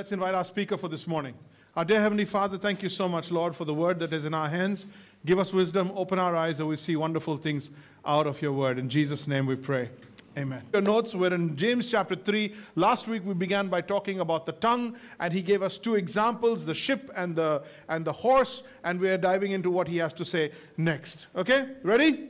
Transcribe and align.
Let's 0.00 0.12
invite 0.12 0.34
our 0.34 0.46
speaker 0.46 0.78
for 0.78 0.88
this 0.88 1.06
morning. 1.06 1.34
Our 1.76 1.84
dear 1.84 2.00
Heavenly 2.00 2.24
Father, 2.24 2.56
thank 2.56 2.82
you 2.82 2.88
so 2.88 3.06
much, 3.06 3.30
Lord, 3.30 3.54
for 3.54 3.66
the 3.66 3.74
word 3.74 3.98
that 3.98 4.14
is 4.14 4.24
in 4.24 4.32
our 4.32 4.48
hands. 4.48 4.86
Give 5.26 5.38
us 5.38 5.52
wisdom, 5.52 5.92
open 5.94 6.18
our 6.18 6.34
eyes 6.34 6.56
that 6.56 6.64
we 6.64 6.76
see 6.76 6.96
wonderful 6.96 7.36
things 7.36 7.68
out 8.06 8.26
of 8.26 8.40
your 8.40 8.52
word. 8.52 8.78
In 8.78 8.88
Jesus' 8.88 9.28
name 9.28 9.44
we 9.44 9.56
pray. 9.56 9.90
Amen. 10.38 10.62
Your 10.72 10.80
notes 10.80 11.14
were 11.14 11.34
in 11.34 11.54
James 11.54 11.86
chapter 11.86 12.16
3. 12.16 12.54
Last 12.76 13.08
week 13.08 13.26
we 13.26 13.34
began 13.34 13.68
by 13.68 13.82
talking 13.82 14.20
about 14.20 14.46
the 14.46 14.52
tongue, 14.52 14.96
and 15.18 15.34
he 15.34 15.42
gave 15.42 15.62
us 15.62 15.76
two 15.76 15.96
examples 15.96 16.64
the 16.64 16.72
ship 16.72 17.10
and 17.14 17.36
the, 17.36 17.62
and 17.90 18.02
the 18.02 18.12
horse, 18.12 18.62
and 18.84 18.98
we 18.98 19.10
are 19.10 19.18
diving 19.18 19.52
into 19.52 19.70
what 19.70 19.86
he 19.86 19.98
has 19.98 20.14
to 20.14 20.24
say 20.24 20.50
next. 20.78 21.26
Okay? 21.36 21.68
Ready? 21.82 22.26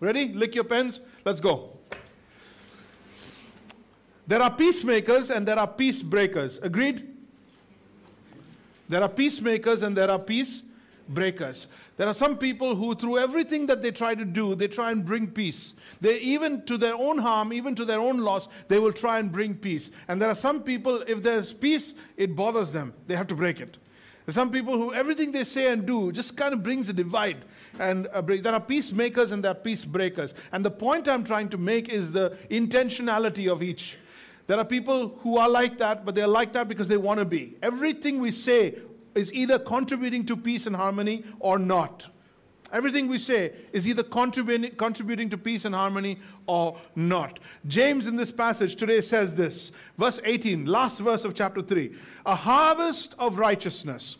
Ready? 0.00 0.32
Lick 0.32 0.56
your 0.56 0.64
pens. 0.64 0.98
Let's 1.24 1.38
go. 1.38 1.73
There 4.26 4.40
are 4.40 4.50
peacemakers 4.50 5.30
and 5.30 5.46
there 5.46 5.58
are 5.58 5.66
peace 5.66 6.02
breakers. 6.02 6.58
Agreed? 6.62 7.08
There 8.88 9.02
are 9.02 9.08
peacemakers 9.08 9.82
and 9.82 9.96
there 9.96 10.10
are 10.10 10.18
peace 10.18 10.62
breakers. 11.08 11.66
There 11.96 12.08
are 12.08 12.14
some 12.14 12.36
people 12.38 12.74
who, 12.74 12.94
through 12.94 13.18
everything 13.18 13.66
that 13.66 13.80
they 13.80 13.92
try 13.92 14.14
to 14.16 14.24
do, 14.24 14.54
they 14.54 14.66
try 14.66 14.90
and 14.90 15.04
bring 15.04 15.28
peace. 15.28 15.74
They, 16.00 16.18
even 16.18 16.62
to 16.62 16.76
their 16.76 16.94
own 16.94 17.18
harm, 17.18 17.52
even 17.52 17.74
to 17.76 17.84
their 17.84 18.00
own 18.00 18.18
loss, 18.18 18.48
they 18.66 18.78
will 18.78 18.92
try 18.92 19.20
and 19.20 19.30
bring 19.30 19.54
peace. 19.54 19.90
And 20.08 20.20
there 20.20 20.28
are 20.28 20.34
some 20.34 20.62
people, 20.62 21.02
if 21.06 21.22
there's 21.22 21.52
peace, 21.52 21.94
it 22.16 22.34
bothers 22.34 22.72
them. 22.72 22.94
They 23.06 23.14
have 23.14 23.28
to 23.28 23.34
break 23.36 23.60
it. 23.60 23.76
There's 24.26 24.34
some 24.34 24.50
people 24.50 24.74
who 24.74 24.92
everything 24.94 25.32
they 25.32 25.44
say 25.44 25.70
and 25.70 25.86
do 25.86 26.10
just 26.10 26.36
kind 26.36 26.52
of 26.52 26.62
brings 26.62 26.88
a 26.88 26.92
divide. 26.92 27.44
And 27.78 28.06
there 28.06 28.54
are 28.54 28.60
peacemakers 28.60 29.30
and 29.30 29.44
there 29.44 29.52
are 29.52 29.54
peace 29.54 29.84
breakers. 29.84 30.34
And 30.50 30.64
the 30.64 30.70
point 30.70 31.06
I'm 31.06 31.24
trying 31.24 31.50
to 31.50 31.58
make 31.58 31.90
is 31.90 32.10
the 32.10 32.36
intentionality 32.50 33.52
of 33.52 33.62
each. 33.62 33.98
There 34.46 34.58
are 34.58 34.64
people 34.64 35.08
who 35.20 35.38
are 35.38 35.48
like 35.48 35.78
that, 35.78 36.04
but 36.04 36.14
they're 36.14 36.26
like 36.26 36.52
that 36.52 36.68
because 36.68 36.88
they 36.88 36.96
want 36.96 37.18
to 37.18 37.24
be. 37.24 37.56
Everything 37.62 38.20
we 38.20 38.30
say 38.30 38.76
is 39.14 39.32
either 39.32 39.58
contributing 39.58 40.26
to 40.26 40.36
peace 40.36 40.66
and 40.66 40.76
harmony 40.76 41.24
or 41.40 41.58
not. 41.58 42.08
Everything 42.72 43.06
we 43.06 43.18
say 43.18 43.52
is 43.72 43.86
either 43.86 44.02
contributing, 44.02 44.74
contributing 44.76 45.30
to 45.30 45.38
peace 45.38 45.64
and 45.64 45.74
harmony 45.74 46.18
or 46.46 46.76
not. 46.96 47.38
James 47.68 48.08
in 48.08 48.16
this 48.16 48.32
passage 48.32 48.74
today 48.74 49.00
says 49.00 49.36
this, 49.36 49.70
verse 49.96 50.20
18, 50.24 50.66
last 50.66 50.98
verse 50.98 51.24
of 51.24 51.34
chapter 51.34 51.62
3 51.62 51.94
A 52.26 52.34
harvest 52.34 53.14
of 53.18 53.38
righteousness, 53.38 54.16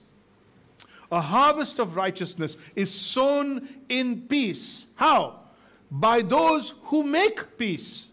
a 1.11 1.20
harvest 1.20 1.81
of 1.81 1.97
righteousness 1.97 2.56
is 2.77 2.94
sown 2.94 3.69
in 3.88 4.22
peace. 4.22 4.86
How? 4.94 5.41
By 5.91 6.22
those 6.22 6.75
who 6.84 7.03
make 7.03 7.59
peace. 7.59 8.06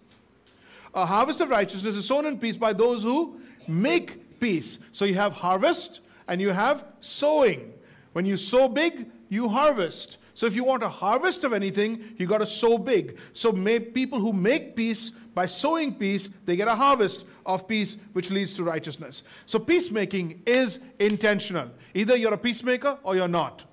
A 0.94 1.06
harvest 1.06 1.42
of 1.42 1.50
righteousness 1.50 1.96
is 1.96 2.06
sown 2.06 2.26
in 2.26 2.38
peace 2.38 2.58
by 2.58 2.74
those 2.74 3.04
who 3.04 3.40
make 3.68 4.40
peace. 4.40 4.80
So 4.92 5.06
you 5.06 5.16
have 5.16 5.34
harvest 5.34 6.02
and 6.28 6.42
you 6.42 6.50
have 6.50 6.84
sowing. 7.00 7.74
When 8.14 8.26
you 8.26 8.38
sow 8.38 8.68
big, 8.68 9.10
you 9.30 9.48
harvest. 9.48 10.18
So 10.34 10.48
if 10.48 10.56
you 10.56 10.64
want 10.64 10.84
a 10.84 10.90
harvest 10.90 11.44
of 11.44 11.54
anything, 11.54 12.16
you 12.18 12.26
got 12.26 12.40
to 12.40 12.46
sow 12.46 12.78
big. 12.78 13.18
So 13.34 13.54
people 13.80 14.20
who 14.20 14.34
make 14.34 14.76
peace 14.76 15.12
by 15.34 15.46
sowing 15.46 15.96
peace, 15.96 16.30
they 16.46 16.56
get 16.56 16.68
a 16.68 16.76
harvest 16.76 17.26
of 17.46 17.68
peace 17.68 17.96
which 18.14 18.30
leads 18.30 18.54
to 18.56 18.64
righteousness. 18.64 19.24
So 19.46 19.60
peacemaking 19.60 20.42
is 20.46 20.80
intentional. 21.00 21.70
Either 21.94 22.18
you're 22.18 22.34
a 22.34 22.38
peacemaker 22.38 22.98
or 23.04 23.16
you're 23.16 23.28
not. 23.28 23.64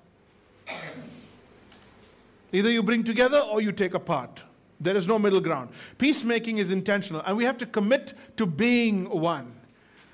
Either 2.53 2.71
you 2.71 2.81
bring 2.81 3.03
together 3.03 3.39
or 3.39 3.61
you 3.61 3.71
take 3.71 3.93
apart. 3.93 4.43
There 4.79 4.95
is 4.95 5.07
no 5.07 5.19
middle 5.19 5.41
ground. 5.41 5.69
Peacemaking 5.97 6.57
is 6.57 6.71
intentional, 6.71 7.21
and 7.25 7.35
we 7.35 7.43
have 7.43 7.57
to 7.57 7.65
commit 7.65 8.13
to 8.37 8.45
being 8.45 9.09
one. 9.09 9.53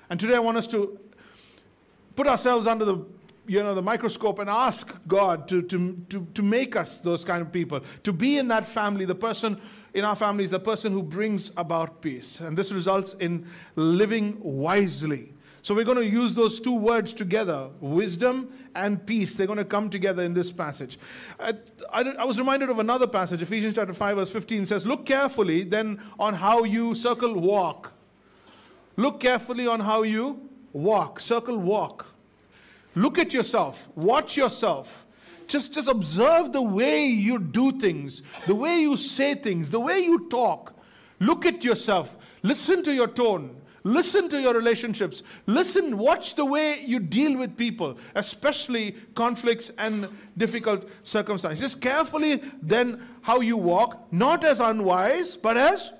And 0.10 0.20
today 0.20 0.36
I 0.36 0.40
want 0.40 0.58
us 0.58 0.68
to 0.68 1.00
put 2.16 2.28
ourselves 2.28 2.68
under 2.68 2.86
the 2.86 3.06
you 3.48 3.62
know 3.62 3.76
the 3.76 3.82
microscope 3.82 4.40
and 4.40 4.50
ask 4.50 4.96
God 5.08 5.48
to, 5.50 5.62
to, 5.62 6.04
to, 6.10 6.28
to 6.34 6.42
make 6.42 6.76
us 6.76 6.98
those 6.98 7.24
kind 7.24 7.42
of 7.44 7.52
people, 7.52 7.82
to 8.04 8.12
be 8.12 8.38
in 8.40 8.48
that 8.48 8.68
family, 8.68 9.06
the 9.06 9.14
person 9.14 9.62
in 9.94 10.04
our 10.04 10.16
family 10.16 10.44
is 10.44 10.50
the 10.50 10.60
person 10.60 10.92
who 10.92 11.04
brings 11.04 11.52
about 11.56 12.02
peace. 12.02 12.40
And 12.40 12.58
this 12.58 12.72
results 12.72 13.16
in 13.20 13.48
living 13.76 14.38
wisely. 14.42 15.35
So 15.66 15.74
we're 15.74 15.84
going 15.84 15.98
to 15.98 16.06
use 16.06 16.36
those 16.36 16.60
two 16.60 16.76
words 16.76 17.12
together 17.12 17.70
wisdom 17.80 18.54
and 18.76 19.04
peace. 19.04 19.34
They're 19.34 19.48
going 19.48 19.58
to 19.58 19.66
come 19.66 19.90
together 19.90 20.22
in 20.22 20.36
this 20.36 20.52
passage. 20.52 21.00
I, 21.40 21.56
I, 21.92 22.02
I, 22.02 22.24
was 22.24 22.38
reminded 22.38 22.70
of 22.70 22.78
another 22.78 23.08
passage, 23.08 23.42
Ephesians 23.42 23.74
chapter 23.74 23.92
5, 23.92 24.18
verse 24.18 24.32
15 24.32 24.68
says, 24.68 24.86
Look 24.86 25.08
carefully 25.08 25.64
then 25.64 26.00
on 26.20 26.36
how 26.36 26.66
you 26.66 26.94
circle 26.94 27.34
walk. 27.34 27.94
Look 28.96 29.20
carefully 29.22 29.66
on 29.66 29.80
how 29.80 30.04
you 30.04 30.48
walk, 30.72 31.20
circle 31.20 31.58
walk. 31.58 32.14
Look 32.94 33.18
at 33.18 33.34
yourself, 33.34 33.90
watch 33.96 34.38
yourself. 34.38 35.08
Just, 35.48 35.74
just 35.74 35.88
observe 35.88 36.52
the 36.52 36.62
way 36.62 37.08
you 37.08 37.40
do 37.40 37.80
things, 37.80 38.22
the 38.46 38.54
way 38.54 38.82
you 38.82 38.98
say 38.98 39.34
things, 39.34 39.72
the 39.72 39.80
way 39.80 39.98
you 39.98 40.30
talk. 40.30 40.76
Look 41.20 41.44
at 41.44 41.64
yourself, 41.64 42.16
listen 42.44 42.84
to 42.84 42.94
your 42.94 43.08
tone. 43.08 43.62
Listen 43.86 44.28
to 44.30 44.42
your 44.42 44.56
relationships. 44.56 45.22
Listen, 45.46 46.00
watch 46.00 46.34
the 46.34 46.44
way 46.44 46.82
you 46.84 47.00
deal 47.00 47.38
with 47.38 47.56
people, 47.56 48.00
especially 48.16 48.96
conflicts 49.14 49.70
and 49.78 50.10
difficult 50.36 50.90
circumstances. 51.04 51.76
Carefully 51.76 52.42
then 52.64 53.08
how 53.22 53.42
you 53.42 53.58
walk, 53.58 54.12
not 54.12 54.44
as 54.44 54.60
unwise, 54.60 55.36
but 55.36 55.56
as 55.56 55.92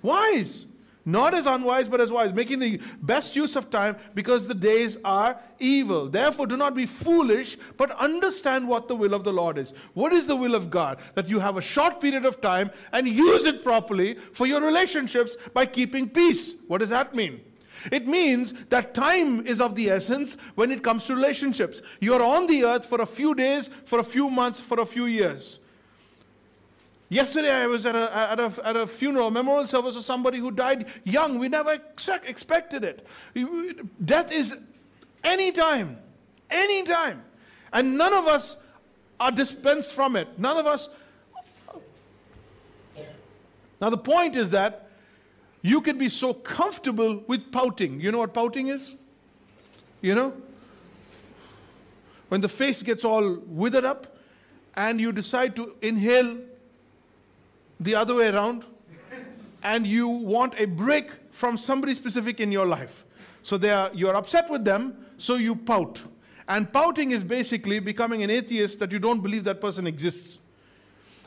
wise. 0.00 0.64
Not 1.06 1.34
as 1.34 1.44
unwise, 1.44 1.86
but 1.86 2.00
as 2.00 2.10
wise, 2.10 2.32
making 2.32 2.60
the 2.60 2.80
best 3.02 3.36
use 3.36 3.56
of 3.56 3.68
time 3.70 3.96
because 4.14 4.46
the 4.46 4.54
days 4.54 4.96
are 5.04 5.38
evil. 5.58 6.08
Therefore, 6.08 6.46
do 6.46 6.56
not 6.56 6.74
be 6.74 6.86
foolish, 6.86 7.58
but 7.76 7.90
understand 7.92 8.66
what 8.66 8.88
the 8.88 8.96
will 8.96 9.12
of 9.12 9.22
the 9.22 9.32
Lord 9.32 9.58
is. 9.58 9.74
What 9.92 10.14
is 10.14 10.26
the 10.26 10.36
will 10.36 10.54
of 10.54 10.70
God? 10.70 10.98
That 11.14 11.28
you 11.28 11.40
have 11.40 11.58
a 11.58 11.62
short 11.62 12.00
period 12.00 12.24
of 12.24 12.40
time 12.40 12.70
and 12.92 13.06
use 13.06 13.44
it 13.44 13.62
properly 13.62 14.14
for 14.32 14.46
your 14.46 14.62
relationships 14.62 15.36
by 15.52 15.66
keeping 15.66 16.08
peace. 16.08 16.54
What 16.68 16.78
does 16.78 16.88
that 16.88 17.14
mean? 17.14 17.42
It 17.92 18.06
means 18.06 18.54
that 18.70 18.94
time 18.94 19.46
is 19.46 19.60
of 19.60 19.74
the 19.74 19.90
essence 19.90 20.38
when 20.54 20.70
it 20.72 20.82
comes 20.82 21.04
to 21.04 21.14
relationships. 21.14 21.82
You're 22.00 22.22
on 22.22 22.46
the 22.46 22.64
earth 22.64 22.86
for 22.86 23.02
a 23.02 23.06
few 23.06 23.34
days, 23.34 23.68
for 23.84 23.98
a 23.98 24.04
few 24.04 24.30
months, 24.30 24.58
for 24.60 24.80
a 24.80 24.86
few 24.86 25.04
years. 25.04 25.58
Yesterday, 27.08 27.52
I 27.52 27.66
was 27.66 27.84
at 27.86 27.94
a, 27.94 28.16
at, 28.16 28.40
a, 28.40 28.66
at 28.66 28.76
a 28.76 28.86
funeral, 28.86 29.30
memorial 29.30 29.66
service 29.66 29.94
of 29.96 30.04
somebody 30.04 30.38
who 30.38 30.50
died 30.50 30.86
young. 31.04 31.38
We 31.38 31.48
never 31.48 31.70
ex- 31.70 32.08
expected 32.24 32.82
it. 32.82 33.06
Death 34.04 34.32
is 34.32 34.54
anytime, 35.22 35.98
anytime. 36.50 37.22
And 37.72 37.98
none 37.98 38.14
of 38.14 38.26
us 38.26 38.56
are 39.20 39.30
dispensed 39.30 39.90
from 39.90 40.16
it. 40.16 40.38
None 40.38 40.56
of 40.56 40.66
us. 40.66 40.88
Now, 43.80 43.90
the 43.90 43.98
point 43.98 44.34
is 44.34 44.50
that 44.50 44.88
you 45.60 45.80
can 45.80 45.98
be 45.98 46.08
so 46.08 46.32
comfortable 46.32 47.22
with 47.26 47.52
pouting. 47.52 48.00
You 48.00 48.12
know 48.12 48.18
what 48.18 48.32
pouting 48.32 48.68
is? 48.68 48.94
You 50.00 50.14
know? 50.14 50.32
When 52.28 52.40
the 52.40 52.48
face 52.48 52.82
gets 52.82 53.04
all 53.04 53.38
withered 53.46 53.84
up 53.84 54.16
and 54.74 55.00
you 55.00 55.12
decide 55.12 55.54
to 55.56 55.74
inhale 55.82 56.38
the 57.84 57.94
other 57.94 58.14
way 58.14 58.28
around 58.28 58.64
and 59.62 59.86
you 59.86 60.08
want 60.08 60.54
a 60.58 60.64
break 60.64 61.10
from 61.30 61.56
somebody 61.56 61.94
specific 61.94 62.40
in 62.40 62.50
your 62.50 62.66
life. 62.66 63.04
So 63.42 63.58
they 63.58 63.70
are, 63.70 63.90
you're 63.94 64.14
upset 64.14 64.48
with 64.48 64.64
them, 64.64 64.96
so 65.18 65.36
you 65.36 65.54
pout. 65.54 66.02
And 66.48 66.70
pouting 66.72 67.10
is 67.10 67.24
basically 67.24 67.78
becoming 67.78 68.22
an 68.22 68.30
atheist 68.30 68.78
that 68.78 68.90
you 68.90 68.98
don't 68.98 69.20
believe 69.20 69.44
that 69.44 69.60
person 69.60 69.86
exists. 69.86 70.38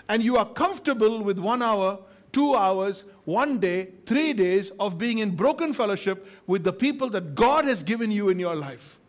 And 0.09 0.23
you 0.23 0.37
are 0.37 0.45
comfortable 0.45 1.23
with 1.23 1.37
one 1.37 1.61
hour, 1.61 1.99
two 2.31 2.55
hours, 2.55 3.03
one 3.25 3.59
day, 3.59 3.89
three 4.05 4.33
days 4.33 4.71
of 4.79 4.97
being 4.97 5.19
in 5.19 5.35
broken 5.35 5.73
fellowship 5.73 6.27
with 6.47 6.63
the 6.63 6.73
people 6.73 7.09
that 7.09 7.35
God 7.35 7.65
has 7.65 7.83
given 7.83 8.09
you 8.09 8.29
in 8.29 8.39
your 8.39 8.55
life. 8.55 8.99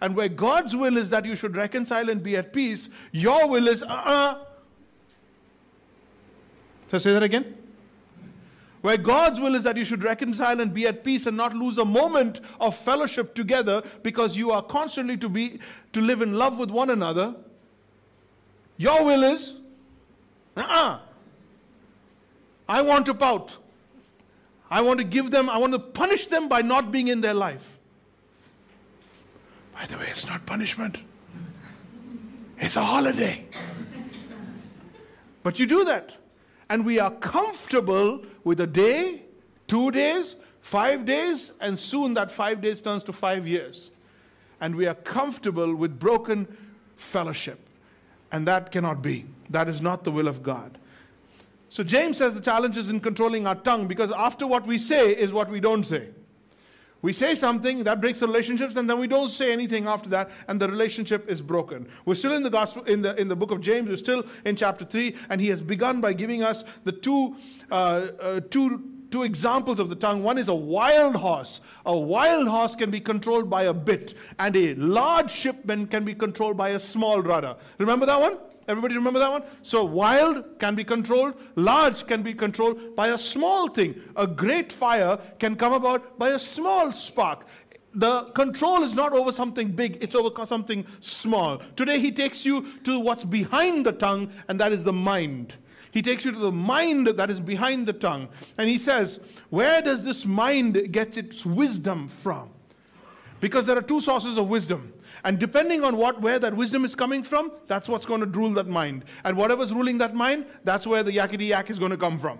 And 0.00 0.16
where 0.16 0.28
God's 0.28 0.74
will 0.74 0.96
is 0.96 1.10
that 1.10 1.24
you 1.24 1.36
should 1.36 1.56
reconcile 1.56 2.08
and 2.08 2.22
be 2.22 2.36
at 2.36 2.52
peace, 2.52 2.88
your 3.12 3.46
will 3.48 3.68
is, 3.68 3.82
uh 3.82 3.86
uh-uh, 3.86 4.44
so 6.88 6.98
say 6.98 7.12
that 7.12 7.22
again. 7.22 7.56
Where 8.84 8.98
God's 8.98 9.40
will 9.40 9.54
is 9.54 9.62
that 9.62 9.78
you 9.78 9.84
should 9.86 10.04
reconcile 10.04 10.60
and 10.60 10.74
be 10.74 10.86
at 10.86 11.04
peace 11.04 11.24
and 11.24 11.38
not 11.38 11.54
lose 11.54 11.78
a 11.78 11.86
moment 11.86 12.42
of 12.60 12.76
fellowship 12.76 13.34
together 13.34 13.82
because 14.02 14.36
you 14.36 14.50
are 14.50 14.62
constantly 14.62 15.16
to 15.16 15.28
be 15.30 15.58
to 15.94 16.02
live 16.02 16.20
in 16.20 16.34
love 16.34 16.58
with 16.58 16.70
one 16.70 16.90
another. 16.90 17.34
Your 18.76 19.02
will 19.02 19.22
is, 19.22 19.54
uh-uh. 20.54 20.98
I 22.68 22.82
want 22.82 23.06
to 23.06 23.14
pout. 23.14 23.56
I 24.70 24.82
want 24.82 24.98
to 24.98 25.04
give 25.04 25.30
them, 25.30 25.48
I 25.48 25.56
want 25.56 25.72
to 25.72 25.78
punish 25.78 26.26
them 26.26 26.48
by 26.48 26.60
not 26.60 26.92
being 26.92 27.08
in 27.08 27.22
their 27.22 27.32
life. 27.32 27.78
By 29.72 29.86
the 29.86 29.96
way, 29.96 30.08
it's 30.10 30.26
not 30.26 30.44
punishment. 30.44 30.98
It's 32.58 32.76
a 32.76 32.84
holiday. 32.84 33.46
But 35.42 35.58
you 35.58 35.64
do 35.64 35.86
that 35.86 36.16
and 36.68 36.84
we 36.84 36.98
are 36.98 37.10
comfortable 37.10 38.22
with 38.42 38.60
a 38.60 38.66
day, 38.66 39.22
two 39.66 39.90
days, 39.90 40.36
Five 40.64 41.04
days, 41.04 41.52
and 41.60 41.78
soon 41.78 42.14
that 42.14 42.30
five 42.30 42.62
days 42.62 42.80
turns 42.80 43.04
to 43.04 43.12
five 43.12 43.46
years. 43.46 43.90
And 44.62 44.74
we 44.74 44.86
are 44.86 44.94
comfortable 44.94 45.74
with 45.74 45.98
broken 45.98 46.48
fellowship. 46.96 47.60
And 48.32 48.48
that 48.48 48.72
cannot 48.72 49.02
be. 49.02 49.26
That 49.50 49.68
is 49.68 49.82
not 49.82 50.04
the 50.04 50.10
will 50.10 50.26
of 50.26 50.42
God. 50.42 50.78
So 51.68 51.84
James 51.84 52.16
says 52.16 52.32
the 52.32 52.40
challenge 52.40 52.78
is 52.78 52.88
in 52.88 53.00
controlling 53.00 53.46
our 53.46 53.56
tongue 53.56 53.86
because 53.86 54.10
after 54.12 54.46
what 54.46 54.66
we 54.66 54.78
say 54.78 55.14
is 55.14 55.34
what 55.34 55.50
we 55.50 55.60
don't 55.60 55.84
say. 55.84 56.08
We 57.04 57.12
say 57.12 57.34
something 57.34 57.84
that 57.84 58.00
breaks 58.00 58.20
the 58.20 58.26
relationships, 58.26 58.76
and 58.76 58.88
then 58.88 58.98
we 58.98 59.06
don't 59.06 59.28
say 59.28 59.52
anything 59.52 59.86
after 59.86 60.08
that, 60.08 60.30
and 60.48 60.58
the 60.58 60.66
relationship 60.66 61.28
is 61.28 61.42
broken. 61.42 61.86
We're 62.06 62.14
still 62.14 62.32
in 62.32 62.42
the 62.42 62.48
gospel 62.48 62.82
in 62.84 63.02
the 63.02 63.14
in 63.20 63.28
the 63.28 63.36
book 63.36 63.50
of 63.50 63.60
James. 63.60 63.90
We're 63.90 63.96
still 63.96 64.24
in 64.46 64.56
chapter 64.56 64.86
three, 64.86 65.14
and 65.28 65.38
he 65.38 65.48
has 65.48 65.60
begun 65.60 66.00
by 66.00 66.14
giving 66.14 66.42
us 66.42 66.64
the 66.84 66.92
two 66.92 67.36
uh, 67.70 67.74
uh, 67.74 68.40
two 68.48 68.82
two 69.10 69.22
examples 69.22 69.78
of 69.80 69.90
the 69.90 69.94
tongue. 69.96 70.22
One 70.22 70.38
is 70.38 70.48
a 70.48 70.54
wild 70.54 71.16
horse. 71.16 71.60
A 71.84 71.94
wild 71.94 72.48
horse 72.48 72.74
can 72.74 72.90
be 72.90 73.00
controlled 73.00 73.50
by 73.50 73.64
a 73.64 73.74
bit, 73.74 74.14
and 74.38 74.56
a 74.56 74.74
large 74.76 75.30
shipman 75.30 75.88
can 75.88 76.06
be 76.06 76.14
controlled 76.14 76.56
by 76.56 76.70
a 76.70 76.78
small 76.78 77.20
rudder. 77.20 77.54
Remember 77.76 78.06
that 78.06 78.18
one? 78.18 78.38
Everybody 78.66 78.94
remember 78.94 79.18
that 79.18 79.30
one? 79.30 79.42
So 79.62 79.84
wild 79.84 80.58
can 80.58 80.74
be 80.74 80.84
controlled, 80.84 81.34
large 81.56 82.06
can 82.06 82.22
be 82.22 82.34
controlled 82.34 82.96
by 82.96 83.08
a 83.08 83.18
small 83.18 83.68
thing. 83.68 84.00
A 84.16 84.26
great 84.26 84.72
fire 84.72 85.18
can 85.38 85.56
come 85.56 85.72
about 85.72 86.18
by 86.18 86.30
a 86.30 86.38
small 86.38 86.92
spark. 86.92 87.46
The 87.96 88.24
control 88.34 88.82
is 88.82 88.94
not 88.94 89.12
over 89.12 89.30
something 89.30 89.70
big, 89.70 89.98
it's 90.02 90.14
over 90.14 90.46
something 90.46 90.84
small. 91.00 91.58
Today 91.76 92.00
he 92.00 92.10
takes 92.10 92.44
you 92.44 92.66
to 92.82 92.98
what's 92.98 93.24
behind 93.24 93.86
the 93.86 93.92
tongue, 93.92 94.32
and 94.48 94.58
that 94.60 94.72
is 94.72 94.82
the 94.82 94.92
mind. 94.92 95.54
He 95.92 96.02
takes 96.02 96.24
you 96.24 96.32
to 96.32 96.38
the 96.38 96.50
mind 96.50 97.06
that 97.06 97.30
is 97.30 97.38
behind 97.38 97.86
the 97.86 97.92
tongue. 97.92 98.28
And 98.58 98.68
he 98.68 98.78
says, 98.78 99.20
Where 99.50 99.80
does 99.80 100.04
this 100.04 100.26
mind 100.26 100.90
get 100.90 101.16
its 101.16 101.46
wisdom 101.46 102.08
from? 102.08 102.50
Because 103.44 103.66
there 103.66 103.76
are 103.76 103.82
two 103.82 104.00
sources 104.00 104.38
of 104.38 104.48
wisdom. 104.48 104.94
And 105.22 105.38
depending 105.38 105.84
on 105.84 105.98
what, 105.98 106.18
where 106.18 106.38
that 106.38 106.56
wisdom 106.56 106.82
is 106.82 106.94
coming 106.94 107.22
from, 107.22 107.52
that's 107.66 107.90
what's 107.90 108.06
going 108.06 108.20
to 108.20 108.26
rule 108.26 108.54
that 108.54 108.68
mind. 108.68 109.04
And 109.22 109.36
whatever's 109.36 109.70
ruling 109.70 109.98
that 109.98 110.14
mind, 110.14 110.46
that's 110.64 110.86
where 110.86 111.02
the 111.02 111.10
yakety 111.10 111.48
yak 111.48 111.68
is 111.68 111.78
going 111.78 111.90
to 111.90 111.98
come 111.98 112.18
from. 112.18 112.38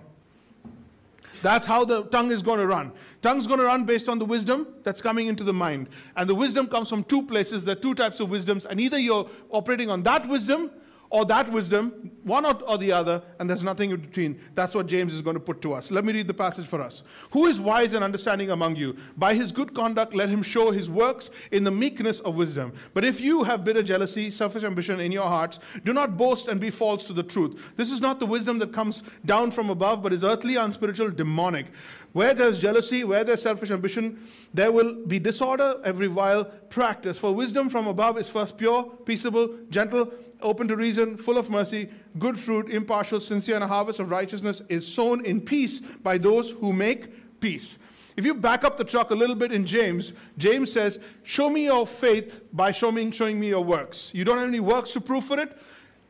That's 1.43 1.67
how 1.67 1.85
the 1.85 2.05
tongue 2.05 2.33
is 2.33 2.41
going 2.41 2.59
to 2.59 2.67
run. 2.67 2.91
Tongue's 3.21 3.47
going 3.47 3.61
to 3.61 3.67
run 3.67 3.85
based 3.85 4.09
on 4.09 4.19
the 4.19 4.25
wisdom 4.25 4.67
that's 4.83 5.03
coming 5.03 5.27
into 5.27 5.45
the 5.45 5.53
mind. 5.53 5.91
And 6.17 6.27
the 6.27 6.35
wisdom 6.35 6.69
comes 6.69 6.89
from 6.89 7.05
two 7.05 7.21
places. 7.21 7.67
There 7.67 7.77
are 7.77 7.79
two 7.79 7.95
types 7.95 8.19
of 8.21 8.31
wisdoms. 8.31 8.65
And 8.65 8.81
either 8.81 8.99
you're 8.99 9.29
operating 9.51 9.91
on 9.91 10.05
that 10.05 10.27
wisdom 10.27 10.71
or 11.15 11.25
that 11.25 11.49
wisdom, 11.53 12.11
one 12.25 12.45
or, 12.45 12.77
the 12.77 12.91
other, 12.91 13.23
and 13.39 13.49
there's 13.49 13.63
nothing 13.63 13.93
in 13.93 14.01
between. 14.01 14.37
That's 14.57 14.75
what 14.75 14.89
James 14.89 15.15
is 15.15 15.23
going 15.23 15.35
to 15.35 15.41
put 15.41 15.63
to 15.63 15.73
us. 15.73 15.93
Let 15.93 16.05
me 16.05 16.13
read 16.13 16.27
the 16.27 16.35
passage 16.35 16.67
for 16.67 16.81
us. 16.81 17.05
Who 17.31 17.47
is 17.47 17.61
wise 17.61 17.93
and 17.93 18.03
understanding 18.03 18.51
among 18.51 18.75
you? 18.75 18.97
By 19.17 19.35
his 19.35 19.53
good 19.53 19.77
conduct, 19.77 20.13
let 20.13 20.29
him 20.29 20.43
show 20.43 20.73
his 20.73 20.91
works 20.91 21.31
in 21.53 21.63
the 21.63 21.71
meekness 21.71 22.19
of 22.19 22.35
wisdom. 22.35 22.73
But 22.95 23.05
if 23.05 23.21
you 23.21 23.45
have 23.45 23.63
bitter 23.63 23.85
jealousy, 23.85 24.29
selfish 24.33 24.65
ambition 24.65 24.99
in 24.99 25.13
your 25.13 25.29
hearts, 25.29 25.61
do 25.85 25.93
not 25.93 26.17
boast 26.17 26.49
and 26.49 26.61
be 26.61 26.71
false 26.71 27.05
to 27.05 27.13
the 27.13 27.23
truth. 27.23 27.63
This 27.77 27.93
is 27.93 28.01
not 28.01 28.19
the 28.19 28.27
wisdom 28.27 28.59
that 28.59 28.73
comes 28.73 29.05
down 29.25 29.53
from 29.53 29.71
above, 29.71 30.03
but 30.03 30.13
is 30.13 30.25
earthly, 30.25 30.57
unspiritual, 30.57 31.11
demonic. 31.13 31.67
Where 32.13 32.35
there's 32.35 32.59
jealousy, 32.59 33.05
where 33.05 33.23
there's 33.23 33.43
selfish 33.43 33.71
ambition, 33.71 34.21
there 34.53 34.73
will 34.73 34.95
be 35.07 35.21
disorder, 35.21 35.81
every 35.85 36.09
vile 36.09 36.45
practice. 36.45 37.19
For 37.19 37.33
wisdom 37.33 37.69
from 37.69 37.87
above 37.87 38.19
is 38.19 38.29
first 38.29 38.59
pure, 38.59 38.85
peaceable, 39.05 39.59
gentle 39.71 40.13
open 40.45 40.69
to 40.69 40.77
reason, 40.77 41.17
full 41.17 41.39
of 41.39 41.51
mercy, 41.51 41.89
good 42.19 42.39
fruit, 42.39 42.71
impartial, 42.71 43.21
sincere, 43.21 43.57
and 43.57 43.65
a 43.65 43.67
harvest 43.67 43.99
of 43.99 44.11
righteousness 44.11 44.63
is 44.69 44.87
sown 44.87 45.25
in 45.25 45.41
peace 45.41 45.81
by 45.81 46.19
those 46.19 46.51
who 46.51 46.73
make 46.73 47.41
peace. 47.41 47.79
If 48.17 48.25
you 48.25 48.35
back 48.35 48.63
up 48.63 48.77
the 48.77 48.85
truck 48.85 49.11
a 49.11 49.15
little 49.15 49.35
bit 49.35 49.51
in 49.51 49.67
James, 49.67 50.13
James 50.39 50.71
says, 50.71 51.01
Show 51.25 51.51
me 51.51 51.65
your 51.65 51.87
faith 51.87 52.41
by 52.53 52.71
showing, 52.71 53.11
showing 53.11 53.41
me 53.41 53.49
your 53.49 53.65
works. 53.65 54.11
You 54.15 54.25
don't 54.25 54.39
have 54.39 54.47
any 54.47 54.61
works 54.61 54.93
to 54.93 55.01
prove 55.01 55.25
for 55.25 55.41
it? 55.41 55.59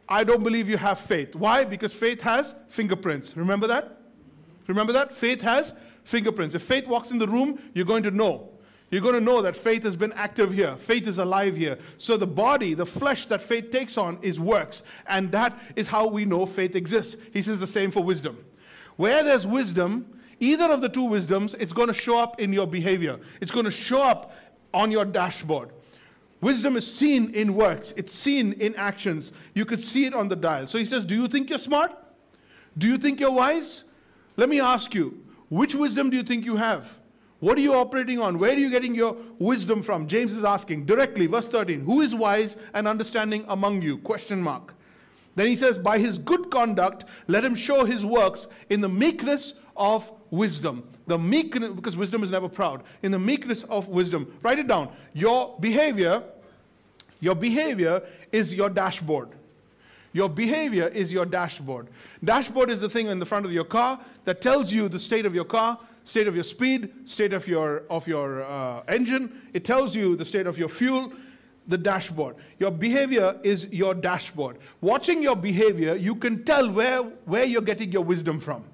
I 0.06 0.22
don't 0.22 0.42
believe 0.42 0.69
you 0.69 0.76
have 0.76 0.98
faith. 0.98 1.34
Why? 1.34 1.64
Because 1.64 1.94
faith 1.94 2.20
has 2.22 2.54
fingerprints. 2.69 3.36
Remember 3.36 3.66
that? 3.69 4.00
Remember 4.66 4.92
that? 4.92 5.14
Faith 5.14 5.40
has 5.40 5.72
fingerprints. 6.04 6.54
If 6.54 6.62
faith 6.62 6.86
walks 6.86 7.10
in 7.10 7.19
the 7.19 7.26
room, 7.26 7.58
you're 7.72 7.86
going 7.86 8.02
to 8.02 8.10
know. 8.10 8.50
You're 8.90 9.02
going 9.02 9.14
to 9.14 9.20
know 9.20 9.42
that 9.42 9.56
faith 9.56 9.82
has 9.82 9.96
been 9.96 10.12
active 10.12 10.52
here. 10.52 10.76
Faith 10.76 11.08
is 11.08 11.19
alive 11.19 11.56
here. 11.56 11.78
So 11.98 12.16
the 12.16 12.26
body, 12.26 12.75
the 12.75 12.86
flesh 12.86 13.26
that 13.26 13.42
faith 13.42 13.70
takes 13.70 13.98
on 13.98 14.19
is 14.22 14.38
works. 14.38 14.82
And 15.06 15.32
that 15.32 15.58
is 15.75 15.88
how 15.88 16.06
we 16.06 16.25
know 16.25 16.46
faith 16.46 16.76
exists. 16.76 17.16
He 17.32 17.42
says 17.42 17.58
the 17.58 17.66
same 17.66 17.90
for 17.90 18.04
wisdom. 18.04 18.44
Where 18.96 19.25
there's 19.25 19.46
wisdom, 19.46 20.20
either 20.38 20.70
of 20.70 20.81
the 20.81 20.88
two 20.88 21.04
wisdoms, 21.04 21.54
it's 21.54 21.72
going 21.72 21.88
to 21.88 21.94
show 21.94 22.19
up 22.19 22.40
in 22.40 22.52
your 22.52 22.66
behavior. 22.66 23.19
It's 23.40 23.50
going 23.50 23.64
to 23.64 23.72
show 23.72 24.02
up 24.02 24.32
on 24.72 24.90
your 24.90 25.04
dashboard. 25.04 25.70
Wisdom 26.40 26.76
is 26.76 26.94
seen 26.94 27.32
in 27.34 27.54
works, 27.54 27.94
it's 27.96 28.12
seen 28.12 28.52
in 28.54 28.75
actions. 28.75 29.32
You 29.54 29.64
could 29.64 29.81
see 29.81 30.04
it 30.04 30.12
on 30.12 30.28
the 30.28 30.36
dial. 30.36 30.66
So 30.66 30.78
he 30.78 30.84
says, 30.84 31.02
Do 31.02 31.14
you 31.14 31.26
think 31.26 31.48
you're 31.48 31.58
smart? 31.58 31.90
Do 32.76 32.86
you 32.86 32.98
think 32.98 33.19
you're 33.19 33.31
wise? 33.31 33.84
Let 34.36 34.48
me 34.48 34.60
ask 34.60 34.94
you, 34.94 35.25
which 35.48 35.75
wisdom 35.75 36.10
do 36.10 36.16
you 36.16 36.22
think 36.22 36.44
you 36.44 36.56
have? 36.56 36.98
What 37.44 37.58
are 37.58 37.61
you 37.61 37.75
operating 37.75 38.20
on? 38.20 38.38
Where 38.38 38.52
are 38.52 38.58
you 38.58 38.70
getting 38.70 38.94
your 38.94 39.19
wisdom 39.38 39.82
from? 39.82 40.08
James 40.08 40.32
is 40.32 40.44
asking 40.44 40.87
directly, 40.87 41.26
verse 41.26 41.46
13, 41.46 41.81
who 41.81 42.00
is 42.00 42.14
wise 42.14 42.56
and 42.73 42.88
understanding 42.88 43.44
among 43.49 43.82
you? 43.82 43.99
Question 43.99 44.41
mark. 44.41 44.73
Then 45.35 45.49
he 45.49 45.55
says, 45.55 45.76
by 45.76 45.99
his 45.99 46.17
good 46.17 46.50
conduct, 46.50 47.05
let 47.26 47.44
him 47.44 47.55
show 47.55 47.85
his 47.85 48.02
works 48.02 48.46
in 48.70 48.81
the 48.81 48.88
meekness 48.88 49.52
of 49.76 50.11
wisdom. 50.31 50.88
The 51.06 51.19
meekness, 51.19 51.73
because 51.73 51.99
wisdom 51.99 52.23
is 52.23 52.31
never 52.31 52.49
proud. 52.49 52.82
In 53.02 53.12
the 53.12 53.19
meekness 53.19 53.62
of 53.64 53.91
wisdom. 53.91 54.38
Write 54.41 54.58
it 54.58 54.67
down. 54.67 54.91
Your 55.12 55.55
behavior, 55.61 56.23
your 57.20 57.35
behavior 57.35 58.05
is 58.32 58.55
your 58.55 58.70
dashboard. 58.70 59.29
Your 60.14 60.31
behavior 60.31 60.88
is 60.88 61.12
your 61.12 61.26
dashboard. 61.26 61.88
Dashboard 62.25 62.70
is 62.70 62.81
the 62.81 62.88
thing 62.88 63.08
in 63.08 63.19
the 63.19 63.26
front 63.26 63.44
of 63.44 63.52
your 63.52 63.64
car 63.64 64.00
that 64.25 64.41
tells 64.41 64.73
you 64.73 64.88
the 64.88 64.99
state 64.99 65.26
of 65.26 65.35
your 65.35 65.44
car, 65.44 65.79
state 66.04 66.26
of 66.26 66.34
your 66.34 66.44
speed, 66.44 66.92
state 67.08 67.32
of 67.32 67.46
your, 67.48 67.84
of 67.90 68.06
your 68.06 68.44
uh, 68.44 68.82
engine. 68.88 69.42
It 69.52 69.64
tells 69.64 69.96
you 69.96 70.16
the 70.16 70.24
state 70.24 70.46
of 70.46 70.58
your 70.58 70.68
fuel, 70.68 71.12
the 71.66 71.78
dashboard. 71.78 72.36
Your 72.58 72.70
behavior 72.70 73.38
is 73.42 73.66
your 73.72 73.94
dashboard. 73.94 74.58
Watching 74.80 75.22
your 75.22 75.36
behavior, 75.36 75.94
you 75.94 76.14
can 76.14 76.44
tell 76.44 76.70
where, 76.70 77.02
where 77.02 77.44
you're 77.44 77.62
getting 77.62 77.90
your 77.90 78.04
wisdom 78.04 78.38
from. 78.38 78.64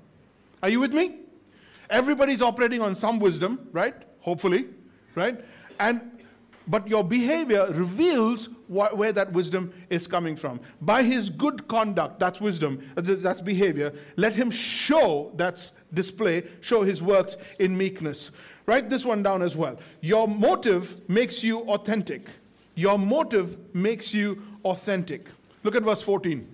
Are 0.63 0.69
you 0.69 0.81
with 0.81 0.93
me? 0.93 1.17
Everybody's 1.89 2.43
operating 2.43 2.83
on 2.83 2.95
some 2.95 3.19
wisdom, 3.19 3.69
right? 3.73 3.95
Hopefully, 4.21 4.67
right? 5.15 5.43
And 5.79 6.21
but 6.67 6.87
your 6.87 7.03
behavior 7.03 7.67
reveals 7.73 8.47
wh- 8.69 8.97
where 8.97 9.13
that 9.13 9.33
wisdom 9.33 9.73
is 9.89 10.07
coming 10.07 10.37
from. 10.37 10.61
By 10.81 11.03
his 11.03 11.29
good 11.29 11.67
conduct, 11.67 12.21
that's 12.21 12.41
wisdom, 12.41 12.81
that's 12.95 13.41
behavior, 13.41 13.93
let 14.17 14.35
him 14.35 14.53
show 14.53 15.33
that's 15.35 15.73
display, 15.93 16.45
show 16.61 16.83
his 16.83 17.03
works 17.03 17.37
in 17.59 17.77
meekness. 17.77 18.31
Write 18.67 18.91
this 18.91 19.05
one 19.05 19.23
down 19.23 19.43
as 19.43 19.57
well. 19.57 19.79
Your 20.01 20.29
motive 20.29 21.09
makes 21.09 21.43
you 21.43 21.61
authentic. 21.61 22.29
Your 22.75 22.99
motive 22.99 23.57
makes 23.75 24.15
you 24.15 24.43
authentic. 24.65 25.29
Look 25.65 25.75
at 25.75 25.83
verse 25.83 26.03
14. 26.03 26.47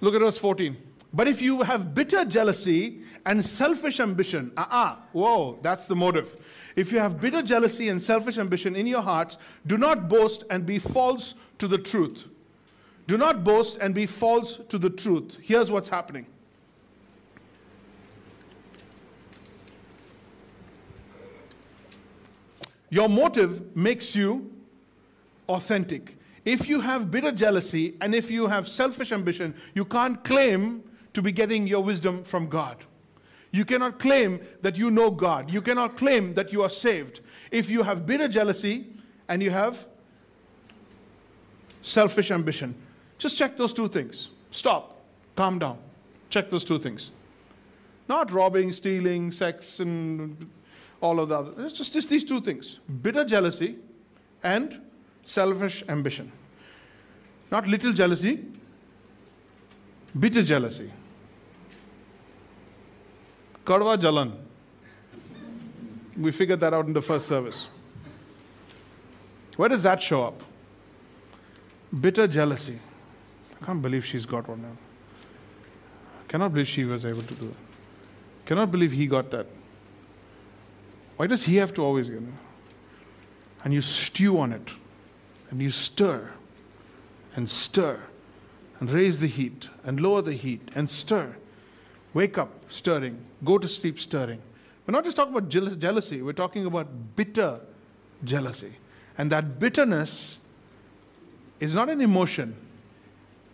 Look 0.00 0.14
at 0.14 0.20
verse 0.20 0.38
14. 0.38 0.76
But 1.12 1.26
if 1.26 1.40
you 1.40 1.62
have 1.62 1.94
bitter 1.94 2.24
jealousy 2.24 3.00
and 3.24 3.44
selfish 3.44 3.98
ambition, 3.98 4.52
ah, 4.56 4.62
uh-uh, 4.62 4.96
whoa, 5.12 5.58
that's 5.62 5.86
the 5.86 5.96
motive. 5.96 6.36
If 6.76 6.92
you 6.92 6.98
have 6.98 7.20
bitter 7.20 7.42
jealousy 7.42 7.88
and 7.88 8.00
selfish 8.00 8.38
ambition 8.38 8.76
in 8.76 8.86
your 8.86 9.00
hearts, 9.00 9.38
do 9.66 9.78
not 9.78 10.08
boast 10.08 10.44
and 10.50 10.66
be 10.66 10.78
false 10.78 11.34
to 11.58 11.66
the 11.66 11.78
truth. 11.78 12.24
Do 13.06 13.16
not 13.16 13.42
boast 13.42 13.78
and 13.80 13.94
be 13.94 14.04
false 14.04 14.60
to 14.68 14.78
the 14.78 14.90
truth. 14.90 15.38
Here's 15.42 15.70
what's 15.70 15.88
happening. 15.88 16.26
Your 22.90 23.08
motive 23.08 23.76
makes 23.76 24.14
you 24.14 24.52
authentic. 25.48 26.16
If 26.44 26.68
you 26.68 26.80
have 26.80 27.10
bitter 27.10 27.32
jealousy 27.32 27.96
and 28.00 28.14
if 28.14 28.30
you 28.30 28.46
have 28.46 28.68
selfish 28.68 29.12
ambition, 29.12 29.54
you 29.74 29.84
can't 29.84 30.22
claim 30.24 30.82
to 31.12 31.22
be 31.22 31.32
getting 31.32 31.66
your 31.66 31.82
wisdom 31.82 32.24
from 32.24 32.48
God. 32.48 32.76
You 33.50 33.64
cannot 33.64 33.98
claim 33.98 34.40
that 34.62 34.76
you 34.76 34.90
know 34.90 35.10
God. 35.10 35.50
You 35.50 35.62
cannot 35.62 35.96
claim 35.96 36.34
that 36.34 36.52
you 36.52 36.62
are 36.62 36.70
saved. 36.70 37.20
If 37.50 37.70
you 37.70 37.82
have 37.82 38.06
bitter 38.06 38.28
jealousy 38.28 38.86
and 39.28 39.42
you 39.42 39.50
have 39.50 39.86
selfish 41.82 42.30
ambition, 42.30 42.74
just 43.18 43.36
check 43.36 43.56
those 43.56 43.72
two 43.72 43.88
things. 43.88 44.30
Stop. 44.50 44.96
Calm 45.34 45.58
down. 45.58 45.78
Check 46.30 46.50
those 46.50 46.64
two 46.64 46.78
things. 46.78 47.10
Not 48.08 48.30
robbing, 48.30 48.72
stealing, 48.72 49.32
sex, 49.32 49.80
and 49.80 50.50
all 51.00 51.20
of 51.20 51.28
the 51.28 51.38
other. 51.38 51.52
It's 51.64 51.76
just, 51.76 51.92
just 51.92 52.08
these 52.08 52.24
two 52.24 52.40
things 52.40 52.78
bitter 53.02 53.24
jealousy 53.24 53.76
and 54.42 54.80
selfish 55.24 55.84
ambition. 55.88 56.32
Not 57.50 57.66
little 57.66 57.92
jealousy, 57.92 58.44
bitter 60.18 60.42
jealousy. 60.42 60.90
Kadwa 63.64 63.98
jalan. 63.98 64.32
We 66.16 66.32
figured 66.32 66.60
that 66.60 66.74
out 66.74 66.86
in 66.86 66.92
the 66.92 67.02
first 67.02 67.28
service. 67.28 67.68
Where 69.56 69.68
does 69.68 69.82
that 69.82 70.02
show 70.02 70.24
up? 70.24 70.42
Bitter 72.00 72.26
jealousy. 72.26 72.78
I 73.60 73.64
can't 73.64 73.82
believe 73.82 74.04
she's 74.04 74.24
got 74.24 74.48
one 74.48 74.62
now. 74.62 74.76
Cannot 76.28 76.52
believe 76.52 76.68
she 76.68 76.84
was 76.84 77.04
able 77.04 77.22
to 77.22 77.34
do 77.34 77.46
it. 77.48 77.56
Cannot 78.46 78.70
believe 78.70 78.92
he 78.92 79.06
got 79.06 79.30
that. 79.30 79.46
Why 81.18 81.26
does 81.26 81.42
he 81.42 81.56
have 81.56 81.74
to 81.74 81.82
always 81.82 82.08
get 82.08 82.18
it? 82.18 82.28
And 83.64 83.74
you 83.74 83.82
stew 83.82 84.38
on 84.38 84.52
it, 84.52 84.70
and 85.50 85.60
you 85.60 85.70
stir, 85.70 86.30
and 87.34 87.50
stir, 87.50 87.98
and 88.78 88.88
raise 88.88 89.18
the 89.18 89.26
heat, 89.26 89.68
and 89.82 90.00
lower 90.00 90.22
the 90.22 90.32
heat, 90.32 90.70
and 90.76 90.88
stir. 90.88 91.34
Wake 92.14 92.38
up, 92.38 92.50
stirring. 92.68 93.18
Go 93.44 93.58
to 93.58 93.66
sleep, 93.66 93.98
stirring. 93.98 94.40
We're 94.86 94.92
not 94.92 95.04
just 95.04 95.16
talking 95.16 95.36
about 95.36 95.48
jealousy, 95.48 96.22
we're 96.22 96.32
talking 96.32 96.64
about 96.66 97.16
bitter 97.16 97.60
jealousy. 98.22 98.74
And 99.18 99.30
that 99.32 99.58
bitterness 99.58 100.38
is 101.58 101.74
not 101.74 101.90
an 101.90 102.00
emotion, 102.00 102.56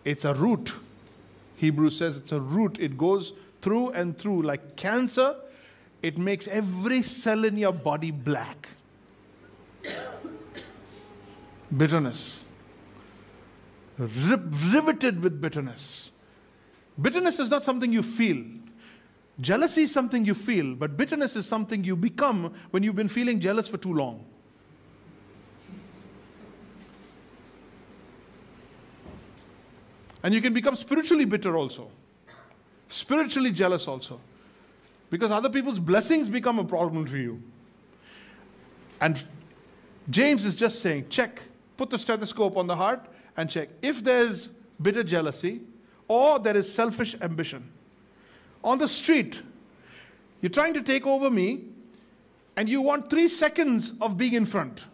it's 0.03 0.23
a 0.23 0.35
root. 0.35 0.71
Hebrews 1.57 1.97
says 1.97 2.15
it's 2.17 2.31
a 2.31 2.39
root. 2.39 2.77
It 2.79 2.97
goes 2.97 3.33
through 3.61 3.89
and 3.91 4.15
through 4.15 4.43
like 4.43 4.75
cancer. 4.75 5.35
It 6.05 6.19
makes 6.19 6.47
every 6.47 7.01
cell 7.01 7.45
in 7.45 7.57
your 7.57 7.73
body 7.73 8.11
black. 8.11 8.69
bitterness. 11.75 12.41
riveted 13.97 15.23
with 15.23 15.41
bitterness. 15.41 16.11
Bitterness 17.01 17.39
is 17.39 17.49
not 17.49 17.63
something 17.63 17.91
you 17.91 18.03
feel. 18.03 18.43
Jealousy 19.41 19.83
is 19.83 19.91
something 19.91 20.23
you 20.23 20.35
feel, 20.35 20.75
but 20.75 20.95
bitterness 20.95 21.35
is 21.35 21.47
something 21.47 21.83
you 21.83 21.95
become 21.95 22.53
when 22.69 22.83
you've 22.83 22.95
been 22.95 23.07
feeling 23.07 23.39
jealous 23.39 23.67
for 23.67 23.77
too 23.77 23.95
long. 23.95 24.23
And 30.21 30.35
you 30.35 30.41
can 30.41 30.53
become 30.53 30.75
spiritually 30.75 31.25
bitter 31.25 31.57
also, 31.57 31.89
spiritually 32.89 33.51
jealous 33.51 33.87
also, 33.87 34.21
because 35.15 35.31
other 35.31 35.49
people's 35.49 35.79
blessings 35.79 36.29
become 36.29 36.59
a 36.59 36.63
problem 36.65 37.07
for 37.07 37.15
you. 37.15 37.41
And 38.99 39.23
James 40.09 40.43
is 40.43 40.55
just 40.55 40.81
saying, 40.81 41.05
check, 41.09 41.41
put 41.77 41.89
the 41.89 41.97
stethoscope 41.97 42.57
on 42.57 42.67
the 42.67 42.75
heart 42.75 43.05
and 43.37 43.49
check. 43.49 43.69
If 43.81 44.03
there's 44.03 44.49
bitter 44.81 45.05
jealousy 45.05 45.61
or 46.09 46.37
there 46.37 46.57
is 46.57 46.71
selfish 46.71 47.15
ambition, 47.21 47.71
on 48.61 48.77
the 48.77 48.89
street, 48.89 49.41
you're 50.41 50.49
trying 50.49 50.73
to 50.73 50.81
take 50.81 51.07
over 51.07 51.29
me 51.29 51.63
and 52.57 52.67
you 52.67 52.81
want 52.81 53.09
three 53.09 53.29
seconds 53.29 53.93
of 54.01 54.17
being 54.17 54.33
in 54.33 54.43
front. 54.43 54.85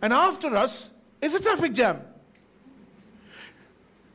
And 0.00 0.14
after 0.14 0.56
us 0.56 0.88
is 1.20 1.34
a 1.34 1.40
traffic 1.40 1.74
jam. 1.74 2.00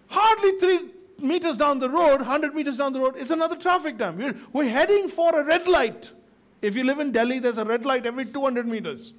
Hardly 0.07 0.57
three 0.57 0.89
meters 1.21 1.57
down 1.57 1.79
the 1.79 1.89
road, 1.89 2.17
100 2.17 2.55
meters 2.55 2.77
down 2.77 2.93
the 2.93 2.99
road, 2.99 3.15
is 3.17 3.31
another 3.31 3.55
traffic 3.55 3.97
jam. 3.97 4.17
We're, 4.17 4.35
we're 4.53 4.69
heading 4.69 5.07
for 5.07 5.39
a 5.39 5.43
red 5.43 5.67
light. 5.67 6.11
If 6.61 6.75
you 6.75 6.83
live 6.83 6.99
in 6.99 7.11
Delhi, 7.11 7.39
there's 7.39 7.57
a 7.57 7.65
red 7.65 7.85
light 7.85 8.05
every 8.05 8.25
200 8.25 8.67
meters. 8.67 9.13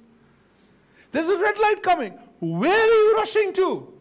There's 1.11 1.29
a 1.29 1.37
red 1.37 1.59
light 1.59 1.83
coming. 1.83 2.13
Where 2.39 2.71
are 2.71 2.87
you 2.87 3.15
rushing 3.15 3.53
to? 3.53 3.93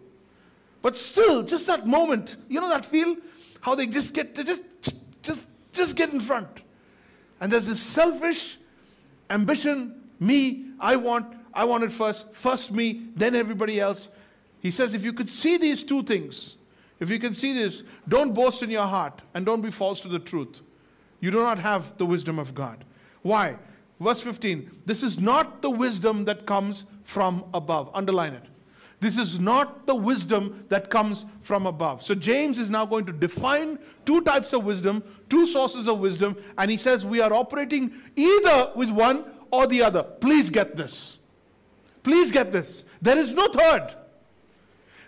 But 0.81 0.97
still, 0.97 1.43
just 1.43 1.67
that 1.67 1.87
moment, 1.87 2.37
you 2.49 2.61
know 2.61 2.69
that 2.69 2.85
feel? 2.85 3.17
How 3.61 3.75
they 3.75 3.87
just 3.87 4.15
get, 4.15 4.35
they 4.35 4.45
just, 4.45 4.63
just, 5.23 5.47
just 5.73 5.97
get 5.97 6.13
in 6.13 6.21
front. 6.21 6.49
And 7.41 7.53
there's 7.53 7.67
this 7.67 7.81
selfish 7.81 8.59
ambition, 9.31 10.01
me, 10.21 10.67
I 10.79 10.97
want, 10.97 11.37
I 11.55 11.65
want 11.65 11.85
it 11.85 11.93
first, 11.93 12.33
first 12.35 12.73
me, 12.73 13.09
then 13.15 13.35
everybody 13.35 13.81
else. 13.81 14.09
He 14.61 14.71
says, 14.71 14.95
if 14.95 15.05
you 15.05 15.13
could 15.13 15.31
see 15.31 15.57
these 15.57 15.83
two 15.83 16.03
things, 16.03 16.57
if 17.03 17.11
you 17.11 17.19
can 17.19 17.35
see 17.35 17.53
this, 17.53 17.83
don't 18.09 18.33
boast 18.33 18.63
in 18.63 18.71
your 18.71 18.87
heart 18.87 19.23
and 19.35 19.45
don't 19.45 19.61
be 19.61 19.71
false 19.71 20.01
to 20.03 20.09
the 20.09 20.21
truth. 20.21 20.61
You 21.21 21.31
do 21.31 21.39
not 21.39 21.59
have 21.59 21.99
the 21.99 22.07
wisdom 22.07 22.39
of 22.39 22.55
God. 22.55 22.85
Why? 23.23 23.57
Verse 24.01 24.21
15 24.21 24.71
This 24.87 25.03
is 25.03 25.21
not 25.21 25.63
the 25.63 25.71
wisdom 25.71 26.25
that 26.27 26.47
comes 26.47 26.85
from 27.05 27.45
above. 27.53 27.91
Underline 27.93 28.35
it. 28.35 28.45
This 29.01 29.19
is 29.19 29.41
not 29.41 29.85
the 29.87 29.97
wisdom 29.97 30.65
that 30.69 30.89
comes 30.89 31.25
from 31.41 31.67
above. 31.67 32.05
So, 32.05 32.15
James 32.15 32.57
is 32.57 32.71
now 32.71 32.87
going 32.87 33.05
to 33.07 33.13
define 33.13 33.81
two 34.05 34.21
types 34.21 34.53
of 34.53 34.65
wisdom, 34.65 35.03
two 35.29 35.45
sources 35.45 35.89
of 35.89 35.99
wisdom, 35.99 36.37
and 36.57 36.71
he 36.71 36.77
says 36.77 37.05
we 37.05 37.21
are 37.21 37.33
operating 37.33 37.93
either 38.15 38.71
with 38.77 38.91
one 38.91 39.25
or 39.51 39.67
the 39.67 39.83
other. 39.83 40.05
Please 40.05 40.51
get 40.51 40.77
this. 40.77 41.19
Please 42.05 42.31
get 42.31 42.53
this. 42.53 42.85
There 43.01 43.19
is 43.19 43.33
no 43.33 43.49
third. 43.49 43.97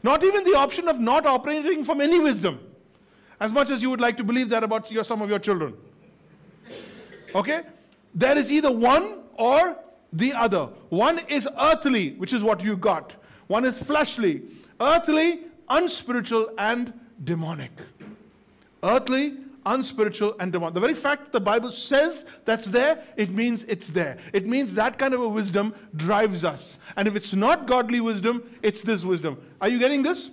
Not 0.04 0.23
even 0.23 0.44
the 0.44 0.54
option 0.54 0.87
of 0.87 1.00
not 1.00 1.25
operating 1.25 1.82
from 1.82 2.02
any 2.02 2.18
wisdom, 2.18 2.61
as 3.40 3.52
much 3.52 3.70
as 3.70 3.80
you 3.80 3.88
would 3.88 4.02
like 4.02 4.18
to 4.18 4.25
believe 4.25 4.50
that 4.50 4.62
about 4.62 4.90
your, 4.92 5.02
some 5.02 5.23
of 5.23 5.30
your 5.30 5.38
children. 5.38 5.75
Okay? 7.34 7.62
There 8.14 8.37
is 8.37 8.52
either 8.52 8.70
one 8.70 9.20
or 9.38 9.78
the 10.12 10.34
other. 10.34 10.66
One 10.90 11.20
is 11.28 11.49
earthly, 11.58 12.11
which 12.16 12.34
is 12.34 12.42
what 12.42 12.62
you 12.62 12.76
got. 12.76 13.14
One 13.46 13.64
is 13.64 13.78
fleshly, 13.78 14.42
earthly, 14.78 15.40
unspiritual, 15.70 16.50
and 16.58 16.92
demonic. 17.25 17.73
Earthly, 18.82 19.38
unspiritual, 19.66 20.37
and 20.40 20.52
demonic. 20.52 20.75
The 20.75 20.80
very 20.80 20.94
fact 20.94 21.25
that 21.25 21.33
the 21.33 21.40
Bible 21.40 21.73
says 21.73 22.25
that's 22.44 22.66
there, 22.66 23.02
it 23.16 23.30
means 23.30 23.64
it's 23.68 23.88
there. 23.88 24.18
It 24.33 24.47
means 24.47 24.75
that 24.75 24.99
kind 24.99 25.14
of 25.14 25.21
a 25.21 25.28
wisdom 25.28 25.75
drives 25.97 26.44
us. 26.44 26.78
And 26.97 27.09
if 27.09 27.16
it's 27.16 27.33
not 27.35 27.66
godly 27.66 28.00
wisdom, 28.00 28.42
it's 28.62 28.83
this 28.83 29.04
wisdom. 29.04 29.38
Are 29.61 29.68
you 29.68 29.78
getting 29.78 30.02
this? 30.02 30.30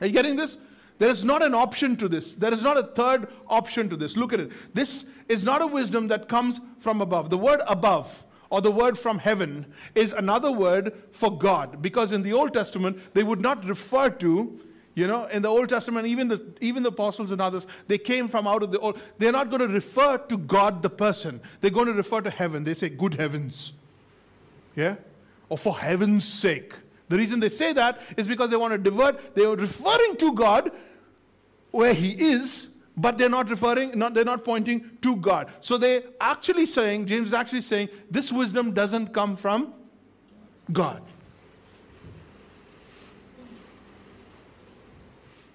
Are 0.00 0.06
you 0.06 0.12
getting 0.12 0.36
this? 0.36 0.56
There 0.98 1.10
is 1.10 1.24
not 1.24 1.44
an 1.44 1.54
option 1.54 1.96
to 1.96 2.08
this. 2.08 2.34
There 2.34 2.52
is 2.52 2.62
not 2.62 2.76
a 2.76 2.82
third 2.82 3.28
option 3.46 3.88
to 3.88 3.96
this. 3.96 4.16
Look 4.16 4.32
at 4.32 4.40
it. 4.40 4.52
This 4.74 5.06
is 5.28 5.44
not 5.44 5.62
a 5.62 5.66
wisdom 5.66 6.08
that 6.08 6.28
comes 6.28 6.60
from 6.80 7.00
above. 7.00 7.30
The 7.30 7.38
word 7.38 7.60
above 7.66 8.24
or 8.50 8.60
the 8.60 8.70
word 8.70 8.98
from 8.98 9.18
heaven 9.18 9.66
is 9.94 10.12
another 10.12 10.50
word 10.50 10.92
for 11.12 11.36
God 11.36 11.82
because 11.82 12.12
in 12.12 12.22
the 12.22 12.32
Old 12.32 12.52
Testament 12.52 12.98
they 13.14 13.22
would 13.22 13.40
not 13.40 13.64
refer 13.64 14.10
to 14.10 14.60
you 14.98 15.06
know, 15.06 15.26
in 15.26 15.42
the 15.42 15.48
Old 15.48 15.68
Testament, 15.68 16.08
even 16.08 16.26
the, 16.26 16.44
even 16.60 16.82
the 16.82 16.88
apostles 16.88 17.30
and 17.30 17.40
others, 17.40 17.68
they 17.86 17.98
came 17.98 18.26
from 18.26 18.48
out 18.48 18.64
of 18.64 18.72
the 18.72 18.80
Old. 18.80 19.00
They're 19.16 19.30
not 19.30 19.48
going 19.48 19.60
to 19.60 19.68
refer 19.68 20.18
to 20.18 20.36
God 20.36 20.82
the 20.82 20.90
person. 20.90 21.40
They're 21.60 21.70
going 21.70 21.86
to 21.86 21.92
refer 21.92 22.20
to 22.20 22.30
heaven. 22.30 22.64
They 22.64 22.74
say, 22.74 22.88
good 22.88 23.14
heavens. 23.14 23.74
Yeah? 24.74 24.96
Or 25.48 25.56
for 25.56 25.78
heaven's 25.78 26.26
sake. 26.26 26.72
The 27.08 27.16
reason 27.16 27.38
they 27.38 27.48
say 27.48 27.72
that 27.74 28.00
is 28.16 28.26
because 28.26 28.50
they 28.50 28.56
want 28.56 28.72
to 28.72 28.78
divert. 28.78 29.36
They 29.36 29.44
are 29.44 29.54
referring 29.54 30.16
to 30.16 30.32
God 30.32 30.72
where 31.70 31.94
He 31.94 32.10
is, 32.10 32.70
but 32.96 33.18
they're 33.18 33.28
not 33.28 33.48
referring, 33.50 33.96
not, 33.96 34.14
they're 34.14 34.24
not 34.24 34.44
pointing 34.44 34.90
to 35.02 35.14
God. 35.14 35.48
So 35.60 35.78
they're 35.78 36.02
actually 36.20 36.66
saying, 36.66 37.06
James 37.06 37.28
is 37.28 37.34
actually 37.34 37.60
saying, 37.60 37.90
this 38.10 38.32
wisdom 38.32 38.74
doesn't 38.74 39.14
come 39.14 39.36
from 39.36 39.74
God. 40.72 41.02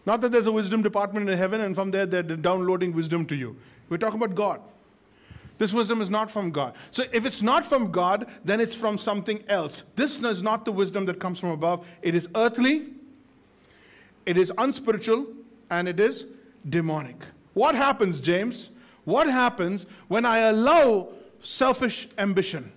Not 0.05 0.21
that 0.21 0.31
there's 0.31 0.47
a 0.47 0.51
wisdom 0.51 0.81
department 0.81 1.29
in 1.29 1.37
heaven 1.37 1.61
and 1.61 1.75
from 1.75 1.91
there 1.91 2.05
they're 2.05 2.23
downloading 2.23 2.93
wisdom 2.93 3.25
to 3.27 3.35
you. 3.35 3.55
We're 3.89 3.97
talking 3.97 4.21
about 4.21 4.35
God. 4.35 4.61
This 5.57 5.71
wisdom 5.71 6.01
is 6.01 6.09
not 6.09 6.31
from 6.31 6.51
God. 6.51 6.73
So 6.91 7.05
if 7.13 7.25
it's 7.25 7.41
not 7.41 7.65
from 7.65 7.91
God, 7.91 8.29
then 8.43 8.59
it's 8.59 8.75
from 8.75 8.97
something 8.97 9.43
else. 9.47 9.83
This 9.95 10.21
is 10.21 10.41
not 10.41 10.65
the 10.65 10.71
wisdom 10.71 11.05
that 11.05 11.19
comes 11.19 11.39
from 11.39 11.49
above. 11.49 11.85
It 12.01 12.15
is 12.15 12.27
earthly, 12.35 12.89
it 14.25 14.37
is 14.37 14.51
unspiritual, 14.57 15.27
and 15.69 15.87
it 15.87 15.99
is 15.99 16.25
demonic. 16.67 17.17
What 17.53 17.75
happens, 17.75 18.19
James? 18.19 18.71
What 19.05 19.27
happens 19.27 19.85
when 20.07 20.25
I 20.25 20.39
allow 20.39 21.09
selfish 21.41 22.07
ambition? 22.17 22.71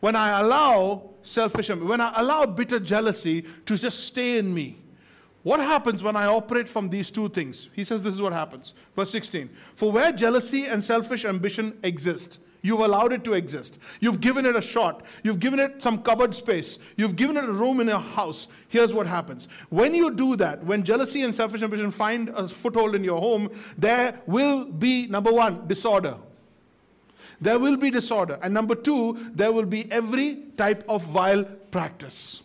When 0.00 0.16
I 0.16 0.40
allow 0.40 1.10
selfish 1.22 1.70
ambition, 1.70 1.88
when 1.88 2.00
I 2.00 2.12
allow 2.20 2.46
bitter 2.46 2.80
jealousy 2.80 3.42
to 3.66 3.76
just 3.76 4.04
stay 4.04 4.38
in 4.38 4.52
me? 4.52 4.76
What 5.48 5.60
happens 5.60 6.02
when 6.02 6.14
I 6.14 6.26
operate 6.26 6.68
from 6.68 6.90
these 6.90 7.10
two 7.10 7.30
things? 7.30 7.70
He 7.72 7.82
says 7.82 8.02
this 8.02 8.12
is 8.12 8.20
what 8.20 8.34
happens. 8.34 8.74
Verse 8.94 9.10
16 9.10 9.48
For 9.76 9.90
where 9.90 10.12
jealousy 10.12 10.66
and 10.66 10.84
selfish 10.84 11.24
ambition 11.24 11.78
exist, 11.82 12.40
You've 12.60 12.80
allowed 12.80 13.14
it 13.14 13.24
to 13.24 13.32
exist. 13.32 13.78
You've 14.00 14.20
given 14.20 14.44
it 14.44 14.56
a 14.56 14.60
shot. 14.60 15.06
You've 15.22 15.40
given 15.40 15.58
it 15.58 15.82
some 15.82 16.02
cupboard 16.02 16.34
space. 16.34 16.78
You've 16.96 17.16
given 17.16 17.38
it 17.38 17.44
a 17.44 17.52
room 17.52 17.80
in 17.80 17.88
your 17.88 18.00
house. 18.00 18.48
Here's 18.68 18.92
what 18.92 19.06
happens. 19.06 19.48
When 19.70 19.94
you 19.94 20.10
do 20.10 20.36
that, 20.36 20.62
when 20.64 20.82
jealousy 20.82 21.22
and 21.22 21.34
selfish 21.34 21.62
ambition 21.62 21.92
find 21.92 22.28
a 22.30 22.46
foothold 22.46 22.94
in 22.94 23.02
your 23.02 23.18
home, 23.18 23.48
there 23.78 24.20
will 24.26 24.66
be, 24.66 25.06
number 25.06 25.32
one, 25.32 25.66
disorder. 25.66 26.16
There 27.40 27.58
will 27.58 27.78
be 27.78 27.90
disorder. 27.90 28.38
And 28.42 28.52
number 28.52 28.74
two, 28.74 29.30
there 29.34 29.52
will 29.52 29.66
be 29.66 29.90
every 29.90 30.40
type 30.58 30.84
of 30.88 31.04
vile 31.04 31.44
practice. 31.44 32.42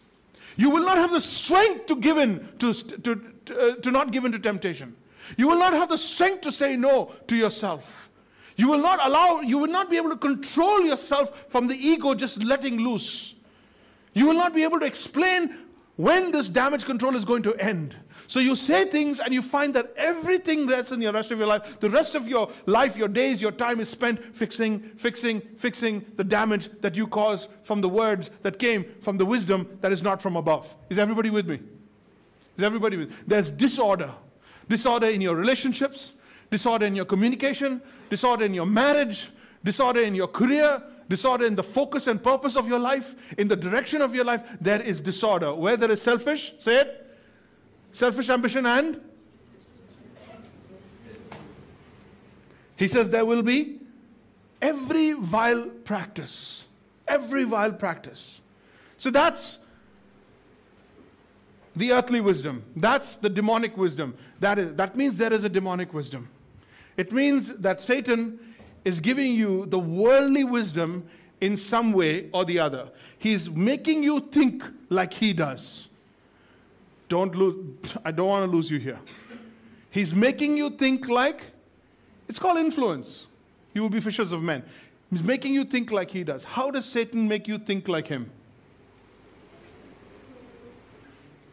You 0.56 0.70
will 0.70 0.84
not 0.84 0.98
have 0.98 1.12
the 1.12 1.20
strength 1.20 1.88
to 1.88 1.96
give 1.96 2.18
in 2.18 2.48
to, 2.60 2.74
to, 2.74 3.16
to, 3.46 3.60
uh, 3.60 3.76
to 3.76 3.92
not 3.92 4.12
give 4.12 4.26
in 4.26 4.32
to 4.32 4.40
temptation. 4.40 4.96
You 5.38 5.48
will 5.48 5.58
not 5.58 5.74
have 5.74 5.90
the 5.90 5.98
strength 5.98 6.42
to 6.42 6.52
say 6.52 6.76
no 6.76 7.14
to 7.28 7.36
yourself. 7.36 8.10
You 8.56 8.70
will 8.70 8.80
not 8.80 9.00
allow, 9.06 9.42
you 9.42 9.58
will 9.58 9.72
not 9.72 9.90
be 9.90 9.98
able 9.98 10.12
to 10.12 10.18
control 10.18 10.82
yourself 10.82 11.46
from 11.50 11.68
the 11.68 11.76
ego 11.76 12.14
just 12.14 12.44
letting 12.44 12.78
loose. 12.78 13.34
You 14.14 14.28
will 14.28 14.36
not 14.36 14.54
be 14.54 14.64
able 14.64 14.80
to 14.80 14.86
explain 14.86 15.58
when 15.96 16.32
this 16.32 16.50
damage 16.50 16.86
control 16.86 17.16
is 17.16 17.26
going 17.26 17.44
to 17.44 17.56
end. 17.56 17.96
So 18.28 18.40
you 18.40 18.56
say 18.56 18.86
things 18.86 19.20
and 19.20 19.34
you 19.34 19.42
find 19.42 19.74
that 19.74 19.94
everything 19.96 20.68
rests 20.68 20.92
in 20.92 21.00
the 21.00 21.12
rest 21.12 21.32
of 21.32 21.38
your 21.38 21.48
life. 21.48 21.80
The 21.80 21.90
rest 21.90 22.16
of 22.16 22.28
your 22.28 22.50
life, 22.66 22.96
your 22.96 23.08
days, 23.08 23.42
your 23.42 23.52
time 23.52 23.80
is 23.80 23.90
spent 23.90 24.24
fixing, 24.36 24.80
fixing, 24.96 25.42
fixing 25.58 26.06
the 26.16 26.24
damage 26.24 26.70
that 26.82 26.96
you 26.96 27.08
caused 27.08 27.50
from 27.64 27.82
the 27.82 27.90
words 27.90 28.30
that 28.42 28.60
came 28.60 28.86
from 29.02 29.18
the 29.18 29.26
wisdom 29.26 29.78
that 29.82 29.92
is 29.92 30.02
not 30.02 30.22
from 30.22 30.36
above. 30.36 30.74
Is 30.90 30.98
everybody 30.98 31.30
with 31.30 31.48
me? 31.48 31.60
Is 32.58 32.64
everybody 32.64 32.98
with 32.98 33.10
me? 33.10 33.16
There's 33.28 33.52
disorder. 33.52 34.12
Disorder 34.70 35.08
in 35.08 35.20
your 35.20 35.36
relationships, 35.36 36.14
disorder 36.50 36.86
in 36.86 36.96
your 36.96 37.06
communication, 37.06 37.82
disorder 38.10 38.46
in 38.46 38.54
your 38.54 38.66
marriage, 38.66 39.30
disorder 39.64 40.02
in 40.02 40.16
your 40.16 40.28
career, 40.28 40.82
disorder 41.10 41.46
in 41.46 41.56
the 41.56 41.64
focus 41.64 42.08
and 42.08 42.24
purpose 42.24 42.56
of 42.56 42.68
your 42.68 42.80
life, 42.80 43.16
in 43.38 43.50
the 43.50 43.56
direction 43.56 44.02
of 44.02 44.16
your 44.16 44.24
life. 44.24 44.44
There 44.62 44.82
is 44.82 45.02
disorder. 45.02 45.54
Where 45.54 45.76
there 45.76 45.92
is 45.92 46.02
selfish, 46.02 46.54
say 46.60 46.78
it 46.78 47.03
selfish 47.94 48.30
ambition 48.30 48.66
and? 48.66 49.02
He 52.76 52.88
says 52.88 53.10
there 53.10 53.26
will 53.26 53.44
be 53.44 53.80
every 54.62 55.14
vile 55.14 55.68
practice 55.86 56.64
every 57.08 57.44
vile 57.44 57.74
practice. 57.74 58.42
So 58.98 59.10
that's 59.10 59.60
the 61.76 61.92
earthly 61.92 62.22
wisdom. 62.22 62.64
That's 62.76 63.16
the 63.16 63.30
demonic 63.30 63.78
wisdom. 63.78 64.16
That 64.40 64.60
is 64.60 64.76
that 64.76 64.96
means 64.96 65.18
there 65.18 65.34
is 65.34 65.44
a 65.44 65.50
demonic 65.50 65.94
wisdom. 65.94 66.30
It 66.96 67.12
means 67.12 67.56
that 67.58 67.82
satan 67.82 68.40
is 68.86 69.00
giving 69.00 69.34
you 69.34 69.66
the 69.66 69.80
worldly 69.80 70.44
wisdom 70.44 71.06
in 71.42 71.58
some 71.58 71.92
way 71.92 72.30
or 72.32 72.46
the 72.46 72.60
other. 72.60 72.90
He's 73.18 73.50
making 73.50 74.04
you 74.04 74.20
think 74.20 74.64
like 74.90 75.14
he 75.14 75.34
does 75.34 75.88
don't 77.14 77.36
lose, 77.36 77.96
I 78.04 78.12
don't 78.12 78.28
want 78.28 78.50
to 78.50 78.56
lose 78.56 78.72
you 78.72 78.80
here. 78.80 79.00
He's 79.92 80.16
making 80.16 80.58
you 80.58 80.72
think 80.72 81.08
like, 81.08 81.44
it's 82.28 82.40
called 82.40 82.58
influence. 82.58 83.28
You 83.76 83.84
will 83.84 83.90
be 83.90 84.00
fishers 84.00 84.32
of 84.32 84.42
men. 84.42 84.64
He's 85.12 85.22
making 85.22 85.54
you 85.54 85.64
think 85.64 85.92
like 85.92 86.10
he 86.10 86.24
does. 86.24 86.44
How 86.44 86.72
does 86.72 86.86
Satan 86.86 87.28
make 87.28 87.48
you 87.48 87.60
think 87.60 87.88
like 87.88 88.08
him? 88.08 88.32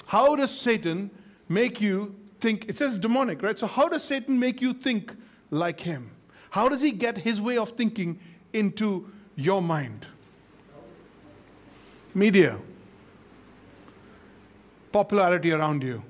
How 0.07 0.35
does 0.35 0.51
Satan 0.51 1.11
make 1.47 1.79
you 1.79 2.15
think? 2.41 2.67
It 2.67 2.79
says 2.79 2.97
demonic, 2.97 3.43
right? 3.43 3.59
So, 3.59 3.67
how 3.67 3.87
does 3.87 4.03
Satan 4.03 4.41
make 4.41 4.63
you 4.63 4.73
think 4.73 5.15
like 5.51 5.81
him? 5.81 6.11
How 6.49 6.71
does 6.71 6.81
he 6.81 6.91
get 6.91 7.19
his 7.19 7.39
way 7.39 7.59
of 7.59 7.73
thinking 7.73 8.19
into 8.55 9.13
your 9.37 9.61
mind? 9.61 10.07
Media 12.15 12.59
popularity 14.93 15.53
around 15.53 15.83
you, 15.83 16.03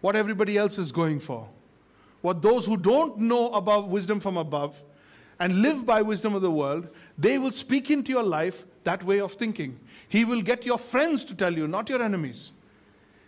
what 0.00 0.16
everybody 0.16 0.56
else 0.56 0.78
is 0.78 0.92
going 0.92 1.20
for, 1.20 1.48
what 2.20 2.42
those 2.42 2.66
who 2.66 2.76
don't 2.76 3.18
know 3.18 3.48
about 3.52 3.88
wisdom 3.88 4.20
from 4.20 4.36
above 4.36 4.82
and 5.38 5.62
live 5.62 5.86
by 5.86 6.02
wisdom 6.02 6.34
of 6.34 6.42
the 6.42 6.50
world, 6.50 6.88
they 7.18 7.38
will 7.38 7.52
speak 7.52 7.90
into 7.90 8.12
your 8.12 8.22
life 8.22 8.64
that 8.84 9.02
way 9.04 9.20
of 9.20 9.32
thinking. 9.32 9.78
He 10.08 10.24
will 10.24 10.42
get 10.42 10.66
your 10.66 10.78
friends 10.78 11.24
to 11.24 11.34
tell 11.34 11.56
you, 11.56 11.66
not 11.66 11.88
your 11.88 12.02
enemies. 12.02 12.50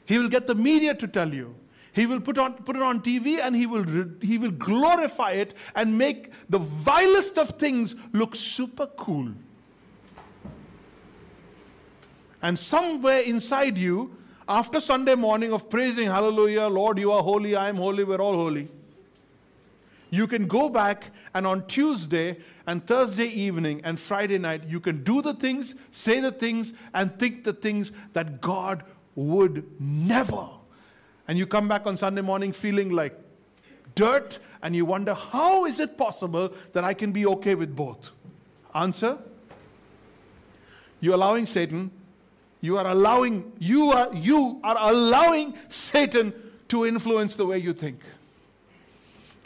He 0.04 0.18
will 0.18 0.28
get 0.28 0.46
the 0.46 0.54
media 0.54 0.94
to 0.94 1.06
tell 1.06 1.32
you. 1.32 1.54
He 1.92 2.06
will 2.06 2.20
put, 2.20 2.38
on, 2.38 2.54
put 2.54 2.76
it 2.76 2.82
on 2.82 3.02
TV 3.02 3.38
and 3.38 3.54
he 3.54 3.66
will, 3.66 3.84
he 4.22 4.38
will 4.38 4.50
glorify 4.50 5.32
it 5.32 5.54
and 5.74 5.96
make 5.96 6.32
the 6.48 6.58
vilest 6.58 7.38
of 7.38 7.50
things 7.50 7.94
look 8.12 8.34
super 8.34 8.86
cool. 8.86 9.30
And 12.40 12.58
somewhere 12.58 13.20
inside 13.20 13.76
you, 13.76 14.16
after 14.52 14.80
Sunday 14.80 15.14
morning 15.14 15.50
of 15.50 15.70
praising, 15.70 16.06
Hallelujah, 16.08 16.66
Lord, 16.66 16.98
you 16.98 17.10
are 17.10 17.22
holy, 17.22 17.56
I 17.56 17.70
am 17.70 17.76
holy, 17.76 18.04
we're 18.04 18.20
all 18.20 18.34
holy. 18.34 18.68
You 20.10 20.26
can 20.26 20.46
go 20.46 20.68
back 20.68 21.10
and 21.32 21.46
on 21.46 21.66
Tuesday 21.66 22.36
and 22.66 22.86
Thursday 22.86 23.28
evening 23.28 23.80
and 23.82 23.98
Friday 23.98 24.36
night, 24.36 24.64
you 24.68 24.78
can 24.78 25.02
do 25.02 25.22
the 25.22 25.32
things, 25.32 25.74
say 25.90 26.20
the 26.20 26.30
things, 26.30 26.74
and 26.92 27.18
think 27.18 27.44
the 27.44 27.54
things 27.54 27.92
that 28.12 28.42
God 28.42 28.84
would 29.14 29.64
never. 29.80 30.48
And 31.26 31.38
you 31.38 31.46
come 31.46 31.66
back 31.66 31.86
on 31.86 31.96
Sunday 31.96 32.20
morning 32.20 32.52
feeling 32.52 32.90
like 32.90 33.18
dirt, 33.94 34.38
and 34.60 34.76
you 34.76 34.84
wonder, 34.84 35.14
how 35.14 35.64
is 35.64 35.80
it 35.80 35.96
possible 35.96 36.52
that 36.72 36.84
I 36.84 36.92
can 36.92 37.10
be 37.10 37.24
okay 37.24 37.54
with 37.54 37.74
both? 37.74 38.10
Answer 38.74 39.16
you're 41.00 41.14
allowing 41.14 41.46
Satan 41.46 41.90
you 42.62 42.78
are 42.78 42.86
allowing, 42.86 43.52
you 43.58 43.90
are, 43.90 44.14
you 44.14 44.58
are 44.64 44.76
allowing 44.78 45.54
Satan 45.68 46.32
to 46.68 46.86
influence 46.86 47.36
the 47.36 47.44
way 47.44 47.58
you 47.58 47.74
think. 47.74 48.00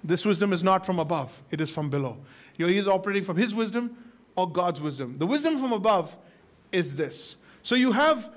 This 0.05 0.25
wisdom 0.25 0.53
is 0.53 0.63
not 0.63 0.87
from 0.87 1.01
above, 1.01 1.43
it 1.51 1.61
is 1.61 1.71
from 1.71 1.91
below. 1.91 2.19
You're 2.57 2.71
either 2.71 2.93
operating 2.93 3.25
from 3.25 3.37
his 3.37 3.55
wisdom 3.55 3.97
or 4.37 4.49
God's 4.49 4.81
wisdom. 4.81 5.19
The 5.19 5.27
wisdom 5.27 5.59
from 5.59 5.73
above 5.73 6.17
is 6.71 6.95
this. 6.95 7.37
So 7.63 7.75
you 7.75 7.93
have 7.93 8.31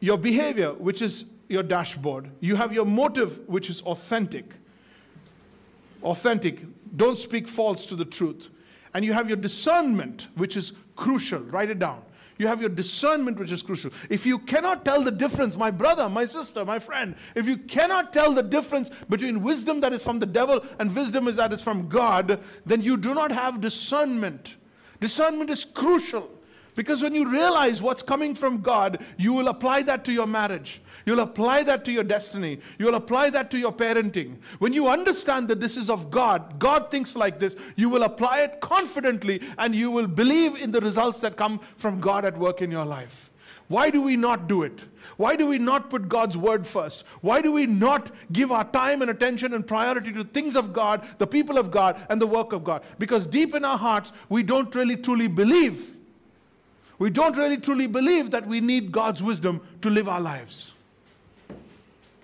your 0.00 0.18
behavior, 0.18 0.72
which 0.74 1.02
is 1.02 1.24
your 1.48 1.62
dashboard. 1.62 2.30
You 2.40 2.56
have 2.56 2.72
your 2.72 2.84
motive, 2.84 3.48
which 3.48 3.70
is 3.70 3.80
authentic. 3.82 4.44
Authentic. 6.02 6.60
Don't 6.96 7.18
speak 7.18 7.48
false 7.48 7.86
to 7.86 7.96
the 7.96 8.04
truth. 8.04 8.48
And 8.92 9.04
you 9.04 9.14
have 9.14 9.28
your 9.28 9.36
discernment, 9.36 10.28
which 10.36 10.56
is 10.56 10.74
crucial. 10.96 11.40
Write 11.40 11.70
it 11.70 11.78
down. 11.78 12.02
You 12.38 12.48
have 12.48 12.60
your 12.60 12.70
discernment, 12.70 13.38
which 13.38 13.52
is 13.52 13.62
crucial. 13.62 13.92
If 14.10 14.26
you 14.26 14.38
cannot 14.38 14.84
tell 14.84 15.02
the 15.02 15.10
difference, 15.10 15.56
my 15.56 15.70
brother, 15.70 16.08
my 16.08 16.26
sister, 16.26 16.64
my 16.64 16.78
friend, 16.78 17.14
if 17.34 17.46
you 17.46 17.56
cannot 17.56 18.12
tell 18.12 18.32
the 18.32 18.42
difference 18.42 18.90
between 19.08 19.42
wisdom 19.42 19.80
that 19.80 19.92
is 19.92 20.02
from 20.02 20.18
the 20.18 20.26
devil 20.26 20.64
and 20.78 20.94
wisdom 20.94 21.28
is 21.28 21.36
that 21.36 21.52
is 21.52 21.62
from 21.62 21.88
God, 21.88 22.40
then 22.66 22.82
you 22.82 22.96
do 22.96 23.14
not 23.14 23.30
have 23.30 23.60
discernment. 23.60 24.56
Discernment 25.00 25.50
is 25.50 25.64
crucial. 25.64 26.30
Because 26.74 27.02
when 27.02 27.14
you 27.14 27.30
realize 27.30 27.80
what's 27.80 28.02
coming 28.02 28.34
from 28.34 28.60
God, 28.60 29.04
you 29.16 29.32
will 29.32 29.48
apply 29.48 29.82
that 29.82 30.04
to 30.06 30.12
your 30.12 30.26
marriage. 30.26 30.80
You'll 31.06 31.20
apply 31.20 31.62
that 31.64 31.84
to 31.84 31.92
your 31.92 32.02
destiny. 32.02 32.58
You'll 32.78 32.96
apply 32.96 33.30
that 33.30 33.50
to 33.52 33.58
your 33.58 33.72
parenting. 33.72 34.38
When 34.58 34.72
you 34.72 34.88
understand 34.88 35.48
that 35.48 35.60
this 35.60 35.76
is 35.76 35.88
of 35.88 36.10
God, 36.10 36.58
God 36.58 36.90
thinks 36.90 37.14
like 37.14 37.38
this, 37.38 37.54
you 37.76 37.88
will 37.88 38.02
apply 38.02 38.40
it 38.40 38.60
confidently 38.60 39.40
and 39.58 39.74
you 39.74 39.90
will 39.90 40.08
believe 40.08 40.56
in 40.56 40.72
the 40.72 40.80
results 40.80 41.20
that 41.20 41.36
come 41.36 41.60
from 41.76 42.00
God 42.00 42.24
at 42.24 42.36
work 42.36 42.60
in 42.60 42.70
your 42.70 42.84
life. 42.84 43.30
Why 43.68 43.90
do 43.90 44.02
we 44.02 44.16
not 44.16 44.46
do 44.46 44.62
it? 44.62 44.78
Why 45.16 45.36
do 45.36 45.46
we 45.46 45.58
not 45.58 45.90
put 45.90 46.08
God's 46.08 46.36
word 46.36 46.66
first? 46.66 47.04
Why 47.20 47.40
do 47.40 47.52
we 47.52 47.66
not 47.66 48.10
give 48.32 48.50
our 48.50 48.64
time 48.64 49.00
and 49.00 49.10
attention 49.10 49.54
and 49.54 49.66
priority 49.66 50.12
to 50.12 50.24
things 50.24 50.56
of 50.56 50.72
God, 50.72 51.06
the 51.18 51.26
people 51.26 51.56
of 51.56 51.70
God, 51.70 52.04
and 52.10 52.20
the 52.20 52.26
work 52.26 52.52
of 52.52 52.64
God? 52.64 52.82
Because 52.98 53.26
deep 53.26 53.54
in 53.54 53.64
our 53.64 53.78
hearts, 53.78 54.12
we 54.28 54.42
don't 54.42 54.74
really 54.74 54.96
truly 54.96 55.28
believe 55.28 55.93
we 56.98 57.10
don't 57.10 57.36
really 57.36 57.56
truly 57.56 57.86
believe 57.86 58.30
that 58.30 58.46
we 58.46 58.60
need 58.60 58.92
God's 58.92 59.22
wisdom 59.22 59.60
to 59.82 59.90
live 59.90 60.08
our 60.08 60.20
lives. 60.20 60.72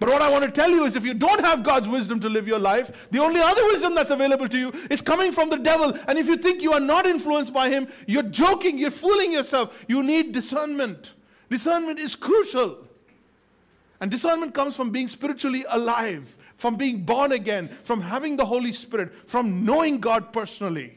But 0.01 0.09
what 0.09 0.23
I 0.23 0.31
want 0.31 0.45
to 0.45 0.51
tell 0.51 0.71
you 0.71 0.85
is 0.85 0.97
if 0.97 1.05
you 1.05 1.13
don't 1.13 1.45
have 1.45 1.63
God's 1.63 1.87
wisdom 1.87 2.21
to 2.21 2.29
live 2.31 2.49
your 2.49 2.59
life, 2.59 3.11
the 3.11 3.19
only 3.19 3.39
other 3.39 3.63
wisdom 3.67 3.95
that's 3.95 4.11
available 4.11 4.49
to 4.49 4.59
you 4.59 4.73
is 4.89 5.03
coming 5.03 5.31
from 5.31 5.51
the 5.51 5.59
devil. 5.59 5.93
And 6.09 6.19
if 6.19 6.27
you 6.27 6.39
think 6.39 6.63
you 6.63 6.73
are 6.73 6.81
not 6.81 7.05
influenced 7.05 7.53
by 7.53 7.69
him, 7.69 7.87
you're 8.07 8.23
joking, 8.23 8.79
you're 8.79 8.91
fooling 8.91 9.31
yourself. 9.31 9.79
You 9.89 10.03
need 10.03 10.33
discernment. 10.33 11.13
Discernment 11.51 11.99
is 11.99 12.17
crucial. 12.17 12.79
And 14.01 14.11
discernment 14.11 14.55
comes 14.55 14.75
from 14.75 14.89
being 14.89 15.09
spiritually 15.09 15.67
alive, 15.69 16.35
from 16.57 16.77
being 16.77 17.03
born 17.05 17.33
again, 17.33 17.69
from 17.85 18.01
having 18.01 18.39
the 18.39 18.47
Holy 18.47 18.73
Spirit, 18.73 19.13
from 19.29 19.67
knowing 19.67 20.01
God 20.01 20.33
personally. 20.33 20.97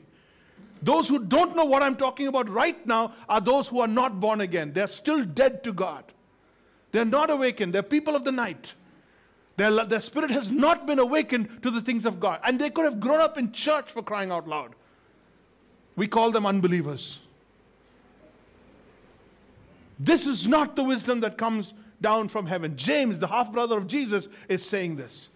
Those 0.84 1.08
who 1.08 1.20
don't 1.20 1.56
know 1.56 1.64
what 1.64 1.82
I'm 1.82 1.96
talking 1.96 2.28
about 2.28 2.50
right 2.50 2.86
now 2.86 3.14
are 3.30 3.40
those 3.40 3.70
who 3.70 3.80
are 3.80 3.88
not 3.88 4.20
born 4.20 4.42
again. 4.42 4.74
They're 4.74 4.88
still 4.88 5.24
dead 5.24 5.64
to 5.64 5.72
God. 5.72 6.04
They're 6.92 7.06
not 7.06 7.30
awakened. 7.30 7.74
They're 7.74 7.84
people 7.84 8.18
of 8.18 8.26
the 8.26 8.34
night. 8.34 8.74
Their, 9.56 9.86
their 9.86 10.02
spirit 10.02 10.30
has 10.32 10.52
not 10.52 10.86
been 10.86 11.00
awakened 11.00 11.64
to 11.64 11.72
the 11.72 11.80
things 11.80 12.06
of 12.06 12.20
God. 12.20 12.42
And 12.44 12.60
they 12.60 12.70
could 12.70 12.84
have 12.84 13.00
grown 13.00 13.22
up 13.22 13.38
in 13.38 13.54
church 13.54 13.94
for 13.94 14.04
crying 14.04 14.30
out 14.30 14.46
loud. 14.46 14.76
We 15.96 16.08
call 16.08 16.32
them 16.32 16.46
unbelievers. 16.46 17.20
This 19.98 20.28
is 20.28 20.46
not 20.46 20.76
the 20.76 20.84
wisdom 20.84 21.22
that 21.22 21.38
comes 21.38 21.74
down 22.02 22.28
from 22.28 22.48
heaven. 22.48 22.76
James, 22.76 23.20
the 23.20 23.28
half 23.28 23.54
brother 23.54 23.78
of 23.78 23.88
Jesus, 23.88 24.28
is 24.50 24.68
saying 24.68 24.98
this. 24.98 25.30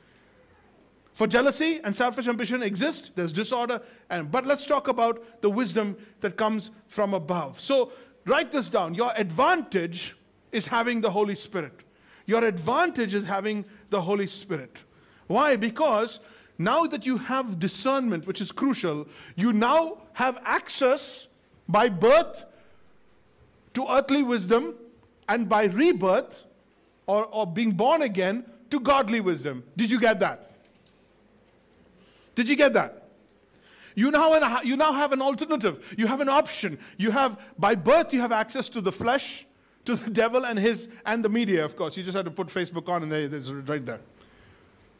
For 1.18 1.26
jealousy 1.26 1.82
and 1.84 1.96
selfish 1.96 2.28
ambition 2.28 2.62
exist, 2.62 3.14
there's 3.16 3.34
disorder, 3.34 3.82
and 4.12 4.32
but 4.32 4.46
let's 4.46 4.68
talk 4.68 4.88
about 4.88 5.42
the 5.42 5.50
wisdom 5.50 5.98
that 6.22 6.38
comes 6.38 6.70
from 6.88 7.16
above. 7.16 7.60
So 7.60 7.92
write 8.26 8.52
this 8.52 8.70
down. 8.70 8.94
Your 8.94 9.12
advantage 9.16 10.16
is 10.52 10.68
having 10.68 11.02
the 11.02 11.10
Holy 11.10 11.34
Spirit. 11.34 11.74
Your 12.28 12.46
advantage 12.46 13.16
is 13.16 13.26
having 13.26 13.66
the 13.90 14.00
Holy 14.00 14.28
Spirit. 14.28 14.78
Why? 15.26 15.56
Because 15.56 16.20
now 16.60 16.86
that 16.86 17.04
you 17.04 17.18
have 17.18 17.58
discernment, 17.58 18.28
which 18.28 18.40
is 18.40 18.52
crucial, 18.52 19.08
you 19.36 19.54
now 19.54 20.04
have 20.14 20.40
access 20.46 21.26
by 21.68 21.90
birth 21.90 22.46
to 23.74 23.88
earthly 23.90 24.22
wisdom 24.22 24.76
and 25.28 25.50
by 25.50 25.64
rebirth 25.64 26.44
or, 27.08 27.26
or 27.26 27.48
being 27.48 27.72
born 27.72 28.04
again 28.04 28.46
to 28.70 28.80
godly 28.80 29.20
wisdom. 29.20 29.64
Did 29.76 29.90
you 29.90 30.00
get 30.00 30.20
that? 30.20 30.47
Did 32.38 32.50
you 32.50 32.56
get 32.56 32.74
that? 32.74 33.10
You 33.96 34.12
now, 34.12 34.62
you 34.62 34.78
now 34.78 34.94
have 34.94 35.12
an 35.12 35.24
alternative. 35.24 35.96
You 35.98 36.06
have 36.06 36.22
an 36.22 36.30
option. 36.30 36.78
You 36.96 37.10
have, 37.10 37.40
by 37.58 37.74
birth, 37.74 38.14
you 38.14 38.22
have 38.22 38.32
access 38.32 38.70
to 38.70 38.80
the 38.80 38.92
flesh, 38.92 39.48
to 39.86 39.96
the 39.96 40.12
devil 40.12 40.46
and 40.46 40.60
his, 40.60 40.88
and 41.04 41.26
the 41.26 41.30
media, 41.30 41.66
of 41.66 41.76
course. 41.76 41.98
You 41.98 42.04
just 42.04 42.16
have 42.16 42.26
to 42.26 42.32
put 42.32 42.50
Facebook 42.50 42.90
on 42.90 43.02
and 43.02 43.12
there, 43.12 43.22
it's 43.22 43.50
right 43.50 43.84
there. 43.84 44.02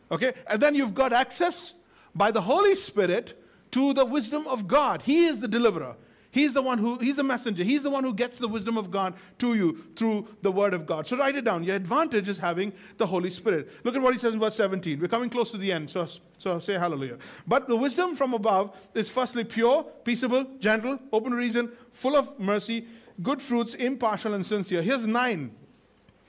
Okay? 0.10 0.34
And 0.48 0.60
then 0.60 0.74
you've 0.74 0.96
got 0.96 1.14
access 1.14 1.74
by 2.16 2.32
the 2.32 2.42
Holy 2.42 2.74
Spirit 2.74 3.40
to 3.70 3.94
the 3.94 4.04
wisdom 4.04 4.48
of 4.48 4.68
God. 4.68 5.04
He 5.04 5.26
is 5.26 5.38
the 5.38 5.48
deliverer. 5.48 5.96
He's 6.32 6.54
the 6.54 6.62
one 6.62 6.78
who, 6.78 6.98
he's 6.98 7.16
the 7.16 7.24
messenger. 7.24 7.64
He's 7.64 7.84
the 7.84 7.90
one 7.90 8.04
who 8.04 8.14
gets 8.14 8.38
the 8.38 8.48
wisdom 8.48 8.78
of 8.78 8.92
God 8.92 9.14
to 9.40 9.56
you 9.56 9.84
through 9.96 10.28
the 10.42 10.52
word 10.52 10.74
of 10.74 10.86
God. 10.86 11.08
So 11.08 11.18
write 11.18 11.36
it 11.36 11.46
down. 11.46 11.64
Your 11.64 11.76
advantage 11.76 12.28
is 12.28 12.38
having 12.38 12.74
the 12.98 13.08
Holy 13.08 13.30
Spirit. 13.30 13.72
Look 13.84 13.96
at 13.96 14.02
what 14.02 14.14
he 14.14 14.20
says 14.20 14.34
in 14.34 14.40
verse 14.40 14.56
17. 14.56 15.00
We're 15.00 15.08
coming 15.08 15.30
close 15.30 15.52
to 15.52 15.58
the 15.58 15.72
end, 15.72 15.90
so, 15.90 16.08
so 16.38 16.60
say 16.60 16.74
hallelujah. 16.74 17.18
But 17.48 17.68
the 17.68 17.76
wisdom 17.76 18.16
from 18.16 18.34
above 18.34 18.78
is 18.94 19.10
firstly 19.10 19.46
pure, 19.46 19.86
peaceable, 20.04 20.46
gentle, 20.60 21.00
open 21.12 21.32
to 21.32 21.38
reason, 21.38 21.72
full 21.92 22.16
of 22.16 22.38
mercy, 22.40 22.86
good 23.24 23.42
fruits, 23.42 23.74
impartial, 23.74 24.34
and 24.34 24.46
sincere. 24.46 24.82
Here's 24.82 25.08
nine. 25.08 25.56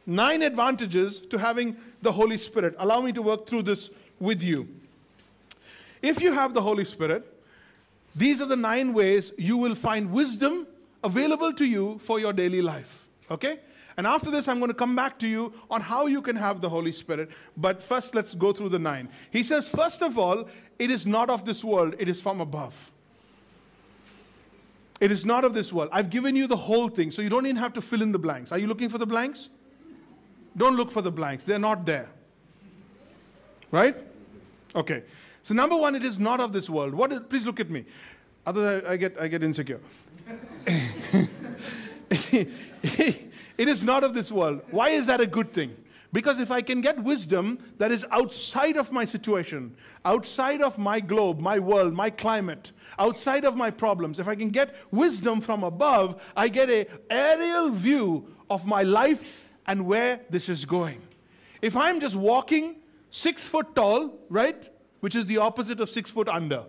Nine 0.07 0.43
advantages 0.43 1.19
to 1.19 1.39
having 1.39 1.77
the 2.01 2.13
Holy 2.13 2.39
Spirit. 2.39 2.75
Allow 2.79 3.01
me 3.01 3.13
to 3.13 3.21
work 3.21 3.47
through 3.47 3.65
this 3.65 3.91
with 4.19 4.43
you. 4.43 4.69
If 6.01 6.23
you 6.23 6.33
have 6.33 6.55
the 6.55 6.63
Holy 6.63 6.85
Spirit, 6.85 7.31
these 8.19 8.41
are 8.41 8.47
the 8.47 8.57
nine 8.57 8.93
ways 8.95 9.33
you 9.39 9.57
will 9.57 9.77
find 9.77 10.11
wisdom 10.11 10.67
available 11.05 11.53
to 11.53 11.65
you 11.65 11.99
for 12.01 12.19
your 12.19 12.33
daily 12.33 12.61
life. 12.61 13.07
Okay? 13.31 13.61
And 13.97 14.07
after 14.07 14.31
this, 14.31 14.49
I'm 14.49 14.59
going 14.59 14.71
to 14.71 14.75
come 14.75 14.97
back 14.97 15.19
to 15.21 15.29
you 15.29 15.53
on 15.71 15.81
how 15.81 16.07
you 16.07 16.21
can 16.21 16.35
have 16.35 16.61
the 16.61 16.69
Holy 16.69 16.91
Spirit. 16.93 17.31
But 17.57 17.81
first, 17.83 18.17
let's 18.17 18.35
go 18.35 18.53
through 18.53 18.71
the 18.71 18.79
nine. 18.79 19.09
He 19.31 19.43
says, 19.45 19.69
first 19.69 20.03
of 20.03 20.19
all, 20.19 20.49
it 20.79 20.91
is 20.91 21.07
not 21.07 21.31
of 21.31 21.45
this 21.45 21.63
world, 21.63 21.95
it 21.99 22.09
is 22.09 22.21
from 22.21 22.41
above. 22.41 22.93
It 25.01 25.13
is 25.13 25.25
not 25.25 25.45
of 25.45 25.55
this 25.55 25.73
world. 25.73 25.91
I've 25.93 26.11
given 26.11 26.35
you 26.35 26.49
the 26.49 26.57
whole 26.57 26.89
thing, 26.89 27.13
so 27.13 27.23
you 27.23 27.29
don't 27.29 27.47
even 27.47 27.57
have 27.57 27.73
to 27.75 27.81
fill 27.81 28.03
in 28.03 28.11
the 28.11 28.19
blanks. 28.19 28.51
Are 28.51 28.59
you 28.59 28.67
looking 28.67 28.89
for 28.89 28.99
the 28.99 29.07
blanks? 29.07 29.49
Don't 30.57 30.77
look 30.77 30.91
for 30.91 31.03
the 31.03 31.13
blanks, 31.13 31.45
they're 31.45 31.59
not 31.59 31.87
there. 31.87 32.09
Right? 33.71 33.97
Okay. 34.75 35.05
So, 35.49 35.55
number 35.55 35.79
one, 35.79 35.95
it 35.95 36.05
is 36.05 36.19
not 36.19 36.41
of 36.41 36.53
this 36.53 36.69
world. 36.69 36.93
What 36.93 37.11
is, 37.11 37.21
please 37.27 37.47
look 37.47 37.59
at 37.59 37.71
me. 37.71 37.87
Otherwise, 38.45 38.83
I 38.87 38.99
get, 38.99 39.19
I 39.19 39.29
get 39.29 39.43
insecure. 39.43 39.81
it 42.11 42.51
is 43.57 43.83
not 43.83 44.05
of 44.05 44.13
this 44.13 44.31
world. 44.31 44.61
Why 44.71 44.91
is 44.91 45.07
that 45.07 45.23
a 45.23 45.27
good 45.27 45.55
thing? 45.55 45.75
Because 46.13 46.39
if 46.39 46.51
I 46.51 46.61
can 46.61 46.83
get 46.83 47.03
wisdom 47.03 47.61
that 47.79 47.91
is 47.91 48.05
outside 48.11 48.77
of 48.77 48.93
my 48.93 49.07
situation, 49.07 49.75
outside 50.05 50.61
of 50.61 50.77
my 50.77 51.01
globe, 51.01 51.41
my 51.41 51.59
world, 51.59 51.95
my 51.95 52.11
climate, 52.11 52.73
outside 52.99 53.47
of 53.47 53.57
my 53.57 53.71
problems, 53.71 54.19
if 54.19 54.29
I 54.29 54.35
can 54.35 54.51
get 54.51 54.77
wisdom 54.91 55.41
from 55.41 55.65
above, 55.65 56.21
I 56.37 56.49
get 56.49 56.69
a 56.69 56.87
aerial 57.09 57.71
view 57.71 58.35
of 58.51 58.67
my 58.67 58.83
life 58.83 59.39
and 59.67 59.87
where 59.87 60.21
this 60.29 60.51
is 60.51 60.67
going. 60.67 61.01
If 61.63 61.75
I'm 61.75 62.01
just 62.01 62.17
walking 62.17 62.77
six 63.11 63.47
foot 63.47 63.75
tall, 63.75 64.13
right? 64.29 64.75
Which 65.01 65.15
is 65.15 65.27
the 65.27 65.39
opposite 65.39 65.81
of 65.81 65.89
six 65.89 66.11
foot 66.11 66.29
under. 66.29 66.65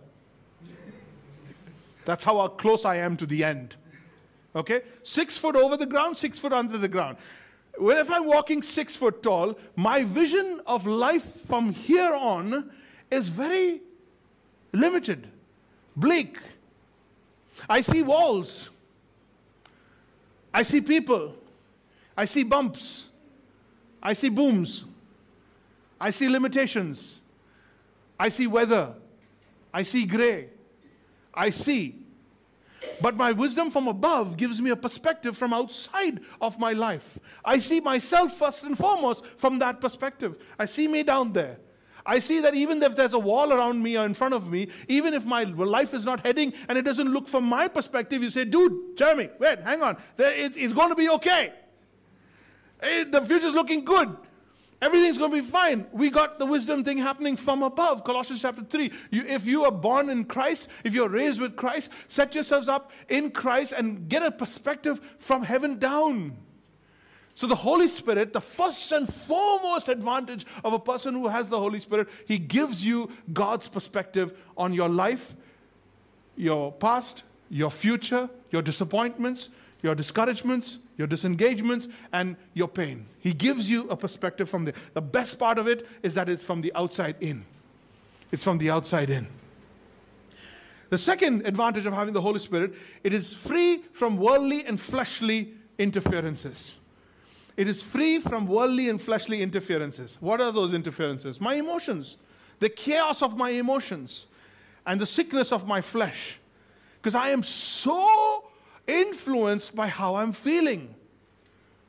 That's 2.06 2.24
how 2.24 2.48
close 2.48 2.86
I 2.86 2.98
am 2.98 3.18
to 3.18 3.26
the 3.26 3.44
end. 3.44 3.76
Okay? 4.56 4.82
Six 5.04 5.38
foot 5.38 5.56
over 5.56 5.78
the 5.78 5.86
ground, 5.86 6.18
six 6.18 6.40
foot 6.40 6.54
under 6.54 6.78
the 6.78 6.88
ground. 6.88 7.18
Well, 7.80 7.98
if 7.98 8.10
I'm 8.10 8.26
walking 8.26 8.62
six 8.62 8.96
foot 8.96 9.24
tall, 9.24 9.58
my 9.76 10.04
vision 10.04 10.62
of 10.66 10.86
life 10.86 11.46
from 11.48 11.72
here 11.72 12.14
on 12.14 12.72
is 13.10 13.28
very 13.28 13.82
limited, 14.74 15.28
bleak. 15.96 16.38
I 17.70 17.82
see 17.82 18.04
walls. 18.04 18.70
I 20.54 20.64
see 20.64 20.82
people. 20.82 21.36
I 22.18 22.26
see 22.26 22.44
bumps. 22.44 23.08
I 24.02 24.14
see 24.14 24.30
booms. 24.30 24.86
I 26.02 26.12
see 26.12 26.28
limitations. 26.28 27.20
I 28.20 28.30
see 28.30 28.48
weather. 28.48 28.94
I 29.74 29.84
see 29.84 30.06
gray. 30.06 30.50
I 31.34 31.52
see. 31.52 31.96
But 33.02 33.16
my 33.16 33.32
wisdom 33.32 33.70
from 33.72 33.88
above 33.88 34.38
gives 34.38 34.62
me 34.62 34.70
a 34.72 34.76
perspective 34.76 35.38
from 35.38 35.54
outside 35.54 36.20
of 36.42 36.60
my 36.60 36.74
life. 36.74 37.20
I 37.44 37.60
see 37.60 37.80
myself 37.80 38.38
first 38.38 38.64
and 38.64 38.78
foremost 38.78 39.26
from 39.38 39.60
that 39.60 39.80
perspective. 39.80 40.38
I 40.58 40.66
see 40.66 40.88
me 40.88 41.04
down 41.04 41.34
there. 41.34 41.60
I 42.06 42.20
see 42.20 42.40
that 42.40 42.56
even 42.56 42.82
if 42.82 42.96
there's 42.96 43.14
a 43.14 43.20
wall 43.20 43.54
around 43.54 43.84
me 43.84 43.98
or 43.98 44.06
in 44.06 44.14
front 44.14 44.34
of 44.34 44.50
me, 44.50 44.70
even 44.88 45.14
if 45.14 45.26
my 45.26 45.44
life 45.44 45.94
is 45.94 46.06
not 46.06 46.26
heading 46.26 46.54
and 46.68 46.78
it 46.78 46.82
doesn't 46.84 47.12
look 47.12 47.28
from 47.28 47.44
my 47.44 47.68
perspective, 47.68 48.24
you 48.24 48.30
say, 48.30 48.46
dude, 48.46 48.98
Jeremy, 48.98 49.30
wait, 49.40 49.60
hang 49.60 49.84
on. 49.84 49.98
It's 50.18 50.74
going 50.74 50.90
to 50.90 50.96
be 50.96 51.10
okay. 51.10 51.54
Eh, 52.82 53.04
the 53.04 53.22
future's 53.22 53.54
looking 53.54 53.84
good. 53.84 54.16
Everything's 54.82 55.18
going 55.18 55.32
to 55.32 55.42
be 55.42 55.48
fine. 55.48 55.86
We 55.92 56.10
got 56.10 56.40
the 56.40 56.46
wisdom 56.46 56.86
thing 56.86 56.98
happening 56.98 57.36
from 57.36 57.64
above. 57.64 58.06
Colossians 58.06 58.42
chapter 58.42 58.64
3. 58.64 58.92
You, 59.12 59.26
if 59.28 59.46
you 59.46 59.66
are 59.66 59.72
born 59.72 60.10
in 60.10 60.24
Christ, 60.24 60.70
if 60.86 60.94
you're 60.94 61.10
raised 61.10 61.42
with 61.42 61.58
Christ, 61.58 61.90
set 62.08 62.34
yourselves 62.34 62.70
up 62.70 62.92
in 63.10 63.32
Christ 63.32 63.74
and 63.74 64.08
get 64.08 64.24
a 64.24 64.32
perspective 64.32 65.02
from 65.18 65.44
heaven 65.44 65.80
down. 65.80 66.38
So, 67.36 67.48
the 67.48 67.56
Holy 67.56 67.88
Spirit, 67.88 68.34
the 68.34 68.42
first 68.42 68.92
and 68.92 69.12
foremost 69.14 69.88
advantage 69.90 70.46
of 70.64 70.74
a 70.74 70.80
person 70.80 71.14
who 71.14 71.28
has 71.28 71.50
the 71.50 71.60
Holy 71.60 71.80
Spirit, 71.80 72.08
he 72.26 72.38
gives 72.38 72.86
you 72.86 73.12
God's 73.32 73.68
perspective 73.68 74.38
on 74.58 74.74
your 74.74 74.90
life, 74.90 75.34
your 76.36 76.72
past, 76.72 77.24
your 77.50 77.72
future, 77.72 78.30
your 78.52 78.62
disappointments, 78.62 79.50
your 79.82 79.96
discouragements, 79.96 80.80
your 80.98 81.08
disengagements, 81.08 81.88
and 82.12 82.36
your 82.54 82.68
pain. 82.68 83.06
He 83.20 83.34
gives 83.34 83.70
you 83.70 83.90
a 83.90 83.96
perspective 83.96 84.50
from 84.50 84.66
there. 84.66 84.74
The 84.94 85.02
best 85.02 85.40
part 85.40 85.58
of 85.58 85.68
it 85.68 85.88
is 86.04 86.14
that 86.16 86.28
it's 86.28 86.44
from 86.44 86.62
the 86.62 86.74
outside 86.76 87.16
in. 87.22 87.46
It's 88.32 88.44
from 88.44 88.58
the 88.58 88.70
outside 88.70 89.10
in. 89.10 89.28
The 90.90 90.98
second 90.98 91.46
advantage 91.46 91.86
of 91.86 91.94
having 91.94 92.14
the 92.14 92.22
Holy 92.22 92.40
Spirit, 92.40 92.74
it 93.04 93.14
is 93.14 93.32
free 93.32 93.84
from 93.94 94.18
worldly 94.18 94.66
and 94.66 94.80
fleshly 94.80 95.54
interferences. 95.78 96.76
It 97.56 97.68
is 97.68 97.82
free 97.82 98.20
from 98.20 98.48
worldly 98.48 98.90
and 98.90 99.02
fleshly 99.02 99.42
interferences. 99.42 100.18
What 100.20 100.42
are 100.42 100.52
those 100.52 100.74
interferences? 100.74 101.40
My 101.40 101.56
emotions, 101.56 102.18
the 102.60 102.70
chaos 102.70 103.22
of 103.22 103.38
my 103.38 103.52
emotions, 103.52 104.26
and 104.86 105.00
the 105.00 105.06
sickness 105.06 105.52
of 105.52 105.68
my 105.68 105.82
flesh. 105.82 106.40
Because 107.02 107.16
I 107.16 107.30
am 107.30 107.44
so 107.44 108.49
influenced 108.90 109.76
by 109.76 109.88
how 109.88 110.16
I'm 110.16 110.32
feeling. 110.32 110.96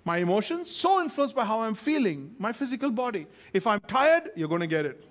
My 0.04 0.18
emotions, 0.18 0.70
so 0.70 1.00
influenced 1.00 1.34
by 1.34 1.44
how 1.44 1.60
I'm 1.60 1.74
feeling, 1.74 2.34
my 2.38 2.52
physical 2.52 2.90
body. 2.90 3.26
If 3.52 3.66
I'm 3.66 3.80
tired, 3.80 4.30
you're 4.34 4.48
going 4.48 4.62
to 4.62 4.66
get 4.66 4.86
it. 4.86 5.04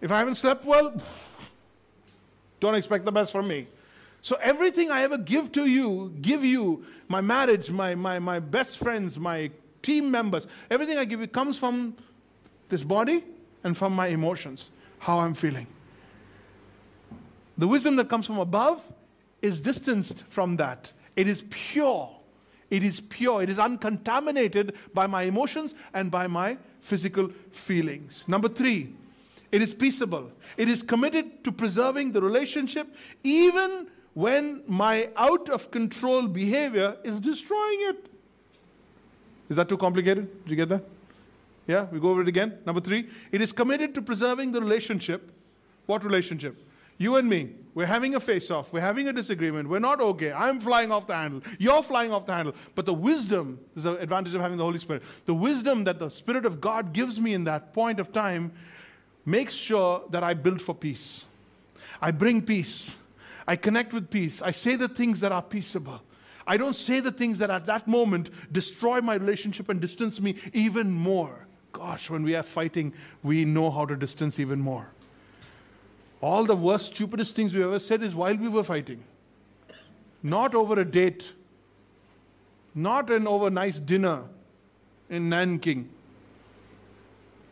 If 0.00 0.12
I 0.12 0.18
haven't 0.18 0.36
slept 0.36 0.64
well, 0.64 1.00
don't 2.60 2.74
expect 2.74 3.04
the 3.04 3.12
best 3.12 3.32
from 3.32 3.48
me. 3.48 3.66
So 4.20 4.36
everything 4.42 4.90
I 4.90 5.02
ever 5.02 5.16
give 5.16 5.52
to 5.52 5.66
you, 5.66 6.12
give 6.20 6.44
you, 6.44 6.84
my 7.08 7.20
marriage, 7.20 7.70
my, 7.70 7.94
my, 7.94 8.18
my 8.18 8.40
best 8.40 8.78
friends, 8.78 9.18
my 9.18 9.50
team 9.80 10.10
members, 10.10 10.46
everything 10.70 10.98
I 10.98 11.04
give 11.04 11.20
you 11.20 11.28
comes 11.28 11.58
from 11.58 11.96
this 12.68 12.84
body 12.84 13.24
and 13.64 13.76
from 13.76 13.94
my 13.94 14.08
emotions, 14.08 14.70
how 14.98 15.18
I'm 15.20 15.34
feeling. 15.34 15.66
The 17.56 17.66
wisdom 17.66 17.96
that 17.96 18.08
comes 18.08 18.26
from 18.26 18.38
above 18.38 18.82
is 19.42 19.60
distanced 19.60 20.24
from 20.28 20.56
that. 20.56 20.92
It 21.16 21.28
is 21.28 21.44
pure. 21.50 22.10
It 22.70 22.82
is 22.82 23.00
pure. 23.00 23.42
It 23.42 23.48
is 23.48 23.58
uncontaminated 23.58 24.74
by 24.92 25.06
my 25.06 25.22
emotions 25.22 25.74
and 25.94 26.10
by 26.10 26.26
my 26.26 26.58
physical 26.80 27.30
feelings. 27.50 28.24
Number 28.28 28.48
three, 28.48 28.92
it 29.50 29.62
is 29.62 29.74
peaceable. 29.74 30.30
It 30.56 30.68
is 30.68 30.82
committed 30.82 31.44
to 31.44 31.52
preserving 31.52 32.12
the 32.12 32.20
relationship 32.20 32.94
even 33.24 33.86
when 34.14 34.62
my 34.66 35.08
out 35.16 35.48
of 35.48 35.70
control 35.70 36.26
behavior 36.26 36.96
is 37.04 37.20
destroying 37.20 37.78
it. 37.82 38.06
Is 39.48 39.56
that 39.56 39.68
too 39.68 39.78
complicated? 39.78 40.44
Did 40.44 40.50
you 40.50 40.56
get 40.56 40.68
that? 40.68 40.84
Yeah, 41.66 41.86
we 41.90 42.00
go 42.00 42.10
over 42.10 42.22
it 42.22 42.28
again. 42.28 42.58
Number 42.66 42.80
three, 42.80 43.08
it 43.30 43.40
is 43.40 43.52
committed 43.52 43.94
to 43.94 44.02
preserving 44.02 44.52
the 44.52 44.60
relationship. 44.60 45.30
What 45.86 46.04
relationship? 46.04 46.56
You 46.98 47.16
and 47.16 47.28
me, 47.28 47.50
we're 47.74 47.86
having 47.86 48.16
a 48.16 48.20
face 48.20 48.50
off. 48.50 48.72
We're 48.72 48.80
having 48.80 49.08
a 49.08 49.12
disagreement. 49.12 49.68
We're 49.68 49.78
not 49.78 50.00
okay. 50.00 50.32
I'm 50.32 50.58
flying 50.58 50.90
off 50.90 51.06
the 51.06 51.14
handle. 51.14 51.42
You're 51.58 51.82
flying 51.82 52.12
off 52.12 52.26
the 52.26 52.34
handle. 52.34 52.54
But 52.74 52.86
the 52.86 52.94
wisdom 52.94 53.60
is 53.76 53.84
the 53.84 53.96
advantage 53.98 54.34
of 54.34 54.40
having 54.40 54.58
the 54.58 54.64
Holy 54.64 54.80
Spirit. 54.80 55.04
The 55.24 55.34
wisdom 55.34 55.84
that 55.84 56.00
the 56.00 56.08
Spirit 56.08 56.44
of 56.44 56.60
God 56.60 56.92
gives 56.92 57.20
me 57.20 57.34
in 57.34 57.44
that 57.44 57.72
point 57.72 58.00
of 58.00 58.12
time 58.12 58.50
makes 59.24 59.54
sure 59.54 60.02
that 60.10 60.24
I 60.24 60.34
build 60.34 60.60
for 60.60 60.74
peace. 60.74 61.26
I 62.02 62.10
bring 62.10 62.42
peace. 62.42 62.96
I 63.46 63.54
connect 63.54 63.92
with 63.92 64.10
peace. 64.10 64.42
I 64.42 64.50
say 64.50 64.74
the 64.74 64.88
things 64.88 65.20
that 65.20 65.30
are 65.30 65.42
peaceable. 65.42 66.02
I 66.48 66.56
don't 66.56 66.74
say 66.74 66.98
the 66.98 67.12
things 67.12 67.38
that 67.38 67.50
at 67.50 67.66
that 67.66 67.86
moment 67.86 68.30
destroy 68.50 69.00
my 69.00 69.14
relationship 69.14 69.68
and 69.68 69.80
distance 69.80 70.20
me 70.20 70.34
even 70.52 70.90
more. 70.90 71.46
Gosh, 71.72 72.10
when 72.10 72.24
we 72.24 72.34
are 72.34 72.42
fighting, 72.42 72.92
we 73.22 73.44
know 73.44 73.70
how 73.70 73.86
to 73.86 73.94
distance 73.94 74.40
even 74.40 74.58
more. 74.58 74.88
All 76.20 76.44
the 76.44 76.56
worst, 76.56 76.94
stupidest 76.94 77.34
things 77.34 77.54
we 77.54 77.62
ever 77.62 77.78
said 77.78 78.02
is 78.02 78.14
while 78.14 78.36
we 78.36 78.48
were 78.48 78.64
fighting. 78.64 79.04
Not 80.22 80.54
over 80.54 80.80
a 80.80 80.84
date, 80.84 81.32
not 82.74 83.10
an 83.10 83.28
over 83.28 83.50
nice 83.50 83.78
dinner 83.78 84.24
in 85.08 85.28
Nanking. 85.28 85.88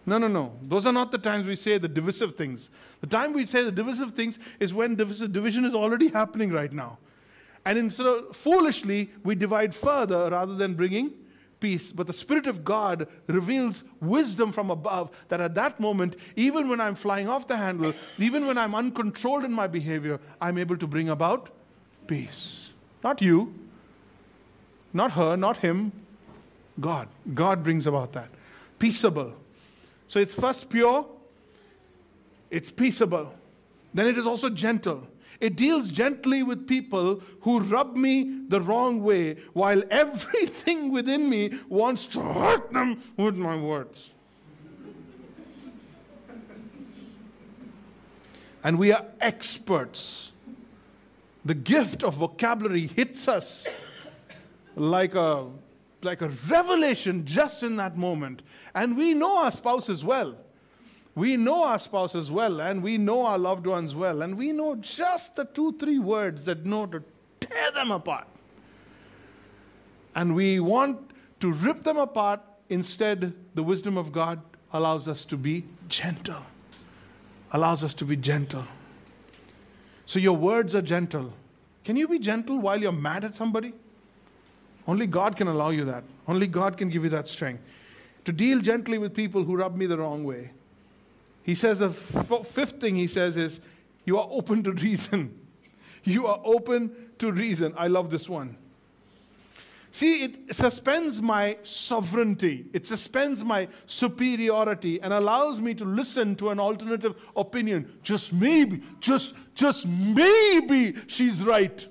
No, 0.04 0.18
no, 0.18 0.28
no. 0.28 0.52
Those 0.62 0.86
are 0.86 0.92
not 0.92 1.10
the 1.10 1.18
times 1.18 1.46
we 1.46 1.56
say 1.56 1.78
the 1.78 1.88
divisive 1.88 2.36
things. 2.36 2.70
The 3.00 3.08
time 3.08 3.32
we 3.32 3.46
say 3.46 3.64
the 3.64 3.72
divisive 3.72 4.12
things 4.12 4.38
is 4.60 4.72
when 4.72 4.94
division 4.94 5.64
is 5.64 5.74
already 5.74 6.08
happening 6.08 6.52
right 6.52 6.72
now. 6.72 6.98
And 7.64 7.76
instead 7.76 8.06
of 8.06 8.36
foolishly, 8.36 9.10
we 9.24 9.34
divide 9.34 9.74
further 9.74 10.30
rather 10.30 10.54
than 10.54 10.74
bringing 10.74 11.12
peace. 11.60 11.90
But 11.90 12.06
the 12.06 12.12
Spirit 12.12 12.46
of 12.46 12.64
God 12.64 13.08
reveals 13.26 13.84
wisdom 14.00 14.52
from 14.52 14.70
above 14.70 15.10
that 15.28 15.40
at 15.40 15.54
that 15.54 15.80
moment, 15.80 16.16
even 16.36 16.68
when 16.68 16.80
I'm 16.80 16.94
flying 16.94 17.28
off 17.28 17.48
the 17.48 17.56
handle, 17.56 17.94
even 18.18 18.46
when 18.46 18.58
I'm 18.58 18.74
uncontrolled 18.74 19.44
in 19.44 19.52
my 19.52 19.66
behavior, 19.66 20.20
I'm 20.40 20.58
able 20.58 20.76
to 20.76 20.86
bring 20.86 21.08
about 21.08 21.50
peace. 22.06 22.70
Not 23.02 23.22
you, 23.22 23.54
not 24.92 25.12
her, 25.12 25.36
not 25.36 25.58
him, 25.58 25.92
God. 26.80 27.08
God 27.34 27.62
brings 27.62 27.86
about 27.86 28.12
that. 28.12 28.28
Peaceable. 28.78 29.32
So 30.06 30.20
it's 30.20 30.34
first 30.34 30.68
pure, 30.68 31.06
it's 32.50 32.70
peaceable. 32.70 33.32
Then 33.92 34.06
it 34.06 34.18
is 34.18 34.26
also 34.26 34.50
gentle. 34.50 35.06
It 35.40 35.56
deals 35.56 35.90
gently 35.90 36.42
with 36.42 36.66
people 36.66 37.22
who 37.40 37.60
rub 37.60 37.96
me 37.96 38.42
the 38.48 38.60
wrong 38.60 39.02
way, 39.02 39.36
while 39.52 39.82
everything 39.90 40.92
within 40.92 41.28
me 41.28 41.58
wants 41.68 42.06
to 42.06 42.20
hurt 42.20 42.72
them 42.72 43.02
with 43.16 43.36
my 43.36 43.56
words. 43.56 44.10
And 48.64 48.78
we 48.78 48.90
are 48.92 49.04
experts. 49.20 50.32
The 51.44 51.54
gift 51.54 52.02
of 52.02 52.14
vocabulary 52.14 52.88
hits 52.88 53.28
us 53.28 53.64
like 54.74 55.14
a 55.14 55.46
like 56.02 56.20
a 56.20 56.28
revelation 56.48 57.24
just 57.24 57.62
in 57.62 57.76
that 57.76 57.96
moment. 57.96 58.42
And 58.74 58.96
we 58.96 59.14
know 59.14 59.38
our 59.38 59.52
spouses 59.52 60.04
well. 60.04 60.36
We 61.16 61.38
know 61.38 61.64
our 61.64 61.78
spouses 61.78 62.30
well, 62.30 62.60
and 62.60 62.82
we 62.82 62.98
know 62.98 63.24
our 63.24 63.38
loved 63.38 63.66
ones 63.66 63.94
well, 63.94 64.20
and 64.20 64.36
we 64.36 64.52
know 64.52 64.76
just 64.76 65.34
the 65.34 65.46
two, 65.46 65.72
three 65.78 65.98
words 65.98 66.44
that 66.44 66.66
know 66.66 66.84
to 66.84 67.02
tear 67.40 67.70
them 67.70 67.90
apart. 67.90 68.28
And 70.14 70.34
we 70.34 70.60
want 70.60 71.10
to 71.40 71.52
rip 71.52 71.84
them 71.84 71.96
apart. 71.96 72.42
Instead, 72.68 73.32
the 73.54 73.62
wisdom 73.62 73.96
of 73.96 74.12
God 74.12 74.42
allows 74.74 75.08
us 75.08 75.24
to 75.24 75.38
be 75.38 75.64
gentle. 75.88 76.42
Allows 77.50 77.82
us 77.82 77.94
to 77.94 78.04
be 78.04 78.16
gentle. 78.16 78.64
So 80.04 80.18
your 80.18 80.36
words 80.36 80.74
are 80.74 80.82
gentle. 80.82 81.32
Can 81.82 81.96
you 81.96 82.08
be 82.08 82.18
gentle 82.18 82.58
while 82.58 82.78
you're 82.78 82.92
mad 82.92 83.24
at 83.24 83.34
somebody? 83.34 83.72
Only 84.86 85.06
God 85.06 85.34
can 85.34 85.48
allow 85.48 85.70
you 85.70 85.86
that. 85.86 86.04
Only 86.28 86.46
God 86.46 86.76
can 86.76 86.90
give 86.90 87.04
you 87.04 87.10
that 87.10 87.26
strength. 87.26 87.62
To 88.26 88.32
deal 88.32 88.60
gently 88.60 88.98
with 88.98 89.14
people 89.14 89.44
who 89.44 89.56
rub 89.56 89.76
me 89.76 89.86
the 89.86 89.96
wrong 89.96 90.22
way. 90.22 90.50
He 91.46 91.54
says 91.54 91.78
the 91.78 91.90
f- 91.90 92.44
fifth 92.44 92.80
thing 92.80 92.96
he 92.96 93.06
says 93.06 93.36
is, 93.36 93.60
you 94.04 94.18
are 94.18 94.26
open 94.30 94.64
to 94.64 94.72
reason. 94.72 95.40
You 96.08 96.28
are 96.28 96.40
open 96.44 96.94
to 97.18 97.32
reason. 97.32 97.74
I 97.76 97.88
love 97.88 98.10
this 98.10 98.28
one. 98.28 98.56
See, 99.90 100.22
it 100.22 100.54
suspends 100.54 101.20
my 101.20 101.58
sovereignty. 101.64 102.66
It 102.72 102.86
suspends 102.86 103.42
my 103.42 103.66
superiority 103.86 105.00
and 105.00 105.12
allows 105.12 105.60
me 105.60 105.74
to 105.74 105.84
listen 105.84 106.36
to 106.36 106.50
an 106.50 106.60
alternative 106.60 107.16
opinion. 107.36 107.98
Just 108.04 108.32
maybe, 108.32 108.82
just, 109.00 109.34
just 109.56 109.84
maybe 109.84 110.94
she's 111.08 111.42
right. 111.42 111.84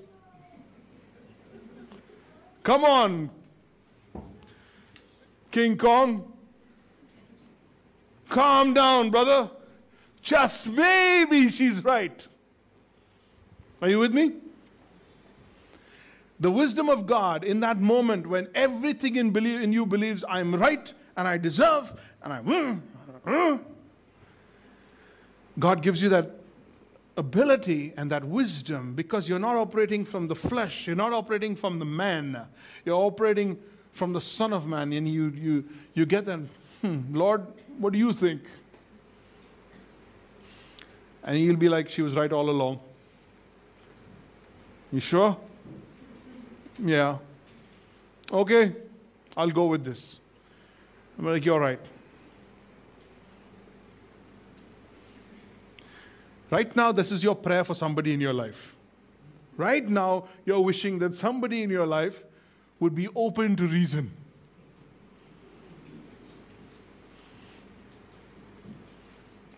Come 2.62 2.84
on, 2.84 3.28
King 5.50 5.76
Kong. 5.76 6.35
Calm 8.28 8.74
down, 8.74 9.10
brother. 9.10 9.50
Just 10.22 10.66
maybe 10.66 11.48
she's 11.50 11.84
right. 11.84 12.26
Are 13.80 13.88
you 13.88 13.98
with 13.98 14.12
me? 14.12 14.32
The 16.40 16.50
wisdom 16.50 16.88
of 16.88 17.06
God 17.06 17.44
in 17.44 17.60
that 17.60 17.78
moment 17.78 18.26
when 18.26 18.48
everything 18.54 19.16
in, 19.16 19.34
in 19.36 19.72
you 19.72 19.86
believes 19.86 20.24
I'm 20.28 20.54
right 20.54 20.92
and 21.16 21.26
I 21.26 21.38
deserve 21.38 21.98
and 22.22 22.32
I'm, 22.32 22.44
mm, 22.44 22.80
mm. 23.24 23.60
God 25.58 25.82
gives 25.82 26.02
you 26.02 26.10
that 26.10 26.32
ability 27.16 27.94
and 27.96 28.10
that 28.10 28.24
wisdom 28.24 28.94
because 28.94 29.28
you're 29.28 29.38
not 29.38 29.56
operating 29.56 30.04
from 30.04 30.28
the 30.28 30.34
flesh, 30.34 30.86
you're 30.86 30.96
not 30.96 31.12
operating 31.12 31.56
from 31.56 31.78
the 31.78 31.84
man, 31.84 32.46
you're 32.84 33.00
operating 33.00 33.58
from 33.92 34.12
the 34.12 34.20
Son 34.20 34.52
of 34.52 34.66
Man, 34.66 34.92
and 34.92 35.08
you, 35.08 35.28
you, 35.30 35.64
you 35.94 36.04
get 36.04 36.26
that, 36.26 36.40
hmm, 36.82 37.16
Lord, 37.16 37.46
what 37.78 37.92
do 37.92 37.98
you 37.98 38.12
think? 38.12 38.42
And 41.22 41.36
he'll 41.36 41.56
be 41.56 41.68
like, 41.68 41.88
She 41.88 42.02
was 42.02 42.14
right 42.14 42.32
all 42.32 42.48
along. 42.48 42.80
You 44.92 45.00
sure? 45.00 45.36
Yeah. 46.78 47.18
Okay, 48.32 48.72
I'll 49.36 49.50
go 49.50 49.66
with 49.66 49.84
this. 49.84 50.20
I'm 51.18 51.26
like, 51.26 51.44
You're 51.44 51.60
right. 51.60 51.80
Right 56.50 56.74
now, 56.76 56.92
this 56.92 57.10
is 57.10 57.24
your 57.24 57.34
prayer 57.34 57.64
for 57.64 57.74
somebody 57.74 58.14
in 58.14 58.20
your 58.20 58.32
life. 58.32 58.76
Right 59.56 59.86
now, 59.88 60.28
you're 60.44 60.60
wishing 60.60 60.98
that 61.00 61.16
somebody 61.16 61.62
in 61.62 61.70
your 61.70 61.86
life 61.86 62.22
would 62.78 62.94
be 62.94 63.08
open 63.16 63.56
to 63.56 63.66
reason. 63.66 64.12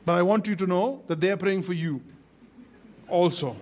But 0.08 0.14
I 0.14 0.22
want 0.22 0.46
you 0.46 0.56
to 0.56 0.66
know 0.66 1.02
that 1.06 1.20
they 1.20 1.30
are 1.30 1.36
praying 1.36 1.64
for 1.64 1.74
you 1.74 2.00
also. 3.08 3.54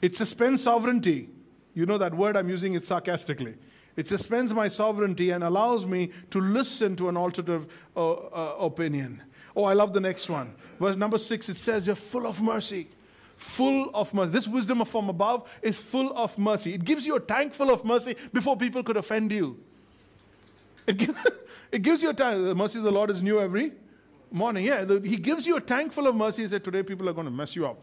It 0.00 0.16
suspends 0.16 0.62
sovereignty. 0.62 1.28
You 1.74 1.84
know 1.84 1.98
that 1.98 2.14
word 2.14 2.38
I'm 2.38 2.48
using 2.48 2.72
it 2.72 2.86
sarcastically. 2.86 3.56
It 3.96 4.08
suspends 4.08 4.54
my 4.54 4.68
sovereignty 4.68 5.28
and 5.28 5.44
allows 5.44 5.84
me 5.84 6.10
to 6.30 6.40
listen 6.40 6.96
to 6.96 7.10
an 7.10 7.18
alternative 7.18 7.66
uh, 7.94 8.12
uh, 8.12 8.56
opinion. 8.60 9.20
Oh, 9.54 9.64
I 9.64 9.74
love 9.74 9.92
the 9.92 10.00
next 10.00 10.30
one. 10.30 10.54
Verse 10.80 10.96
number 10.96 11.18
six, 11.18 11.50
it 11.50 11.58
says, 11.58 11.86
You're 11.86 11.94
full 11.94 12.26
of 12.26 12.40
mercy. 12.40 12.88
Full 13.36 13.90
of 13.92 14.14
mercy. 14.14 14.30
This 14.30 14.48
wisdom 14.48 14.82
from 14.86 15.10
above 15.10 15.50
is 15.60 15.76
full 15.76 16.16
of 16.16 16.38
mercy. 16.38 16.72
It 16.72 16.86
gives 16.86 17.04
you 17.04 17.16
a 17.16 17.20
tank 17.20 17.52
full 17.52 17.70
of 17.70 17.84
mercy 17.84 18.16
before 18.32 18.56
people 18.56 18.82
could 18.82 18.96
offend 18.96 19.32
you. 19.32 19.58
It, 20.86 20.96
give, 20.96 21.26
it 21.72 21.82
gives 21.82 22.02
you 22.02 22.08
a 22.08 22.14
tank. 22.14 22.42
The 22.42 22.54
mercy 22.54 22.78
of 22.78 22.84
the 22.84 22.90
Lord 22.92 23.10
is 23.10 23.22
new 23.22 23.38
every 23.38 23.72
morning. 24.32 24.64
Yeah, 24.64 24.84
the, 24.84 25.00
He 25.00 25.16
gives 25.16 25.46
you 25.46 25.56
a 25.56 25.60
tank 25.60 25.92
full 25.92 26.06
of 26.06 26.14
mercy. 26.14 26.42
He 26.42 26.48
said, 26.48 26.64
Today 26.64 26.82
people 26.82 27.08
are 27.08 27.12
going 27.12 27.26
to 27.26 27.30
mess 27.30 27.54
you 27.56 27.66
up. 27.66 27.78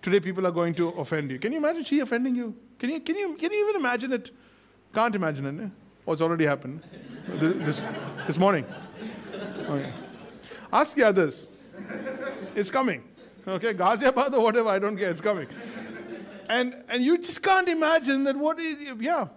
Today 0.00 0.20
people 0.20 0.46
are 0.46 0.52
going 0.52 0.74
to 0.74 0.88
offend 0.90 1.30
you. 1.30 1.38
Can 1.38 1.52
you 1.52 1.58
imagine 1.58 1.84
she 1.84 2.00
offending 2.00 2.34
you? 2.34 2.54
Can 2.78 2.90
you, 2.90 3.00
can 3.00 3.16
you, 3.16 3.34
can 3.34 3.52
you 3.52 3.68
even 3.68 3.80
imagine 3.80 4.12
it? 4.12 4.30
Can't 4.94 5.14
imagine 5.14 5.46
it. 5.46 5.64
Eh? 5.64 5.68
Oh, 6.06 6.12
it's 6.12 6.22
already 6.22 6.46
happened 6.46 6.82
this, 7.28 7.86
this, 8.26 8.38
morning. 8.38 8.64
Okay. 9.68 9.92
Ask 10.72 10.94
the 10.94 11.04
others. 11.04 11.46
It's 12.54 12.70
coming. 12.70 13.04
Okay, 13.46 13.74
Ghaziabad 13.74 14.32
or 14.34 14.40
whatever, 14.40 14.68
I 14.68 14.78
don't 14.78 14.96
care, 14.96 15.10
it's 15.10 15.20
coming. 15.20 15.46
And, 16.48 16.74
and 16.88 17.02
you 17.02 17.18
just 17.18 17.42
can't 17.42 17.68
imagine 17.68 18.24
that 18.24 18.36
what 18.36 18.58
is, 18.58 18.76
yeah. 19.00 19.28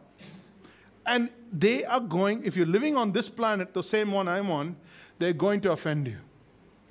And 1.05 1.29
they 1.51 1.85
are 1.85 1.99
going, 1.99 2.43
if 2.43 2.55
you're 2.55 2.65
living 2.65 2.95
on 2.95 3.11
this 3.11 3.29
planet, 3.29 3.73
the 3.73 3.83
same 3.83 4.11
one 4.11 4.27
I'm 4.27 4.51
on, 4.51 4.75
they're 5.19 5.33
going 5.33 5.61
to 5.61 5.71
offend 5.71 6.07
you. 6.07 6.17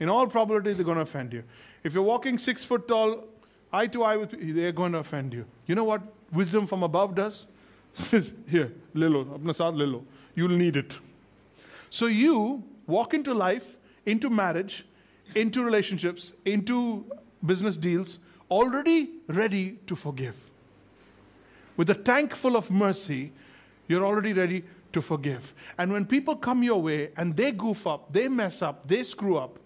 In 0.01 0.09
all 0.09 0.27
probability, 0.27 0.73
they're 0.73 0.85
going 0.85 0.97
to 0.97 1.03
offend 1.03 1.33
you. 1.33 1.45
If 1.85 1.95
you're 1.95 2.03
walking 2.03 2.39
six 2.39 2.65
foot 2.65 2.89
tall, 2.89 3.25
eye 3.73 3.87
to 3.89 4.03
eye 4.03 4.17
with 4.17 4.35
they're 4.55 4.73
going 4.73 4.93
to 4.93 4.99
offend 4.99 5.33
you. 5.33 5.45
You 5.67 5.75
know 5.75 5.85
what 5.85 6.03
wisdom 6.33 6.67
from 6.67 6.83
above 6.83 7.15
does? 7.15 7.47
Here, 8.49 8.73
Lilo, 8.95 9.25
apna 9.25 9.77
Lilo. 9.77 10.05
You'll 10.35 10.57
need 10.57 10.77
it. 10.77 10.97
So 11.91 12.07
you 12.07 12.65
walk 12.87 13.15
into 13.15 13.35
life 13.35 13.77
into 14.07 14.31
marriage, 14.31 14.85
into 15.35 15.65
relationships, 15.65 16.33
into 16.45 17.05
business 17.45 17.77
deals, 17.77 18.19
already 18.51 19.11
ready 19.29 19.79
to 19.87 19.95
forgive. 19.97 20.37
With 21.77 21.91
a 21.91 21.95
tank 21.95 22.35
full 22.35 22.57
of 22.57 22.71
mercy, 22.71 23.33
you're 23.89 24.05
already 24.05 24.33
ready 24.33 24.65
to 24.93 25.01
forgive. 25.01 25.55
And 25.79 25.93
when 25.93 26.05
people 26.05 26.37
come 26.37 26.63
your 26.63 26.83
way 26.83 27.11
and 27.17 27.37
they 27.37 27.53
goof 27.53 27.87
up, 27.87 28.13
they 28.13 28.29
mess 28.29 28.61
up, 28.61 28.87
they 28.87 29.05
screw 29.05 29.37
up, 29.39 29.59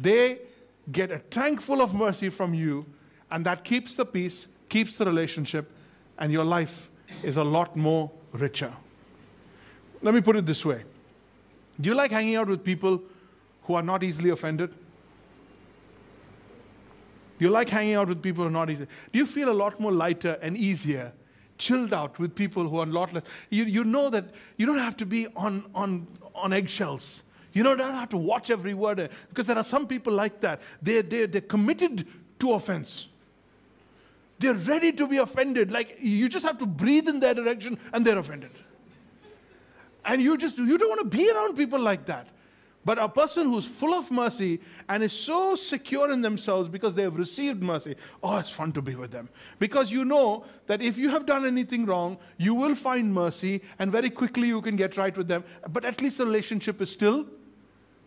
they 0.00 0.38
get 0.90 1.10
a 1.10 1.18
tank 1.18 1.60
full 1.60 1.82
of 1.82 1.94
mercy 1.94 2.30
from 2.30 2.54
you, 2.54 2.86
and 3.30 3.44
that 3.46 3.64
keeps 3.64 3.96
the 3.96 4.04
peace, 4.04 4.46
keeps 4.68 4.96
the 4.96 5.04
relationship, 5.04 5.70
and 6.18 6.32
your 6.32 6.44
life 6.44 6.90
is 7.22 7.36
a 7.36 7.44
lot 7.44 7.76
more 7.76 8.10
richer. 8.32 8.72
Let 10.02 10.14
me 10.14 10.20
put 10.20 10.36
it 10.36 10.46
this 10.46 10.64
way 10.64 10.84
Do 11.80 11.88
you 11.90 11.94
like 11.94 12.10
hanging 12.10 12.36
out 12.36 12.48
with 12.48 12.64
people 12.64 13.02
who 13.64 13.74
are 13.74 13.82
not 13.82 14.02
easily 14.02 14.30
offended? 14.30 14.74
Do 17.38 17.46
you 17.46 17.50
like 17.50 17.68
hanging 17.70 17.94
out 17.94 18.08
with 18.08 18.22
people 18.22 18.44
who 18.44 18.48
are 18.48 18.52
not 18.52 18.68
easy? 18.68 18.86
Do 19.12 19.18
you 19.18 19.24
feel 19.24 19.50
a 19.50 19.52
lot 19.52 19.80
more 19.80 19.92
lighter 19.92 20.38
and 20.42 20.58
easier, 20.58 21.12
chilled 21.56 21.94
out 21.94 22.18
with 22.18 22.34
people 22.34 22.68
who 22.68 22.78
are 22.78 22.86
a 22.86 22.90
lot 22.90 23.14
less? 23.14 23.22
You, 23.48 23.64
you 23.64 23.82
know 23.82 24.10
that 24.10 24.26
you 24.58 24.66
don't 24.66 24.78
have 24.78 24.96
to 24.98 25.06
be 25.06 25.26
on, 25.34 25.64
on, 25.74 26.06
on 26.34 26.52
eggshells. 26.52 27.22
You 27.52 27.62
don't 27.62 27.78
have 27.78 28.08
to 28.10 28.16
watch 28.16 28.50
every 28.50 28.74
word 28.74 29.00
eh, 29.00 29.08
because 29.28 29.46
there 29.46 29.56
are 29.56 29.64
some 29.64 29.86
people 29.86 30.12
like 30.12 30.40
that. 30.40 30.60
They're, 30.80 31.02
they're, 31.02 31.26
they're 31.26 31.40
committed 31.40 32.06
to 32.40 32.52
offense. 32.52 33.08
They're 34.38 34.54
ready 34.54 34.92
to 34.92 35.06
be 35.06 35.18
offended. 35.18 35.70
Like 35.70 35.98
you 36.00 36.28
just 36.28 36.46
have 36.46 36.58
to 36.58 36.66
breathe 36.66 37.08
in 37.08 37.20
their 37.20 37.34
direction 37.34 37.78
and 37.92 38.04
they're 38.06 38.18
offended. 38.18 38.52
And 40.04 40.22
you 40.22 40.38
just 40.38 40.56
you 40.56 40.78
don't 40.78 40.88
want 40.88 41.10
to 41.10 41.16
be 41.16 41.30
around 41.30 41.56
people 41.56 41.78
like 41.78 42.06
that. 42.06 42.26
But 42.82 42.98
a 42.98 43.08
person 43.10 43.50
who's 43.50 43.66
full 43.66 43.92
of 43.92 44.10
mercy 44.10 44.60
and 44.88 45.02
is 45.02 45.12
so 45.12 45.54
secure 45.54 46.10
in 46.10 46.22
themselves 46.22 46.66
because 46.66 46.94
they 46.94 47.02
have 47.02 47.16
received 47.16 47.62
mercy, 47.62 47.94
oh, 48.22 48.38
it's 48.38 48.50
fun 48.50 48.72
to 48.72 48.80
be 48.80 48.94
with 48.94 49.10
them. 49.10 49.28
Because 49.58 49.92
you 49.92 50.06
know 50.06 50.46
that 50.66 50.80
if 50.80 50.96
you 50.96 51.10
have 51.10 51.26
done 51.26 51.44
anything 51.44 51.84
wrong, 51.84 52.16
you 52.38 52.54
will 52.54 52.74
find 52.74 53.12
mercy 53.12 53.60
and 53.78 53.92
very 53.92 54.08
quickly 54.08 54.48
you 54.48 54.62
can 54.62 54.76
get 54.76 54.96
right 54.96 55.14
with 55.14 55.28
them. 55.28 55.44
But 55.68 55.84
at 55.84 56.00
least 56.00 56.16
the 56.16 56.24
relationship 56.24 56.80
is 56.80 56.90
still 56.90 57.26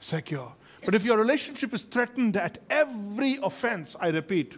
secure. 0.04 0.52
But 0.86 0.96
if 0.96 1.06
your 1.06 1.18
relationship 1.18 1.74
is 1.74 1.82
threatened 1.82 2.36
at 2.36 2.60
every 2.70 3.40
offense, 3.42 3.96
I 4.00 4.10
repeat, 4.10 4.58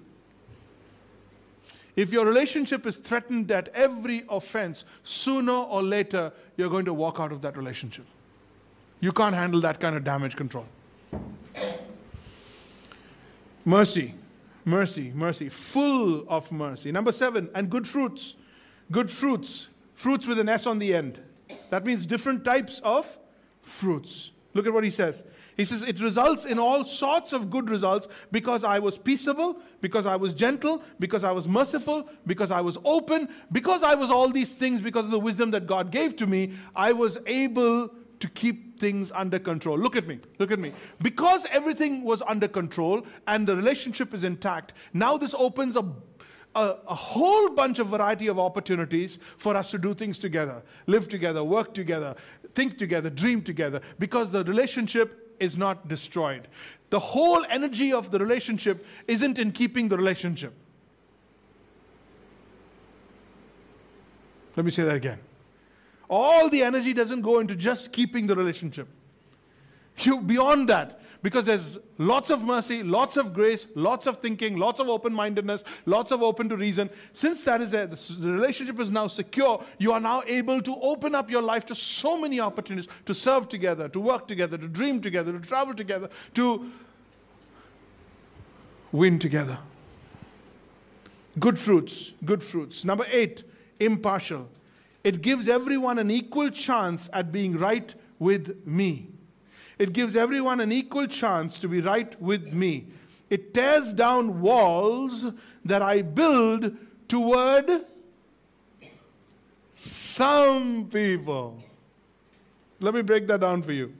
if 1.95 2.11
your 2.11 2.25
relationship 2.25 2.85
is 2.85 2.97
threatened 2.97 3.51
at 3.51 3.69
every 3.69 4.25
offense, 4.27 4.83
sooner 5.03 5.53
or 5.53 5.81
later, 5.81 6.33
you're 6.57 6.69
going 6.69 6.85
to 6.85 6.93
walk 6.93 7.19
out 7.19 7.31
of 7.31 7.41
that 7.41 7.55
relationship. 7.55 8.05
You 8.99 9.11
can't 9.11 9.35
handle 9.35 9.61
that 9.61 9.79
kind 9.79 9.95
of 9.95 10.03
damage 10.03 10.35
control. 10.35 10.65
Mercy, 13.63 14.13
mercy, 14.65 15.11
mercy, 15.15 15.49
full 15.49 16.27
of 16.27 16.51
mercy. 16.51 16.91
Number 16.91 17.11
seven, 17.11 17.49
and 17.55 17.69
good 17.69 17.87
fruits. 17.87 18.35
Good 18.91 19.09
fruits, 19.09 19.67
fruits 19.93 20.27
with 20.27 20.37
an 20.37 20.49
S 20.49 20.67
on 20.67 20.79
the 20.79 20.93
end. 20.93 21.19
That 21.69 21.85
means 21.85 22.05
different 22.05 22.43
types 22.43 22.79
of 22.83 23.17
fruits. 23.61 24.31
Look 24.53 24.67
at 24.67 24.73
what 24.73 24.83
he 24.83 24.91
says. 24.91 25.23
He 25.57 25.65
says, 25.65 25.81
It 25.83 26.01
results 26.01 26.45
in 26.45 26.59
all 26.59 26.83
sorts 26.83 27.33
of 27.33 27.49
good 27.49 27.69
results 27.69 28.07
because 28.31 28.63
I 28.63 28.79
was 28.79 28.97
peaceable, 28.97 29.57
because 29.81 30.05
I 30.05 30.15
was 30.15 30.33
gentle, 30.33 30.83
because 30.99 31.23
I 31.23 31.31
was 31.31 31.47
merciful, 31.47 32.09
because 32.27 32.51
I 32.51 32.61
was 32.61 32.77
open, 32.83 33.29
because 33.51 33.83
I 33.83 33.95
was 33.95 34.11
all 34.11 34.29
these 34.29 34.51
things, 34.51 34.81
because 34.81 35.05
of 35.05 35.11
the 35.11 35.19
wisdom 35.19 35.51
that 35.51 35.67
God 35.67 35.91
gave 35.91 36.15
to 36.17 36.27
me, 36.27 36.53
I 36.75 36.91
was 36.91 37.17
able 37.25 37.89
to 38.19 38.29
keep 38.29 38.79
things 38.79 39.11
under 39.11 39.39
control. 39.39 39.77
Look 39.77 39.95
at 39.95 40.07
me. 40.07 40.19
Look 40.39 40.51
at 40.51 40.59
me. 40.59 40.73
Because 41.01 41.45
everything 41.51 42.03
was 42.03 42.21
under 42.21 42.47
control 42.47 43.05
and 43.27 43.47
the 43.47 43.55
relationship 43.55 44.13
is 44.13 44.23
intact, 44.23 44.73
now 44.93 45.17
this 45.17 45.35
opens 45.37 45.75
a, 45.75 45.85
a, 46.55 46.75
a, 46.87 46.95
whole 46.95 47.49
bunch 47.49 47.79
of 47.79 47.87
variety 47.87 48.27
of 48.27 48.39
opportunities 48.39 49.19
for 49.37 49.55
us 49.55 49.71
to 49.71 49.77
do 49.77 49.93
things 49.93 50.17
together, 50.19 50.63
live 50.87 51.09
together, 51.09 51.43
work 51.43 51.73
together, 51.73 52.15
think 52.53 52.77
together, 52.77 53.09
dream 53.09 53.41
together, 53.41 53.81
because 53.99 54.31
the 54.31 54.43
relationship 54.43 55.24
is 55.39 55.57
not 55.57 55.87
destroyed. 55.87 56.47
The 56.89 56.99
whole 56.99 57.45
energy 57.49 57.91
of 57.91 58.11
the 58.11 58.19
relationship 58.19 58.85
isn't 59.07 59.39
in 59.39 59.51
keeping 59.51 59.89
the 59.89 59.97
relationship. 59.97 60.53
Let 64.55 64.65
me 64.65 64.71
say 64.71 64.83
that 64.83 64.95
again. 64.95 65.19
All 66.09 66.49
the 66.49 66.63
energy 66.63 66.93
doesn't 66.93 67.21
go 67.21 67.39
into 67.39 67.55
just 67.55 67.91
keeping 67.91 68.27
the 68.27 68.35
relationship. 68.35 68.87
You 69.97 70.19
beyond 70.19 70.69
that, 70.69 70.99
because 71.21 71.45
there's 71.45 71.77
lots 71.97 72.29
of 72.29 72.43
mercy, 72.43 72.83
lots 72.83 73.15
of 73.15 73.33
grace, 73.33 73.65
lots 73.75 74.07
of 74.07 74.17
thinking, 74.17 74.57
lots 74.57 74.79
of 74.79 74.89
open-mindedness, 74.89 75.63
lots 75.85 76.11
of 76.11 76.21
open 76.21 76.49
to 76.49 76.57
reason. 76.57 76.89
Since 77.13 77.45
that 77.45 77.61
is 77.61 77.71
there, 77.71 77.87
the 77.87 78.31
relationship 78.31 78.79
is 78.79 78.91
now 78.91 79.07
secure. 79.07 79.63
You 79.79 79.93
are 79.93 80.01
now 80.01 80.21
able 80.27 80.61
to 80.61 80.75
open 80.81 81.15
up 81.15 81.31
your 81.31 81.41
life 81.41 81.65
to 81.67 81.75
so 81.75 82.19
many 82.19 82.41
opportunities 82.41 82.91
to 83.05 83.13
serve 83.13 83.47
together, 83.47 83.87
to 83.89 83.99
work 83.99 84.27
together, 84.27 84.57
to 84.57 84.67
dream 84.67 84.99
together, 85.01 85.31
to 85.31 85.39
travel 85.39 85.73
together, 85.73 86.09
to 86.33 86.71
win 88.91 89.17
together. 89.17 89.57
Good 91.39 91.57
fruits, 91.57 92.11
good 92.25 92.43
fruits. 92.43 92.83
Number 92.83 93.05
eight, 93.09 93.43
impartial. 93.79 94.49
It 95.03 95.21
gives 95.21 95.47
everyone 95.47 95.99
an 95.99 96.11
equal 96.11 96.49
chance 96.49 97.09
at 97.13 97.31
being 97.31 97.57
right 97.57 97.95
with 98.19 98.67
me. 98.67 99.07
It 99.77 99.93
gives 99.93 100.15
everyone 100.15 100.61
an 100.61 100.71
equal 100.71 101.07
chance 101.07 101.59
to 101.59 101.67
be 101.67 101.81
right 101.81 102.19
with 102.21 102.53
me. 102.53 102.87
It 103.29 103.53
tears 103.53 103.91
down 103.93 104.41
walls 104.41 105.25
that 105.65 105.81
I 105.81 106.01
build 106.01 106.75
toward 107.07 107.85
some 109.75 110.87
people. 110.91 111.61
Let 112.79 112.93
me 112.93 113.01
break 113.01 113.27
that 113.27 113.41
down 113.41 113.63
for 113.63 113.71
you. 113.71 113.93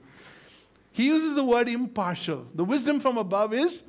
He 0.92 1.06
uses 1.06 1.34
the 1.34 1.44
word 1.44 1.68
impartial. 1.68 2.46
The 2.54 2.64
wisdom 2.64 3.00
from 3.00 3.18
above 3.18 3.52
is 3.52 3.82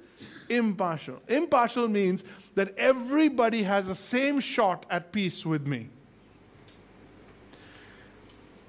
impartial. 0.50 1.22
Impartial 1.28 1.88
means 1.88 2.24
that 2.56 2.78
everybody 2.78 3.64
has 3.64 3.88
the 3.88 3.96
same 3.96 4.40
shot 4.40 4.86
at 4.90 5.12
peace 5.12 5.46
with 5.46 5.68
me. 5.68 5.90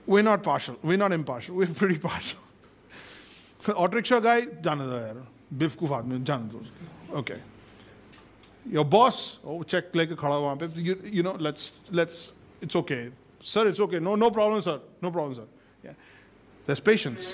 We're 0.07 0.23
not 0.23 0.43
partial. 0.43 0.79
We're 0.83 0.97
not 0.97 1.13
impartial. 1.13 1.57
We're 1.57 1.67
pretty 1.67 1.99
partial. 1.99 2.39
Auto 3.68 3.96
rickshaw 3.96 4.20
guy, 4.20 4.46
जाने 4.62 4.86
दो 4.86 4.98
यार 5.00 5.26
बेवकूफ 5.54 5.92
आदमी 5.92 6.24
जाने 6.24 6.50
दो 6.52 6.66
Okay. 7.14 7.40
Your 8.70 8.86
boss, 8.86 9.38
oh 9.44 9.64
check 9.64 9.94
लेके 9.96 10.16
खड़ा 10.16 10.38
वहाँ 10.38 10.58
पे 10.60 10.84
you, 10.84 11.00
you 11.04 11.24
know 11.24 11.34
let's 11.34 11.74
let's 11.92 12.32
it's 12.62 12.76
okay. 12.76 13.12
Sir, 13.42 13.68
it's 13.68 13.80
okay. 13.80 14.00
No 14.00 14.16
no 14.16 14.32
problem, 14.32 14.62
sir. 14.62 14.80
No 15.02 15.12
problem, 15.12 15.36
sir. 15.36 15.46
Yeah. 15.84 15.94
There's 16.66 16.80
patience. 16.80 17.34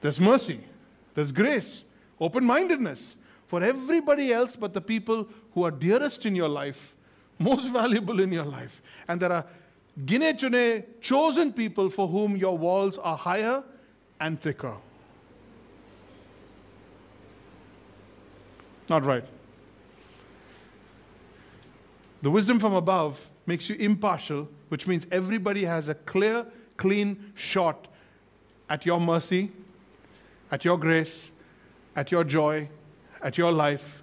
There's 0.00 0.18
mercy. 0.18 0.60
There's 1.14 1.32
grace. 1.32 1.84
Open-mindedness 2.20 3.16
for 3.46 3.62
everybody 3.62 4.32
else 4.32 4.56
but 4.56 4.74
the 4.74 4.80
people 4.80 5.26
who 5.54 5.64
are 5.64 5.70
dearest 5.70 6.26
in 6.26 6.34
your 6.34 6.48
life, 6.48 6.94
most 7.38 7.68
valuable 7.68 8.20
in 8.20 8.32
your 8.32 8.44
life. 8.44 8.82
And 9.08 9.20
there 9.20 9.32
are 9.32 9.44
Gine 10.04 10.36
chune, 10.36 10.84
chosen 11.00 11.52
people 11.52 11.90
for 11.90 12.08
whom 12.08 12.36
your 12.36 12.56
walls 12.56 12.98
are 12.98 13.16
higher 13.16 13.62
and 14.20 14.40
thicker. 14.40 14.76
Not 18.89 19.03
right. 19.03 19.23
The 22.21 22.31
wisdom 22.31 22.59
from 22.59 22.73
above 22.73 23.27
makes 23.45 23.69
you 23.69 23.75
impartial, 23.75 24.49
which 24.69 24.87
means 24.87 25.05
everybody 25.11 25.65
has 25.65 25.87
a 25.89 25.95
clear, 25.95 26.45
clean 26.77 27.33
shot 27.35 27.87
at 28.69 28.85
your 28.85 28.99
mercy, 28.99 29.51
at 30.51 30.65
your 30.65 30.77
grace, 30.77 31.29
at 31.95 32.11
your 32.11 32.23
joy, 32.23 32.67
at 33.21 33.37
your 33.37 33.51
life, 33.51 34.01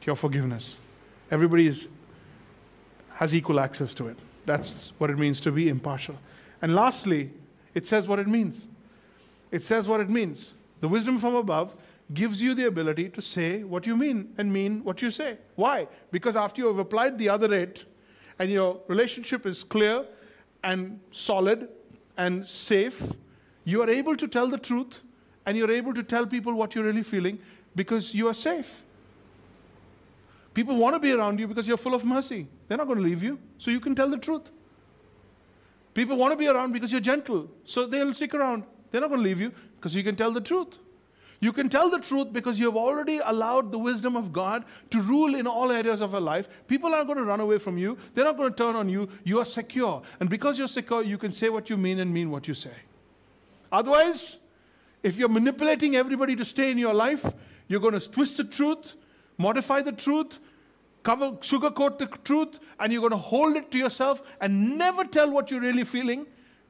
at 0.00 0.06
your 0.06 0.16
forgiveness. 0.16 0.76
Everybody 1.30 1.66
is, 1.66 1.88
has 3.14 3.34
equal 3.34 3.58
access 3.58 3.94
to 3.94 4.08
it. 4.08 4.18
That's 4.46 4.92
what 4.98 5.10
it 5.10 5.18
means 5.18 5.40
to 5.42 5.52
be 5.52 5.68
impartial. 5.68 6.16
And 6.62 6.74
lastly, 6.74 7.30
it 7.74 7.86
says 7.86 8.06
what 8.06 8.18
it 8.18 8.28
means. 8.28 8.66
It 9.50 9.64
says 9.64 9.88
what 9.88 10.00
it 10.00 10.10
means. 10.10 10.52
The 10.80 10.88
wisdom 10.88 11.18
from 11.18 11.34
above 11.34 11.74
gives 12.12 12.42
you 12.42 12.54
the 12.54 12.66
ability 12.66 13.08
to 13.08 13.22
say 13.22 13.64
what 13.64 13.86
you 13.86 13.96
mean 13.96 14.34
and 14.36 14.52
mean 14.52 14.84
what 14.84 15.00
you 15.00 15.10
say. 15.10 15.38
Why? 15.54 15.88
Because 16.10 16.36
after 16.36 16.60
you 16.60 16.68
have 16.68 16.78
applied 16.78 17.16
the 17.16 17.28
other 17.28 17.52
eight 17.54 17.84
and 18.38 18.50
your 18.50 18.80
relationship 18.88 19.46
is 19.46 19.64
clear 19.64 20.04
and 20.62 21.00
solid 21.10 21.68
and 22.16 22.46
safe, 22.46 23.02
you 23.64 23.82
are 23.82 23.88
able 23.88 24.16
to 24.16 24.28
tell 24.28 24.48
the 24.48 24.58
truth 24.58 25.00
and 25.46 25.56
you're 25.56 25.70
able 25.70 25.94
to 25.94 26.02
tell 26.02 26.26
people 26.26 26.52
what 26.52 26.74
you're 26.74 26.84
really 26.84 27.02
feeling 27.02 27.38
because 27.74 28.14
you 28.14 28.28
are 28.28 28.34
safe. 28.34 28.82
People 30.52 30.76
want 30.76 30.94
to 30.94 31.00
be 31.00 31.12
around 31.12 31.40
you 31.40 31.48
because 31.48 31.66
you're 31.66 31.76
full 31.76 31.94
of 31.94 32.04
mercy. 32.04 32.46
They're 32.68 32.78
not 32.78 32.86
going 32.86 32.98
to 32.98 33.04
leave 33.04 33.22
you, 33.22 33.38
so 33.58 33.70
you 33.70 33.80
can 33.80 33.94
tell 33.94 34.08
the 34.08 34.18
truth. 34.18 34.50
People 35.94 36.16
want 36.16 36.32
to 36.32 36.36
be 36.36 36.46
around 36.48 36.72
because 36.72 36.92
you're 36.92 37.00
gentle, 37.00 37.50
so 37.64 37.86
they'll 37.86 38.14
stick 38.14 38.34
around. 38.34 38.64
They're 38.90 39.00
not 39.00 39.08
going 39.08 39.20
to 39.20 39.24
leave 39.24 39.40
you 39.40 39.52
because 39.76 39.94
you 39.94 40.04
can 40.04 40.14
tell 40.14 40.30
the 40.30 40.40
truth. 40.40 40.78
You 41.40 41.52
can 41.52 41.68
tell 41.68 41.90
the 41.90 41.98
truth 41.98 42.32
because 42.32 42.58
you 42.58 42.66
have 42.66 42.76
already 42.76 43.18
allowed 43.18 43.72
the 43.72 43.78
wisdom 43.78 44.16
of 44.16 44.32
God 44.32 44.64
to 44.90 45.00
rule 45.00 45.34
in 45.34 45.46
all 45.46 45.70
areas 45.70 46.00
of 46.00 46.12
your 46.12 46.20
life. 46.20 46.48
People 46.66 46.94
aren't 46.94 47.06
going 47.06 47.18
to 47.18 47.24
run 47.24 47.40
away 47.40 47.58
from 47.58 47.76
you. 47.76 47.98
They're 48.14 48.24
not 48.24 48.36
going 48.36 48.50
to 48.50 48.56
turn 48.56 48.76
on 48.76 48.88
you. 48.88 49.08
You 49.24 49.40
are 49.40 49.44
secure. 49.44 50.02
And 50.20 50.30
because 50.30 50.58
you're 50.58 50.68
secure, 50.68 51.02
you 51.02 51.18
can 51.18 51.32
say 51.32 51.48
what 51.50 51.68
you 51.68 51.76
mean 51.76 52.00
and 52.00 52.12
mean 52.12 52.30
what 52.30 52.48
you 52.48 52.54
say. 52.54 52.74
Otherwise, 53.70 54.38
if 55.02 55.16
you're 55.16 55.28
manipulating 55.28 55.96
everybody 55.96 56.34
to 56.36 56.44
stay 56.44 56.70
in 56.70 56.78
your 56.78 56.94
life, 56.94 57.26
You're 57.68 57.80
going 57.80 57.98
to 57.98 58.10
twist 58.10 58.36
the 58.36 58.44
truth, 58.44 58.94
modify 59.38 59.82
the 59.82 59.92
truth, 59.92 60.38
cover, 61.02 61.32
sugarcoat 61.32 61.98
the 61.98 62.06
truth, 62.24 62.60
and 62.78 62.92
you're 62.92 63.00
going 63.00 63.12
to 63.12 63.16
hold 63.16 63.56
it 63.56 63.70
to 63.72 63.78
yourself 63.78 64.22
and 64.40 64.78
never 64.78 65.04
tell 65.04 65.30
what 65.30 65.50
you're 65.50 65.60
really 65.60 65.84
feeling 65.84 66.26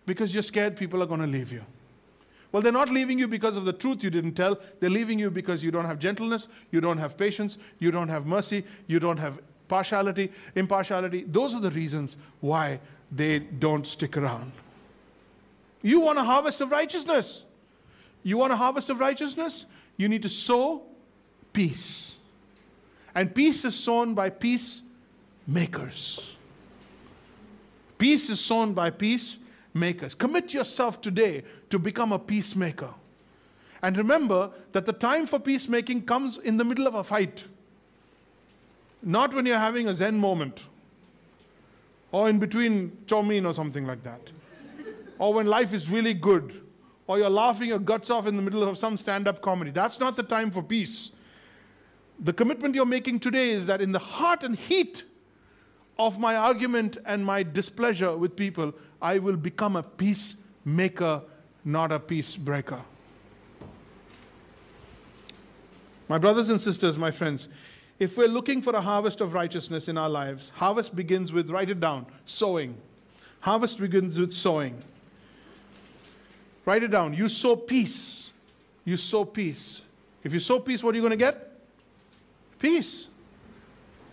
because 0.06 0.32
you're 0.32 0.42
scared 0.42 0.76
people 0.76 1.02
are 1.02 1.06
going 1.06 1.20
to 1.20 1.26
leave 1.26 1.52
you. 1.52 1.64
Well, 2.54 2.62
they're 2.62 2.70
not 2.70 2.88
leaving 2.88 3.18
you 3.18 3.26
because 3.26 3.56
of 3.56 3.64
the 3.64 3.72
truth 3.72 4.04
you 4.04 4.10
didn't 4.10 4.34
tell. 4.34 4.60
They're 4.78 4.88
leaving 4.88 5.18
you 5.18 5.28
because 5.28 5.64
you 5.64 5.72
don't 5.72 5.86
have 5.86 5.98
gentleness, 5.98 6.46
you 6.70 6.80
don't 6.80 6.98
have 6.98 7.18
patience, 7.18 7.58
you 7.80 7.90
don't 7.90 8.08
have 8.08 8.26
mercy, 8.26 8.62
you 8.86 9.00
don't 9.00 9.16
have 9.16 9.40
partiality, 9.66 10.30
impartiality. 10.54 11.24
Those 11.26 11.52
are 11.52 11.60
the 11.60 11.72
reasons 11.72 12.16
why 12.38 12.78
they 13.10 13.40
don't 13.40 13.84
stick 13.84 14.16
around. 14.16 14.52
You 15.82 15.98
want 15.98 16.20
a 16.20 16.22
harvest 16.22 16.60
of 16.60 16.70
righteousness. 16.70 17.42
You 18.22 18.36
want 18.36 18.52
a 18.52 18.56
harvest 18.56 18.88
of 18.88 19.00
righteousness? 19.00 19.66
You 19.96 20.08
need 20.08 20.22
to 20.22 20.28
sow 20.28 20.84
peace. 21.52 22.14
And 23.16 23.34
peace 23.34 23.64
is 23.64 23.74
sown 23.74 24.14
by 24.14 24.30
peace 24.30 24.82
makers. 25.44 26.36
Peace 27.98 28.30
is 28.30 28.38
sown 28.38 28.74
by 28.74 28.90
peace 28.90 29.38
makers. 29.74 30.14
Commit 30.14 30.54
yourself 30.54 31.00
today 31.00 31.42
to 31.68 31.78
become 31.78 32.12
a 32.12 32.18
peacemaker. 32.18 32.94
And 33.82 33.98
remember 33.98 34.50
that 34.72 34.86
the 34.86 34.92
time 34.92 35.26
for 35.26 35.38
peacemaking 35.38 36.06
comes 36.06 36.38
in 36.38 36.56
the 36.56 36.64
middle 36.64 36.86
of 36.86 36.94
a 36.94 37.04
fight, 37.04 37.44
not 39.02 39.34
when 39.34 39.44
you're 39.44 39.58
having 39.58 39.88
a 39.88 39.94
Zen 39.94 40.18
moment 40.18 40.64
or 42.14 42.28
in 42.30 42.38
between 42.38 42.96
chow 43.08 43.22
mein 43.22 43.44
or 43.44 43.52
something 43.52 43.86
like 43.86 44.04
that, 44.04 44.20
or 45.18 45.34
when 45.34 45.48
life 45.48 45.74
is 45.74 45.90
really 45.90 46.14
good, 46.14 46.62
or 47.08 47.18
you're 47.18 47.28
laughing 47.28 47.68
your 47.68 47.80
guts 47.80 48.08
off 48.08 48.28
in 48.28 48.36
the 48.36 48.42
middle 48.42 48.62
of 48.62 48.78
some 48.78 48.96
stand 48.96 49.26
up 49.26 49.42
comedy. 49.42 49.72
That's 49.72 49.98
not 49.98 50.16
the 50.16 50.22
time 50.22 50.52
for 50.52 50.62
peace. 50.62 51.10
The 52.20 52.32
commitment 52.32 52.76
you're 52.76 52.86
making 52.86 53.18
today 53.18 53.50
is 53.50 53.66
that 53.66 53.80
in 53.80 53.90
the 53.90 53.98
heart 53.98 54.44
and 54.44 54.54
heat 54.56 55.02
of 55.98 56.18
my 56.18 56.36
argument 56.36 56.96
and 57.04 57.24
my 57.24 57.42
displeasure 57.42 58.16
with 58.16 58.36
people, 58.36 58.72
I 59.00 59.18
will 59.18 59.36
become 59.36 59.76
a 59.76 59.82
peacemaker, 59.82 61.22
not 61.64 61.92
a 61.92 62.00
peace 62.00 62.36
breaker. 62.36 62.80
My 66.08 66.18
brothers 66.18 66.48
and 66.48 66.60
sisters, 66.60 66.98
my 66.98 67.10
friends, 67.10 67.48
if 67.98 68.16
we're 68.16 68.28
looking 68.28 68.60
for 68.60 68.74
a 68.74 68.80
harvest 68.80 69.20
of 69.20 69.34
righteousness 69.34 69.88
in 69.88 69.96
our 69.96 70.08
lives, 70.10 70.50
harvest 70.54 70.96
begins 70.96 71.32
with, 71.32 71.48
write 71.48 71.70
it 71.70 71.80
down, 71.80 72.06
sowing. 72.26 72.76
Harvest 73.40 73.78
begins 73.78 74.18
with 74.18 74.32
sowing. 74.32 74.82
Write 76.64 76.82
it 76.82 76.90
down. 76.90 77.14
You 77.14 77.28
sow 77.28 77.56
peace. 77.56 78.30
You 78.84 78.96
sow 78.96 79.24
peace. 79.24 79.82
If 80.22 80.32
you 80.32 80.40
sow 80.40 80.58
peace, 80.58 80.82
what 80.82 80.94
are 80.94 80.96
you 80.96 81.02
going 81.02 81.10
to 81.10 81.16
get? 81.16 81.52
Peace. 82.58 83.06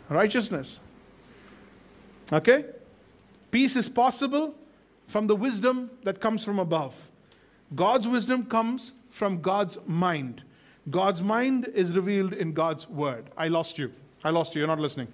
Righteousness. 0.09 0.79
Okay? 2.31 2.65
Peace 3.49 3.75
is 3.75 3.89
possible 3.89 4.55
from 5.07 5.27
the 5.27 5.35
wisdom 5.35 5.89
that 6.03 6.21
comes 6.21 6.43
from 6.43 6.59
above. 6.59 7.09
God's 7.75 8.07
wisdom 8.07 8.45
comes 8.45 8.93
from 9.09 9.41
God's 9.41 9.77
mind. 9.85 10.43
God's 10.89 11.21
mind 11.21 11.69
is 11.73 11.95
revealed 11.95 12.33
in 12.33 12.53
God's 12.53 12.89
word. 12.89 13.25
I 13.37 13.49
lost 13.49 13.77
you. 13.77 13.91
I 14.23 14.29
lost 14.29 14.55
you. 14.55 14.59
You're 14.59 14.67
not 14.67 14.79
listening. 14.79 15.07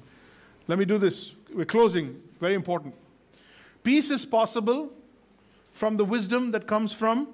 Let 0.68 0.80
me 0.80 0.86
do 0.86 0.98
this. 0.98 1.34
We're 1.54 1.66
closing. 1.66 2.22
Very 2.40 2.54
important. 2.54 2.94
Peace 3.84 4.10
is 4.10 4.26
possible 4.26 4.92
from 5.72 5.98
the 5.98 6.06
wisdom 6.06 6.52
that 6.52 6.68
comes 6.68 6.94
from 6.94 7.28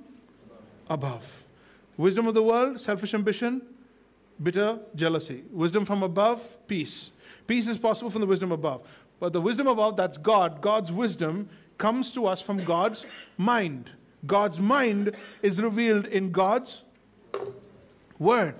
above. 0.89 1.43
Wisdom 1.97 2.27
of 2.27 2.33
the 2.33 2.43
world, 2.43 2.79
selfish 2.79 3.13
ambition, 3.13 3.61
bitter 4.41 4.79
jealousy. 4.95 5.43
Wisdom 5.51 5.85
from 5.85 6.03
above, 6.03 6.45
peace. 6.67 7.11
Peace 7.45 7.67
is 7.67 7.77
possible 7.77 8.09
from 8.09 8.21
the 8.21 8.27
wisdom 8.27 8.51
above. 8.51 8.81
But 9.23 9.31
the 9.31 9.39
wisdom 9.39 9.67
above, 9.67 9.95
that's 9.95 10.17
God, 10.17 10.59
God's 10.59 10.91
wisdom, 10.91 11.47
comes 11.77 12.11
to 12.11 12.25
us 12.25 12.41
from 12.41 12.57
God's 12.57 13.05
mind. 13.37 13.89
God's 14.27 14.59
mind 14.59 15.15
is 15.41 15.61
revealed 15.61 16.07
in 16.07 16.33
God's 16.33 16.81
word. 18.19 18.53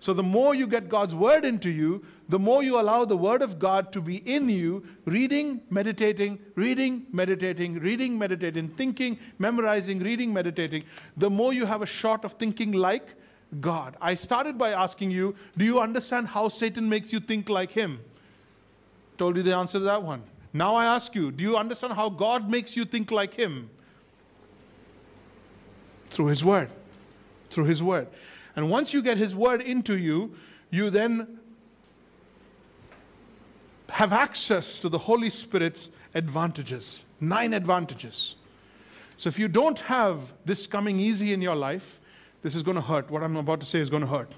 So 0.00 0.12
the 0.12 0.22
more 0.22 0.54
you 0.54 0.66
get 0.66 0.90
God's 0.90 1.14
word 1.14 1.46
into 1.46 1.70
you, 1.70 2.04
the 2.28 2.38
more 2.38 2.62
you 2.62 2.78
allow 2.78 3.06
the 3.06 3.16
word 3.16 3.40
of 3.40 3.58
God 3.58 3.90
to 3.94 4.02
be 4.02 4.16
in 4.16 4.50
you, 4.50 4.84
reading, 5.06 5.62
meditating, 5.70 6.40
reading, 6.56 7.06
meditating, 7.10 7.78
reading, 7.78 8.18
meditating, 8.18 8.68
thinking, 8.68 9.18
memorizing, 9.38 9.98
reading, 10.00 10.30
meditating, 10.30 10.84
the 11.16 11.30
more 11.30 11.54
you 11.54 11.64
have 11.64 11.80
a 11.80 11.86
shot 11.86 12.26
of 12.26 12.34
thinking 12.34 12.72
like 12.72 13.14
God. 13.62 13.96
I 13.98 14.14
started 14.16 14.58
by 14.58 14.72
asking 14.72 15.10
you, 15.10 15.34
do 15.56 15.64
you 15.64 15.80
understand 15.80 16.28
how 16.28 16.50
Satan 16.50 16.86
makes 16.86 17.14
you 17.14 17.18
think 17.18 17.48
like 17.48 17.70
him? 17.70 18.00
Told 19.16 19.36
you 19.36 19.42
the 19.42 19.54
answer 19.56 19.78
to 19.78 19.84
that 19.84 20.02
one. 20.02 20.22
Now 20.52 20.74
I 20.74 20.84
ask 20.84 21.14
you, 21.14 21.30
do 21.30 21.42
you 21.42 21.56
understand 21.56 21.94
how 21.94 22.08
God 22.08 22.50
makes 22.50 22.76
you 22.76 22.84
think 22.84 23.10
like 23.10 23.34
him? 23.34 23.70
Through 26.10 26.26
his 26.26 26.44
word. 26.44 26.70
Through 27.50 27.64
his 27.64 27.82
word. 27.82 28.08
And 28.56 28.70
once 28.70 28.92
you 28.92 29.02
get 29.02 29.18
His 29.18 29.34
word 29.34 29.60
into 29.60 29.96
you, 29.96 30.34
you 30.70 30.90
then 30.90 31.38
have 33.90 34.12
access 34.12 34.78
to 34.80 34.88
the 34.88 34.98
Holy 34.98 35.30
Spirit's 35.30 35.88
advantages. 36.14 37.02
Nine 37.20 37.52
advantages. 37.52 38.36
So 39.16 39.28
if 39.28 39.38
you 39.38 39.48
don't 39.48 39.80
have 39.80 40.32
this 40.44 40.66
coming 40.66 40.98
easy 40.98 41.32
in 41.32 41.40
your 41.40 41.54
life, 41.54 42.00
this 42.42 42.54
is 42.54 42.62
going 42.62 42.76
to 42.76 42.80
hurt. 42.80 43.10
What 43.10 43.22
I'm 43.22 43.36
about 43.36 43.60
to 43.60 43.66
say 43.66 43.80
is 43.80 43.90
going 43.90 44.02
to 44.02 44.08
hurt. 44.08 44.32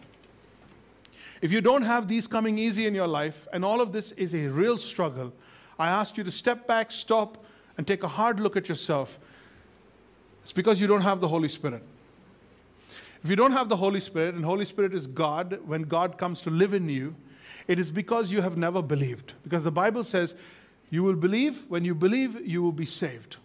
If 1.42 1.52
you 1.52 1.60
don't 1.60 1.82
have 1.82 2.08
these 2.08 2.26
coming 2.26 2.58
easy 2.58 2.86
in 2.86 2.94
your 2.94 3.06
life, 3.06 3.46
and 3.52 3.64
all 3.64 3.80
of 3.80 3.92
this 3.92 4.12
is 4.12 4.34
a 4.34 4.48
real 4.48 4.78
struggle, 4.78 5.32
I 5.78 5.88
ask 5.88 6.16
you 6.16 6.24
to 6.24 6.30
step 6.30 6.66
back, 6.66 6.90
stop, 6.90 7.44
and 7.76 7.86
take 7.86 8.02
a 8.02 8.08
hard 8.08 8.40
look 8.40 8.56
at 8.56 8.68
yourself. 8.68 9.18
It's 10.42 10.52
because 10.52 10.80
you 10.80 10.86
don't 10.86 11.02
have 11.02 11.20
the 11.20 11.28
Holy 11.28 11.48
Spirit. 11.48 11.82
If 13.22 13.30
you 13.30 13.36
don't 13.36 13.52
have 13.52 13.68
the 13.68 13.76
Holy 13.76 14.00
Spirit, 14.00 14.34
and 14.34 14.44
Holy 14.44 14.64
Spirit 14.64 14.94
is 14.94 15.06
God, 15.06 15.58
when 15.66 15.82
God 15.82 16.16
comes 16.16 16.40
to 16.42 16.50
live 16.50 16.72
in 16.72 16.88
you, 16.88 17.14
it 17.66 17.78
is 17.78 17.90
because 17.90 18.30
you 18.30 18.40
have 18.40 18.56
never 18.56 18.80
believed. 18.80 19.32
Because 19.42 19.64
the 19.64 19.72
Bible 19.72 20.04
says, 20.04 20.34
you 20.90 21.02
will 21.02 21.16
believe. 21.16 21.64
When 21.68 21.84
you 21.84 21.94
believe, 21.94 22.46
you 22.46 22.62
will 22.62 22.72
be 22.72 22.86
saved. 22.86 23.36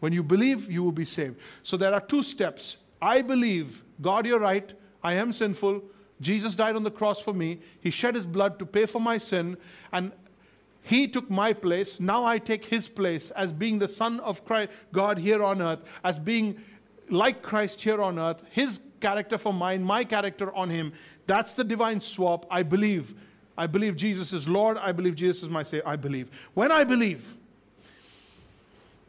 When 0.00 0.12
you 0.12 0.22
believe, 0.22 0.70
you 0.70 0.82
will 0.82 0.92
be 0.92 1.04
saved. 1.04 1.36
So 1.62 1.76
there 1.76 1.94
are 1.94 2.00
two 2.00 2.24
steps. 2.24 2.78
I 3.00 3.22
believe, 3.22 3.84
God, 4.00 4.26
you're 4.26 4.40
right. 4.40 4.72
I 5.02 5.14
am 5.14 5.32
sinful. 5.32 5.82
Jesus 6.22 6.54
died 6.56 6.76
on 6.76 6.84
the 6.84 6.90
cross 6.90 7.20
for 7.20 7.34
me. 7.34 7.60
He 7.80 7.90
shed 7.90 8.14
his 8.14 8.26
blood 8.26 8.58
to 8.58 8.66
pay 8.66 8.86
for 8.86 9.00
my 9.00 9.18
sin. 9.18 9.56
And 9.92 10.12
he 10.82 11.06
took 11.06 11.30
my 11.30 11.52
place. 11.52 12.00
Now 12.00 12.24
I 12.24 12.38
take 12.38 12.64
his 12.64 12.88
place 12.88 13.30
as 13.32 13.52
being 13.52 13.78
the 13.78 13.88
Son 13.88 14.20
of 14.20 14.44
Christ, 14.44 14.70
God 14.92 15.18
here 15.18 15.42
on 15.42 15.60
earth, 15.60 15.80
as 16.02 16.18
being 16.18 16.58
like 17.10 17.42
Christ 17.42 17.80
here 17.80 18.00
on 18.02 18.18
earth. 18.18 18.42
His 18.50 18.80
character 19.00 19.36
for 19.36 19.52
mine, 19.52 19.82
my 19.82 20.04
character 20.04 20.54
on 20.54 20.70
him. 20.70 20.92
That's 21.26 21.54
the 21.54 21.64
divine 21.64 22.00
swap. 22.00 22.46
I 22.50 22.62
believe. 22.62 23.14
I 23.56 23.66
believe 23.66 23.96
Jesus 23.96 24.32
is 24.32 24.48
Lord. 24.48 24.78
I 24.78 24.92
believe 24.92 25.14
Jesus 25.14 25.42
is 25.42 25.50
my 25.50 25.62
Savior. 25.62 25.86
I 25.86 25.96
believe. 25.96 26.30
When 26.54 26.72
I 26.72 26.84
believe, 26.84 27.36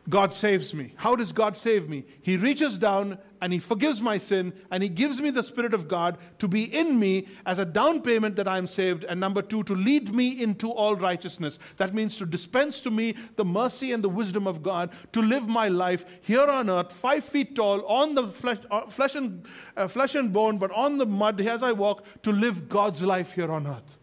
God 0.09 0.33
saves 0.33 0.73
me. 0.73 0.93
How 0.97 1.15
does 1.15 1.31
God 1.31 1.55
save 1.55 1.87
me? 1.87 2.03
He 2.21 2.35
reaches 2.35 2.77
down 2.77 3.17
and 3.43 3.51
He 3.51 3.59
forgives 3.59 4.01
my 4.01 4.17
sin 4.17 4.53
and 4.71 4.81
He 4.81 4.87
gives 4.87 5.19
me 5.19 5.29
the 5.29 5.43
Spirit 5.43 5.73
of 5.73 5.89
God 5.89 6.17
to 6.39 6.47
be 6.47 6.63
in 6.63 6.97
me 6.97 7.27
as 7.45 7.59
a 7.59 7.65
down 7.65 8.01
payment 8.01 8.37
that 8.37 8.47
I 8.47 8.57
am 8.57 8.67
saved. 8.67 9.03
And 9.03 9.19
number 9.19 9.41
two, 9.41 9.63
to 9.63 9.75
lead 9.75 10.15
me 10.15 10.41
into 10.41 10.71
all 10.71 10.95
righteousness. 10.95 11.59
That 11.75 11.93
means 11.93 12.15
to 12.19 12.25
dispense 12.25 12.79
to 12.81 12.89
me 12.89 13.15
the 13.35 13.43
mercy 13.43 13.91
and 13.91 14.01
the 14.01 14.07
wisdom 14.07 14.47
of 14.47 14.63
God 14.63 14.91
to 15.11 15.21
live 15.21 15.45
my 15.45 15.67
life 15.67 16.05
here 16.21 16.45
on 16.45 16.69
earth, 16.69 16.93
five 16.93 17.25
feet 17.25 17.53
tall, 17.53 17.85
on 17.85 18.15
the 18.15 18.31
flesh, 18.31 18.59
uh, 18.71 18.85
flesh, 18.89 19.15
and, 19.15 19.45
uh, 19.75 19.89
flesh 19.89 20.15
and 20.15 20.31
bone, 20.31 20.57
but 20.57 20.71
on 20.71 20.97
the 20.97 21.05
mud 21.05 21.41
as 21.41 21.63
I 21.63 21.73
walk, 21.73 22.05
to 22.23 22.31
live 22.31 22.69
God's 22.69 23.01
life 23.01 23.33
here 23.33 23.51
on 23.51 23.67
earth. 23.67 23.97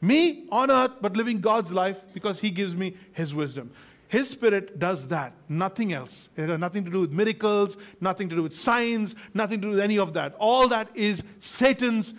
Me 0.00 0.46
on 0.50 0.70
earth, 0.70 0.92
but 1.02 1.18
living 1.18 1.42
God's 1.42 1.70
life 1.70 2.02
because 2.14 2.40
He 2.40 2.50
gives 2.50 2.74
me 2.74 2.96
His 3.12 3.34
wisdom. 3.34 3.72
His 4.10 4.28
Spirit 4.28 4.76
does 4.76 5.06
that, 5.10 5.34
nothing 5.48 5.92
else. 5.92 6.28
It 6.36 6.48
has 6.48 6.58
nothing 6.58 6.84
to 6.84 6.90
do 6.90 7.02
with 7.02 7.12
miracles, 7.12 7.76
nothing 8.00 8.28
to 8.30 8.34
do 8.34 8.42
with 8.42 8.56
signs, 8.56 9.14
nothing 9.34 9.60
to 9.60 9.68
do 9.68 9.70
with 9.70 9.78
any 9.78 10.00
of 10.00 10.14
that. 10.14 10.34
All 10.40 10.66
that 10.66 10.88
is 10.96 11.22
Satan's 11.38 12.12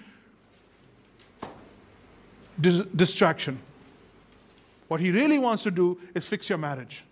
dis- 2.61 2.85
distraction. 2.95 3.59
What 4.87 5.01
he 5.01 5.11
really 5.11 5.37
wants 5.37 5.63
to 5.63 5.71
do 5.71 5.99
is 6.15 6.25
fix 6.25 6.47
your 6.47 6.57
marriage. 6.57 7.03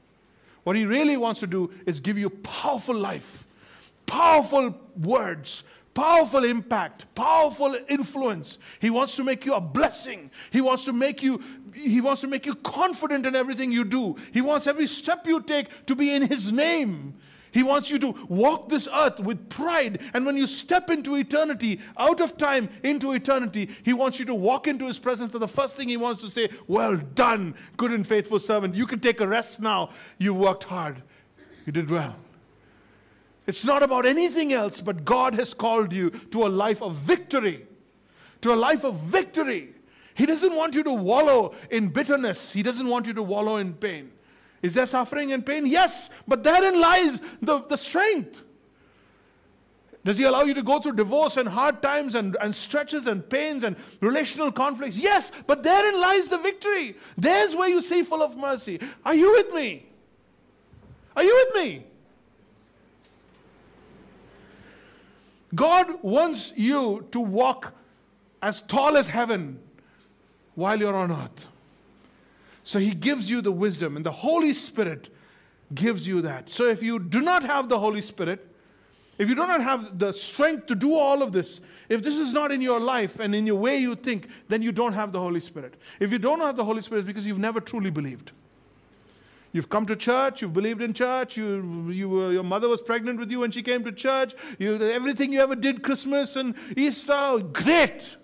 What 0.64 0.78
he 0.78 0.86
really 0.86 1.18
wants 1.18 1.42
to 1.42 1.48
do 1.48 1.70
is 1.86 2.00
give 2.00 2.18
you 2.18 2.30
powerful 2.30 2.96
life, 2.96 3.46
powerful 4.06 4.74
words, 4.98 5.64
powerful 6.00 6.46
impact, 6.46 7.14
powerful 7.14 7.78
influence. 7.90 8.58
He 8.80 8.90
wants 8.90 9.18
to 9.18 9.24
make 9.24 9.46
you 9.46 9.54
a 9.54 9.60
blessing. 9.60 10.32
He 10.50 10.62
wants 10.62 10.86
to 10.86 10.94
make 10.94 11.22
you 11.22 11.42
he 11.74 12.02
wants 12.02 12.22
to 12.22 12.28
make 12.28 12.46
you 12.46 12.56
confident 12.56 13.26
in 13.26 13.36
everything 13.36 13.72
you 13.72 13.84
do. 13.84 14.16
He 14.34 14.42
wants 14.42 14.66
every 14.66 14.88
step 14.88 15.28
you 15.28 15.42
take 15.42 15.86
to 15.88 15.96
be 15.96 16.12
in 16.12 16.24
his 16.24 16.52
name. 16.52 17.16
He 17.52 17.64
wants 17.64 17.90
you 17.90 18.00
to 18.00 18.12
walk 18.28 18.70
this 18.70 18.88
earth 18.94 19.20
with 19.20 19.50
pride. 19.50 20.02
And 20.14 20.26
when 20.26 20.38
you 20.38 20.46
step 20.46 20.90
into 20.90 21.16
eternity, 21.16 21.80
out 21.98 22.22
of 22.22 22.38
time 22.38 22.70
into 22.84 23.12
eternity, 23.14 23.70
He 23.84 23.92
wants 23.92 24.20
you 24.20 24.26
to 24.26 24.36
walk 24.36 24.68
into 24.68 24.86
His 24.86 25.00
presence. 25.00 25.34
And 25.34 25.42
the 25.42 25.48
first 25.48 25.76
thing 25.76 25.90
He 25.90 25.98
wants 25.98 26.24
to 26.24 26.30
say, 26.30 26.50
Well 26.68 26.98
done, 26.98 27.56
good 27.76 27.92
and 27.92 28.06
faithful 28.06 28.40
servant. 28.40 28.76
You 28.76 28.86
can 28.86 29.00
take 29.00 29.20
a 29.20 29.28
rest 29.28 29.60
now. 29.60 29.90
You 30.20 30.36
worked 30.36 30.66
hard. 30.66 31.02
You 31.66 31.72
did 31.72 31.90
well. 31.90 32.18
It's 33.50 33.66
not 33.66 33.82
about 33.82 34.06
anything 34.06 34.54
else, 34.54 34.80
but 34.80 35.04
God 35.04 35.34
has 35.34 35.56
called 35.56 35.92
you 35.92 36.12
to 36.12 36.46
a 36.46 36.50
life 36.50 36.84
of 36.84 36.94
victory. 36.94 37.66
To 38.42 38.54
a 38.54 38.56
life 38.56 38.84
of 38.84 39.00
victory. 39.00 39.74
He 40.14 40.28
doesn't 40.28 40.56
want 40.56 40.76
you 40.76 40.84
to 40.84 40.94
wallow 40.94 41.56
in 41.72 41.88
bitterness, 41.88 42.54
He 42.54 42.62
doesn't 42.62 42.88
want 42.88 43.08
you 43.08 43.14
to 43.14 43.24
wallow 43.24 43.58
in 43.58 43.74
pain. 43.74 44.12
Is 44.62 44.76
there 44.76 44.86
suffering 44.86 45.32
and 45.34 45.44
pain? 45.44 45.66
Yes, 45.66 46.12
but 46.28 46.44
therein 46.44 46.80
lies 46.80 47.22
the, 47.42 47.64
the 47.64 47.76
strength. 47.76 48.44
Does 50.06 50.20
He 50.20 50.26
allow 50.26 50.44
you 50.44 50.54
to 50.54 50.62
go 50.62 50.80
through 50.80 50.94
divorce 50.94 51.36
and 51.36 51.50
hard 51.50 51.82
times 51.82 52.14
and, 52.14 52.38
and 52.40 52.56
stretches 52.56 53.08
and 53.08 53.28
pains 53.28 53.64
and 53.64 53.76
relational 54.00 54.52
conflicts? 54.52 54.96
Yes, 54.96 55.32
but 55.48 55.64
therein 55.64 56.00
lies 56.00 56.30
the 56.30 56.38
victory. 56.38 56.98
There's 57.18 57.56
where 57.56 57.70
you 57.70 57.82
see 57.82 58.04
full 58.04 58.22
of 58.22 58.38
mercy. 58.38 58.80
Are 59.04 59.16
you 59.16 59.32
with 59.32 59.52
me? 59.56 59.88
Are 61.16 61.24
you 61.24 61.48
with 61.48 61.64
me? 61.66 61.86
God 65.56 66.04
wants 66.04 66.54
you 66.56 67.08
to 67.12 67.20
walk 67.20 67.74
as 68.42 68.62
tall 68.62 68.98
as 68.98 69.10
heaven 69.10 69.60
while 70.56 70.80
you're 70.80 70.96
on 70.96 71.12
earth. 71.12 71.48
So 72.64 72.80
he 72.80 72.94
gives 72.94 73.30
you 73.30 73.42
the 73.42 73.52
wisdom, 73.52 73.96
and 73.96 74.06
the 74.06 74.12
Holy 74.12 74.54
Spirit 74.54 75.10
gives 75.74 76.06
you 76.06 76.22
that. 76.22 76.50
So 76.50 76.68
if 76.68 76.84
you 76.84 77.00
do 77.00 77.22
not 77.22 77.44
have 77.44 77.70
the 77.70 77.80
Holy 77.80 78.02
Spirit, 78.02 78.46
if 79.18 79.28
you 79.28 79.36
do 79.36 79.46
not 79.46 79.62
have 79.62 80.00
the 80.00 80.14
strength 80.14 80.68
to 80.68 80.76
do 80.76 80.94
all 80.94 81.22
of 81.22 81.32
this, 81.32 81.62
if 81.90 82.04
this 82.04 82.16
is 82.16 82.32
not 82.32 82.52
in 82.52 82.62
your 82.62 82.80
life 82.80 83.20
and 83.20 83.34
in 83.34 83.46
your 83.46 83.56
way 83.56 83.78
you 83.78 83.96
think, 83.96 84.28
then 84.48 84.62
you 84.62 84.72
don't 84.72 84.94
have 84.94 85.12
the 85.12 85.20
Holy 85.20 85.40
Spirit. 85.40 85.76
If 86.00 86.12
you 86.12 86.20
don't 86.20 86.40
have 86.40 86.56
the 86.56 86.64
Holy 86.64 86.82
Spirit, 86.82 87.02
it's 87.02 87.08
because 87.08 87.28
you've 87.28 87.40
never 87.40 87.60
truly 87.60 87.90
believed. 87.90 88.32
You've 89.52 89.70
come 89.70 89.86
to 89.88 89.96
church, 89.96 90.42
you've 90.42 90.54
believed 90.54 90.82
in 90.82 90.94
church, 90.94 91.36
you, 91.36 91.90
you, 91.90 92.30
your 92.30 92.44
mother 92.44 92.68
was 92.68 92.82
pregnant 92.82 93.20
with 93.20 93.32
you 93.32 93.40
when 93.40 93.50
she 93.50 93.64
came 93.64 93.84
to 93.84 93.92
church, 93.92 94.36
you, 94.60 94.76
everything 94.76 95.34
you 95.34 95.42
ever 95.42 95.56
did, 95.56 95.82
Christmas 95.82 96.36
and 96.36 96.54
Easter, 96.78 97.40
great. 97.52 98.18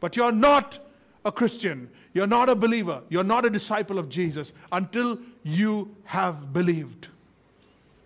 But 0.00 0.16
you're 0.16 0.32
not 0.32 0.80
a 1.24 1.30
Christian. 1.30 1.88
You're 2.14 2.26
not 2.26 2.48
a 2.48 2.54
believer. 2.54 3.02
You're 3.08 3.24
not 3.24 3.44
a 3.44 3.50
disciple 3.50 3.98
of 3.98 4.08
Jesus 4.08 4.52
until 4.72 5.18
you 5.44 5.94
have 6.04 6.52
believed. 6.52 7.08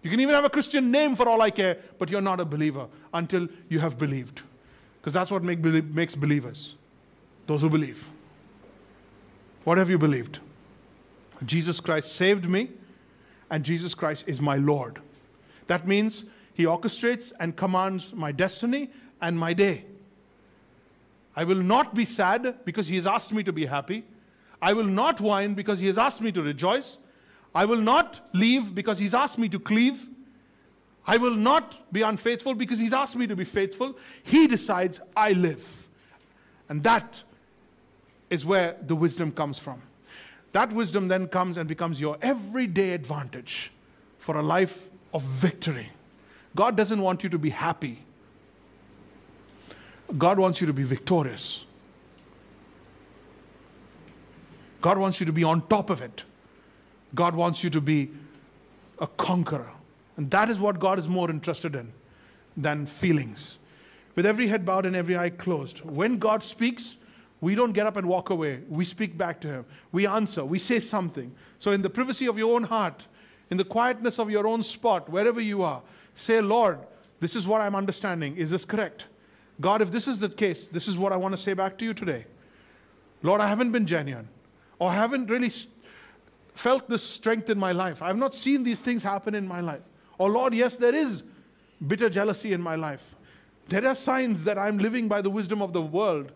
You 0.03 0.11
can 0.11 0.21
even 0.21 0.35
have 0.35 0.45
a 0.45 0.51
Christian 0.51 0.91
name 0.91 1.17
for 1.17 1.29
all 1.29 1.41
I 1.43 1.51
care, 1.51 1.79
but 1.99 2.11
you're 2.11 2.21
not 2.21 2.41
a 2.41 2.45
believer 2.45 2.87
until 3.13 3.49
you 3.69 3.81
have 3.81 3.99
believed. 3.99 4.43
Because 5.01 5.15
that's 5.15 5.31
what 5.31 5.43
make, 5.43 5.61
makes 5.61 6.15
believers 6.15 6.75
those 7.47 7.63
who 7.63 7.71
believe. 7.71 8.09
What 9.65 9.79
have 9.79 9.91
you 9.91 9.99
believed? 9.99 10.41
Jesus 11.47 11.81
Christ 11.81 12.13
saved 12.13 12.49
me, 12.49 12.71
and 13.51 13.65
Jesus 13.65 13.95
Christ 13.95 14.25
is 14.27 14.41
my 14.41 14.57
Lord. 14.57 15.01
That 15.67 15.87
means 15.87 16.25
He 16.55 16.65
orchestrates 16.65 17.33
and 17.39 17.57
commands 17.57 18.13
my 18.13 18.33
destiny 18.33 18.91
and 19.21 19.39
my 19.39 19.53
day. 19.53 19.85
I 21.37 21.45
will 21.45 21.63
not 21.63 21.95
be 21.95 22.07
sad 22.07 22.65
because 22.65 22.89
he 22.89 22.97
has 22.97 23.07
asked 23.07 23.33
me 23.33 23.45
to 23.45 23.53
be 23.53 23.67
happy. 23.67 24.05
I 24.61 24.73
will 24.73 24.87
not 24.87 25.21
whine 25.21 25.53
because 25.53 25.79
he 25.79 25.87
has 25.87 25.99
asked 25.99 26.23
me 26.23 26.33
to 26.33 26.43
rejoice. 26.43 26.97
I 27.55 27.67
will 27.67 27.81
not 27.81 28.29
leave 28.33 28.75
because 28.75 28.99
he's 28.99 29.13
asked 29.13 29.39
me 29.39 29.49
to 29.51 29.61
cleave. 29.61 30.09
I 31.07 31.19
will 31.19 31.35
not 31.35 31.93
be 31.93 32.03
unfaithful 32.03 32.55
because 32.55 32.79
he's 32.79 32.95
asked 32.95 33.17
me 33.17 33.27
to 33.27 33.37
be 33.37 33.45
faithful. 33.45 33.99
He 34.25 34.47
decides 34.47 35.01
I 35.15 35.33
live. 35.33 35.87
And 36.71 36.83
that 36.83 37.23
is 38.31 38.45
where 38.45 38.77
the 38.87 38.97
wisdom 38.97 39.31
comes 39.31 39.59
from. 39.59 39.83
That 40.57 40.73
wisdom 40.73 41.09
then 41.09 41.29
comes 41.29 41.59
and 41.59 41.69
becomes 41.69 42.01
your 42.01 42.17
everyday 42.23 42.93
advantage 42.93 43.73
for 44.19 44.39
a 44.39 44.43
life 44.43 44.89
of 45.13 45.21
victory. 45.21 45.91
God 46.55 46.79
doesn't 46.79 47.03
want 47.03 47.23
you 47.23 47.29
to 47.29 47.39
be 47.39 47.51
happy. 47.51 47.99
God 50.17 50.39
wants 50.39 50.63
you 50.63 50.67
to 50.67 50.73
be 50.73 50.83
victorious. 50.83 51.67
God 54.81 54.97
wants 54.97 55.21
you 55.21 55.27
to 55.27 55.33
be 55.33 55.45
on 55.45 55.61
top 55.69 55.91
of 55.91 56.01
it. 56.01 56.23
God 57.15 57.35
wants 57.35 57.63
you 57.63 57.69
to 57.69 57.83
be 57.83 58.11
a 58.99 59.07
conqueror. 59.07 59.73
And 60.17 60.31
that 60.31 60.49
is 60.49 60.59
what 60.59 60.81
God 60.81 60.99
is 60.99 61.07
more 61.07 61.29
interested 61.29 61.75
in 61.75 61.93
than 62.57 62.87
feelings. 62.87 63.59
With 64.15 64.25
every 64.25 64.47
head 64.47 64.65
bowed 64.65 64.87
and 64.87 64.97
every 64.97 65.19
eye 65.19 65.29
closed, 65.29 65.81
when 65.85 66.17
God 66.17 66.43
speaks, 66.43 66.97
we 67.47 67.55
don't 67.55 67.71
get 67.71 67.87
up 67.87 67.97
and 67.97 68.09
walk 68.09 68.31
away. 68.31 68.63
We 68.69 68.85
speak 68.85 69.17
back 69.17 69.41
to 69.43 69.47
Him. 69.47 69.67
We 69.93 70.05
answer. 70.05 70.45
We 70.45 70.59
say 70.59 70.81
something. 70.81 71.33
So, 71.61 71.71
in 71.71 71.81
the 71.81 71.89
privacy 71.89 72.27
of 72.27 72.37
your 72.37 72.57
own 72.57 72.65
heart, 72.65 73.05
in 73.51 73.57
the 73.57 73.65
quietness 73.65 74.19
of 74.19 74.29
your 74.33 74.49
own 74.49 74.65
spot, 74.65 75.09
wherever 75.09 75.41
you 75.41 75.63
are, 75.63 75.81
say, 76.17 76.41
Lord, 76.41 76.81
this 77.21 77.37
is 77.37 77.47
what 77.47 77.61
I'm 77.61 77.77
understanding. 77.77 78.37
Is 78.37 78.51
this 78.51 78.65
correct? 78.65 79.05
God, 79.61 79.81
if 79.81 79.93
this 79.93 80.09
is 80.09 80.19
the 80.19 80.29
case, 80.29 80.67
this 80.67 80.89
is 80.89 80.99
what 80.99 81.13
I 81.13 81.17
want 81.17 81.37
to 81.37 81.41
say 81.41 81.55
back 81.55 81.79
to 81.79 81.85
you 81.85 81.95
today. 81.95 82.27
Lord, 83.23 83.41
I 83.41 83.47
haven't 83.47 83.71
been 83.71 83.87
genuine, 83.87 84.29
or 84.81 84.91
I 84.91 84.95
haven't 84.95 85.31
really 85.31 85.53
felt 86.53 86.91
this 86.91 87.05
strength 87.05 87.49
in 87.49 87.61
my 87.61 87.71
life. 87.71 88.03
I've 88.03 88.17
not 88.17 88.35
seen 88.35 88.65
these 88.65 88.81
things 88.81 89.05
happen 89.05 89.37
in 89.37 89.47
my 89.47 89.61
life. 89.61 89.83
Or, 90.19 90.29
Lord, 90.31 90.53
yes, 90.53 90.79
there 90.79 90.97
is 90.97 91.23
bitter 91.87 92.11
jealousy 92.11 92.53
in 92.53 92.61
my 92.61 92.75
life. 92.75 93.15
There 93.69 93.87
are 93.87 93.95
signs 93.95 94.43
that 94.43 94.59
I'm 94.59 94.79
living 94.79 95.07
by 95.07 95.23
the 95.23 95.31
wisdom 95.31 95.63
of 95.63 95.73
the 95.73 95.83
world, 95.83 96.33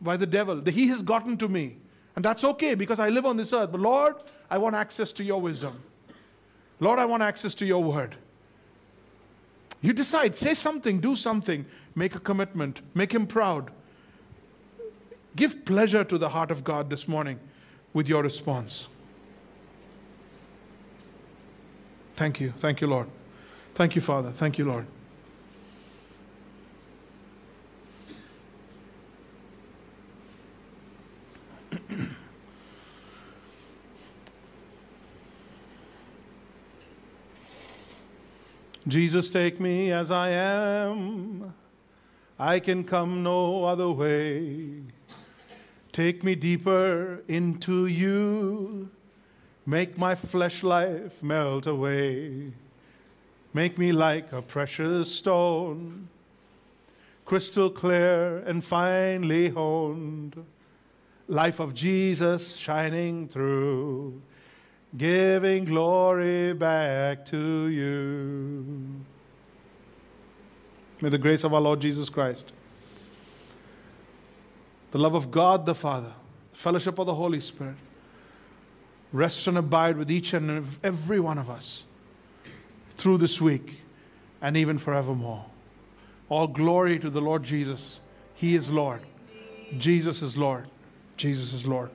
by 0.00 0.16
the 0.16 0.26
devil. 0.26 0.62
He 0.64 0.88
has 0.88 1.02
gotten 1.02 1.36
to 1.38 1.48
me. 1.48 1.76
And 2.14 2.24
that's 2.24 2.44
okay 2.44 2.74
because 2.74 2.98
I 2.98 3.10
live 3.10 3.26
on 3.26 3.36
this 3.36 3.52
earth. 3.52 3.72
But, 3.72 3.80
Lord, 3.80 4.16
I 4.50 4.58
want 4.58 4.74
access 4.74 5.12
to 5.12 5.24
your 5.24 5.40
wisdom. 5.40 5.82
Lord, 6.80 6.98
I 6.98 7.04
want 7.04 7.22
access 7.22 7.54
to 7.56 7.66
your 7.66 7.82
word. 7.82 8.16
You 9.82 9.92
decide, 9.92 10.36
say 10.36 10.54
something, 10.54 11.00
do 11.00 11.14
something, 11.14 11.66
make 11.94 12.14
a 12.14 12.20
commitment, 12.20 12.80
make 12.94 13.12
him 13.12 13.26
proud. 13.26 13.70
Give 15.36 15.64
pleasure 15.66 16.04
to 16.04 16.16
the 16.16 16.30
heart 16.30 16.50
of 16.50 16.64
God 16.64 16.88
this 16.88 17.06
morning 17.06 17.38
with 17.92 18.08
your 18.08 18.22
response. 18.22 18.88
Thank 22.16 22.40
you. 22.40 22.54
Thank 22.58 22.80
you, 22.80 22.86
Lord. 22.86 23.08
Thank 23.74 23.94
you, 23.94 24.00
Father. 24.00 24.30
Thank 24.30 24.56
you, 24.56 24.64
Lord. 24.64 24.86
Jesus, 38.96 39.28
take 39.28 39.60
me 39.60 39.92
as 39.92 40.10
I 40.10 40.30
am. 40.30 41.52
I 42.38 42.58
can 42.58 42.82
come 42.82 43.22
no 43.22 43.66
other 43.66 43.90
way. 43.90 44.80
Take 45.92 46.24
me 46.24 46.34
deeper 46.34 47.20
into 47.28 47.88
you. 47.88 48.88
Make 49.66 49.98
my 49.98 50.14
flesh 50.14 50.62
life 50.62 51.22
melt 51.22 51.66
away. 51.66 52.52
Make 53.52 53.76
me 53.76 53.92
like 53.92 54.32
a 54.32 54.40
precious 54.40 55.14
stone, 55.14 56.08
crystal 57.26 57.68
clear 57.68 58.38
and 58.46 58.64
finely 58.64 59.50
honed. 59.50 60.42
Life 61.28 61.60
of 61.60 61.74
Jesus 61.74 62.56
shining 62.56 63.28
through 63.28 64.22
giving 64.94 65.64
glory 65.64 66.52
back 66.52 67.26
to 67.26 67.68
you. 67.68 69.04
May 71.00 71.08
the 71.08 71.18
grace 71.18 71.44
of 71.44 71.52
our 71.52 71.60
Lord 71.60 71.80
Jesus 71.80 72.08
Christ, 72.08 72.52
the 74.92 74.98
love 74.98 75.14
of 75.14 75.30
God 75.30 75.66
the 75.66 75.74
Father, 75.74 76.12
the 76.52 76.58
fellowship 76.58 76.98
of 76.98 77.06
the 77.06 77.14
Holy 77.14 77.40
Spirit, 77.40 77.76
rest 79.12 79.46
and 79.46 79.58
abide 79.58 79.96
with 79.96 80.10
each 80.10 80.32
and 80.32 80.66
every 80.82 81.20
one 81.20 81.38
of 81.38 81.50
us 81.50 81.84
through 82.96 83.18
this 83.18 83.40
week 83.40 83.80
and 84.40 84.56
even 84.56 84.78
forevermore. 84.78 85.44
All 86.28 86.46
glory 86.46 86.98
to 86.98 87.10
the 87.10 87.20
Lord 87.20 87.42
Jesus. 87.42 88.00
He 88.34 88.54
is 88.54 88.70
Lord. 88.70 89.00
Jesus 89.78 90.22
is 90.22 90.36
Lord. 90.36 90.64
Jesus 91.16 91.52
is 91.52 91.66
Lord. 91.66 91.90